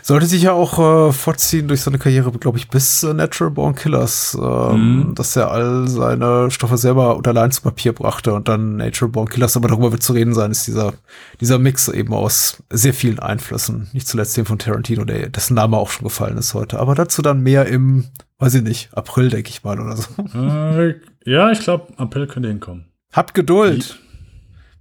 [0.02, 3.76] Sollte sich ja auch äh, fortziehen durch seine Karriere, glaube ich, bis äh, Natural Born
[3.76, 8.76] Killers, ähm, dass er all seine Stoffe selber unter allein zu Papier brachte und dann
[8.76, 10.94] Natural Born Killers, aber darüber wird zu reden sein, ist dieser,
[11.40, 13.88] dieser Mix eben aus sehr vielen Einflüssen.
[13.92, 16.80] Nicht zuletzt dem von Tarantino, der, dessen Name auch schon gefallen ist heute.
[16.80, 18.06] Aber dazu dann mehr im,
[18.38, 20.08] weiß ich nicht, April, denke ich mal, oder so.
[20.34, 22.86] Äh, ja, ich glaube, April könnte hinkommen.
[23.12, 24.00] Habt Geduld.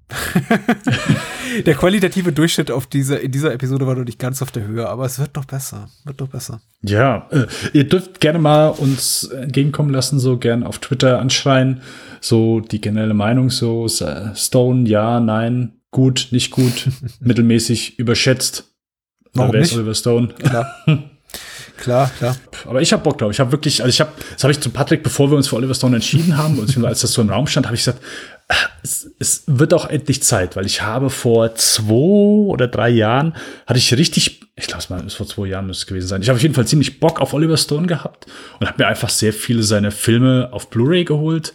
[1.65, 4.88] der qualitative Durchschnitt auf diese, in dieser Episode war noch nicht ganz auf der Höhe,
[4.88, 5.90] aber es wird noch besser.
[6.03, 6.61] Wird noch besser.
[6.82, 11.82] Ja, äh, ihr dürft gerne mal uns entgegenkommen lassen, so gern auf Twitter anschreien,
[12.22, 18.72] so die generelle Meinung, so äh, Stone, ja, nein, gut, nicht gut, mittelmäßig, überschätzt.
[19.34, 19.76] Warum nicht?
[19.76, 20.30] Oliver Stone?
[20.30, 20.68] Klar.
[21.86, 22.36] klar, klar.
[22.66, 23.32] Aber ich habe Bock drauf.
[23.32, 25.56] Ich habe wirklich, also ich habe, das habe ich zu Patrick, bevor wir uns für
[25.56, 28.02] Oliver Stone entschieden haben, beziehungsweise als das so im Raum stand, habe ich gesagt,
[28.49, 33.36] ah, es, es wird auch endlich Zeit, weil ich habe vor zwei oder drei Jahren
[33.68, 36.22] hatte ich richtig, ich glaube, es war es vor zwei Jahren müsste es gewesen sein.
[36.22, 38.26] Ich habe auf jeden Fall ziemlich Bock auf Oliver Stone gehabt
[38.60, 41.53] und habe mir einfach sehr viele seiner Filme auf Blu-ray geholt.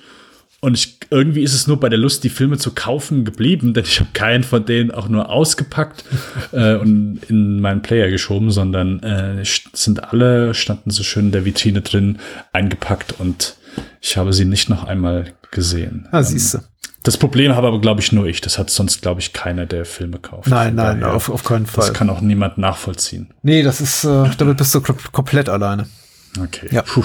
[0.60, 3.84] Und ich, irgendwie ist es nur bei der Lust, die Filme zu kaufen geblieben, denn
[3.84, 6.04] ich habe keinen von denen auch nur ausgepackt
[6.52, 9.42] äh, und in meinen Player geschoben, sondern äh,
[9.72, 12.18] sind alle, standen so schön in der Vitrine drin,
[12.52, 13.56] eingepackt und
[14.00, 16.08] ich habe sie nicht noch einmal gesehen.
[16.12, 16.58] Ah, siehst du.
[17.02, 18.42] Das Problem habe aber, glaube ich, nur ich.
[18.42, 20.48] Das hat sonst, glaube ich, keiner, der Filme kauft.
[20.48, 21.86] Nein, nein, daher, auf, auf keinen Fall.
[21.86, 23.32] Das kann auch niemand nachvollziehen.
[23.42, 25.86] nee, das ist, äh, damit bist du kom komplett alleine.
[26.38, 26.68] Okay.
[26.70, 26.82] Ja.
[26.82, 27.04] Puh,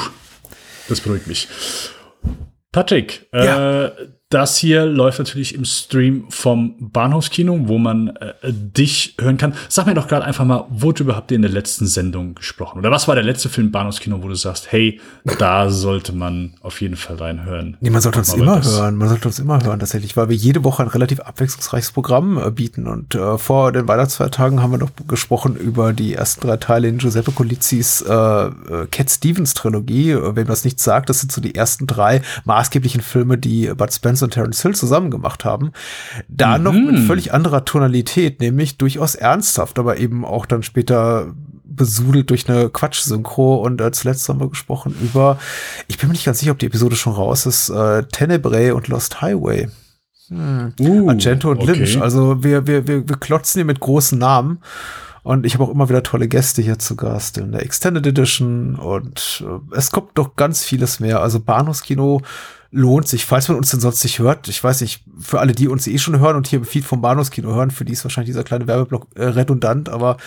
[0.90, 1.48] das beruhigt mich.
[2.76, 3.86] Patrick, Ja.
[3.86, 3.92] äh,
[4.30, 9.54] das hier läuft natürlich im Stream vom Bahnhofskino, wo man äh, dich hören kann.
[9.70, 12.80] Sag mir doch gerade einfach mal, worüber habt ihr in der letzten Sendung gesprochen?
[12.80, 15.00] Oder was war der letzte Film Bahnhofskino, wo du sagst, hey,
[15.38, 17.78] da sollte man auf jeden Fall reinhören?
[17.82, 18.96] Nee, man sollte uns immer hören.
[18.96, 22.50] Man sollte uns immer hören, tatsächlich, weil wir jede Woche ein relativ abwechslungsreiches Programm äh,
[22.50, 22.88] bieten.
[22.88, 26.98] Und äh, vor den Weihnachtsfeiertagen haben wir noch gesprochen über die ersten drei Teile in
[26.98, 30.12] Giuseppe Colizis äh, äh, Cat Stevens Trilogie.
[30.12, 33.94] Äh, Wem das nicht sagt, das sind so die ersten drei maßgeblichen Filme, die Bud
[33.94, 35.72] Spencer Spence und Terence Hill zusammen gemacht haben.
[36.28, 36.64] Da Mhm.
[36.64, 41.34] noch mit völlig anderer Tonalität, nämlich durchaus ernsthaft, aber eben auch dann später
[41.64, 43.56] besudelt durch eine Quatsch-Synchro.
[43.56, 45.38] Und äh, zuletzt haben wir gesprochen über,
[45.88, 48.88] ich bin mir nicht ganz sicher, ob die Episode schon raus ist, äh, Tenebrae und
[48.88, 49.68] Lost Highway.
[50.32, 51.74] Uh, Argento und okay.
[51.74, 52.02] Lynch.
[52.02, 54.60] Also wir, wir, wir, wir klotzen hier mit großen Namen.
[55.22, 58.76] Und ich habe auch immer wieder tolle Gäste hier zu Gast in der Extended Edition.
[58.76, 61.20] Und äh, es kommt doch ganz vieles mehr.
[61.22, 62.22] Also Bahnhofskino
[62.72, 64.48] lohnt sich, falls man uns denn sonst nicht hört.
[64.48, 67.02] Ich weiß nicht, für alle, die uns eh schon hören und hier im Feed vom
[67.02, 69.90] Bahnhofskino hören, für die ist wahrscheinlich dieser kleine Werbeblock äh, redundant.
[69.90, 70.18] Aber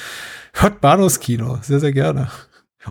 [0.52, 2.28] hört Bahnhofskino sehr, sehr gerne.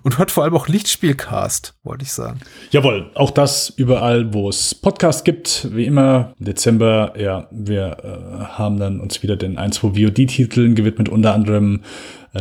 [0.03, 2.39] Und hört vor allem auch Lichtspielcast, wollte ich sagen.
[2.71, 6.33] Jawohl, auch das überall, wo es Podcast gibt, wie immer.
[6.39, 11.33] Im Dezember, ja, wir äh, haben dann uns wieder den 1, 2 VOD-Titeln gewidmet, unter
[11.33, 11.83] anderem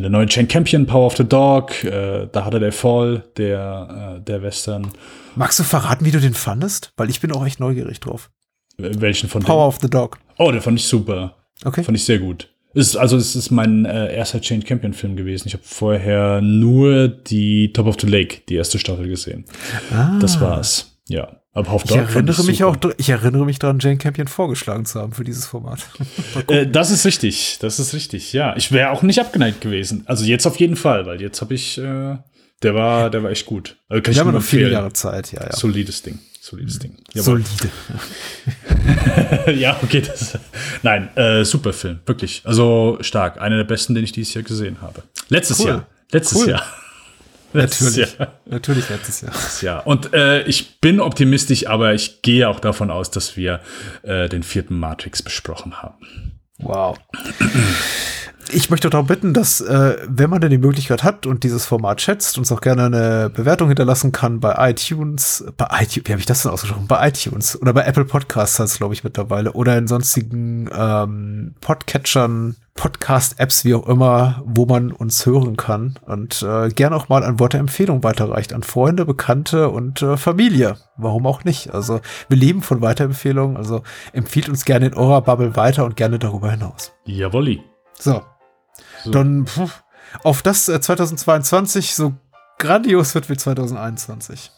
[0.03, 4.21] der neue Chain Campion, Power of the Dog, äh, da hatte der Fall, der, äh,
[4.23, 4.89] der Western.
[5.35, 6.93] Magst du verraten, wie du den fandest?
[6.97, 8.31] Weil ich bin auch echt neugierig drauf.
[8.79, 10.19] Äh, Welchen von Power of the Dog.
[10.39, 11.35] Oh, der fand ich super.
[11.65, 11.83] Okay.
[11.83, 12.49] Fand ich sehr gut.
[12.75, 15.49] Es ist, also es ist mein äh, erster Change Campion Film gewesen.
[15.49, 19.47] Ich habe vorher nur die Top of the Lake, die erste Staffel gesehen.
[20.21, 20.99] Das war's.
[21.09, 21.41] Ja.
[21.57, 21.81] Aber Ah.
[21.85, 25.25] Ich erinnere mich auch, dr- ich erinnere mich daran, Jane Campion vorgeschlagen zu haben für
[25.25, 25.81] dieses Format.
[26.49, 28.55] Äh, das ist richtig, das ist richtig, ja.
[28.57, 30.03] Ich wäre auch nicht abgeneigt gewesen.
[30.07, 32.17] Also jetzt auf jeden Fall, weil jetzt habe ich, äh,
[32.63, 33.77] der war, der war echt gut.
[33.89, 34.71] Also kann ich Wir haben noch viele.
[34.71, 35.57] Jahre Zeit, ja, ja.
[35.57, 36.95] Solides Ding, solides Ding.
[37.15, 37.43] Jawohl.
[37.43, 37.73] Solide.
[39.59, 40.39] ja, okay, das,
[40.83, 42.43] nein, äh, super Film, wirklich.
[42.45, 45.03] Also stark, einer der besten, den ich dieses Jahr gesehen habe.
[45.31, 45.69] Letztes Cool.
[45.69, 46.51] Jahr, letztes Cool.
[46.51, 46.63] Jahr.
[47.53, 48.19] Letztes Natürlich.
[48.19, 48.33] Jahr.
[48.47, 49.35] Natürlich letztes Jahr.
[49.63, 53.61] Ja, und äh, ich bin optimistisch, aber ich gehe auch davon aus, dass wir
[54.03, 56.41] äh, den vierten Matrix besprochen haben.
[56.59, 56.99] Wow.
[58.53, 62.01] Ich möchte darum bitten, dass, äh, wenn man denn die Möglichkeit hat und dieses Format
[62.01, 66.27] schätzt, uns auch gerne eine Bewertung hinterlassen kann bei iTunes, bei iTunes, wie habe ich
[66.27, 66.87] das denn ausgesprochen?
[66.87, 71.55] Bei iTunes oder bei Apple Podcasts heißt es, glaube ich, mittlerweile, oder in sonstigen ähm,
[71.61, 75.99] Podcatchern, Podcast-Apps, wie auch immer, wo man uns hören kann.
[76.07, 80.17] Und äh, gerne auch mal ein Wort der Empfehlung weiterreicht an Freunde, Bekannte und äh,
[80.17, 80.77] Familie.
[80.97, 81.75] Warum auch nicht?
[81.75, 83.83] Also wir leben von Weiterempfehlungen, also
[84.13, 86.93] empfiehlt uns gerne in eurer Bubble weiter und gerne darüber hinaus.
[87.07, 87.63] Jawolli.
[89.07, 89.11] So.
[89.13, 89.83] Dann pf,
[90.23, 92.15] auf das äh, 2022 so
[92.59, 94.51] grandios wird wie 2021.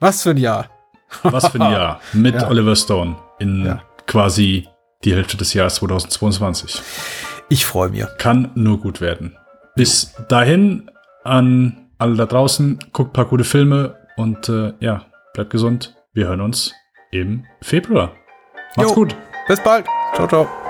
[0.00, 0.66] Was für ein Jahr.
[1.22, 2.00] Was für ein Jahr.
[2.12, 2.48] Mit Ja.
[2.48, 3.82] Oliver Stone in Ja.
[4.06, 4.68] quasi
[5.04, 6.82] die Hälfte des Jahres 2022.
[7.48, 8.04] Ich freue mich.
[8.18, 9.36] Kann nur gut werden.
[9.76, 10.90] Bis dahin
[11.22, 15.94] an alle da draußen, guckt ein paar gute Filme und äh, ja, bleibt gesund.
[16.12, 16.72] Wir hören uns
[17.12, 18.12] im Februar.
[18.76, 18.94] Macht's Jo.
[18.94, 19.14] gut.
[19.46, 19.86] Bis bald.
[20.14, 20.65] Ciao, ciao.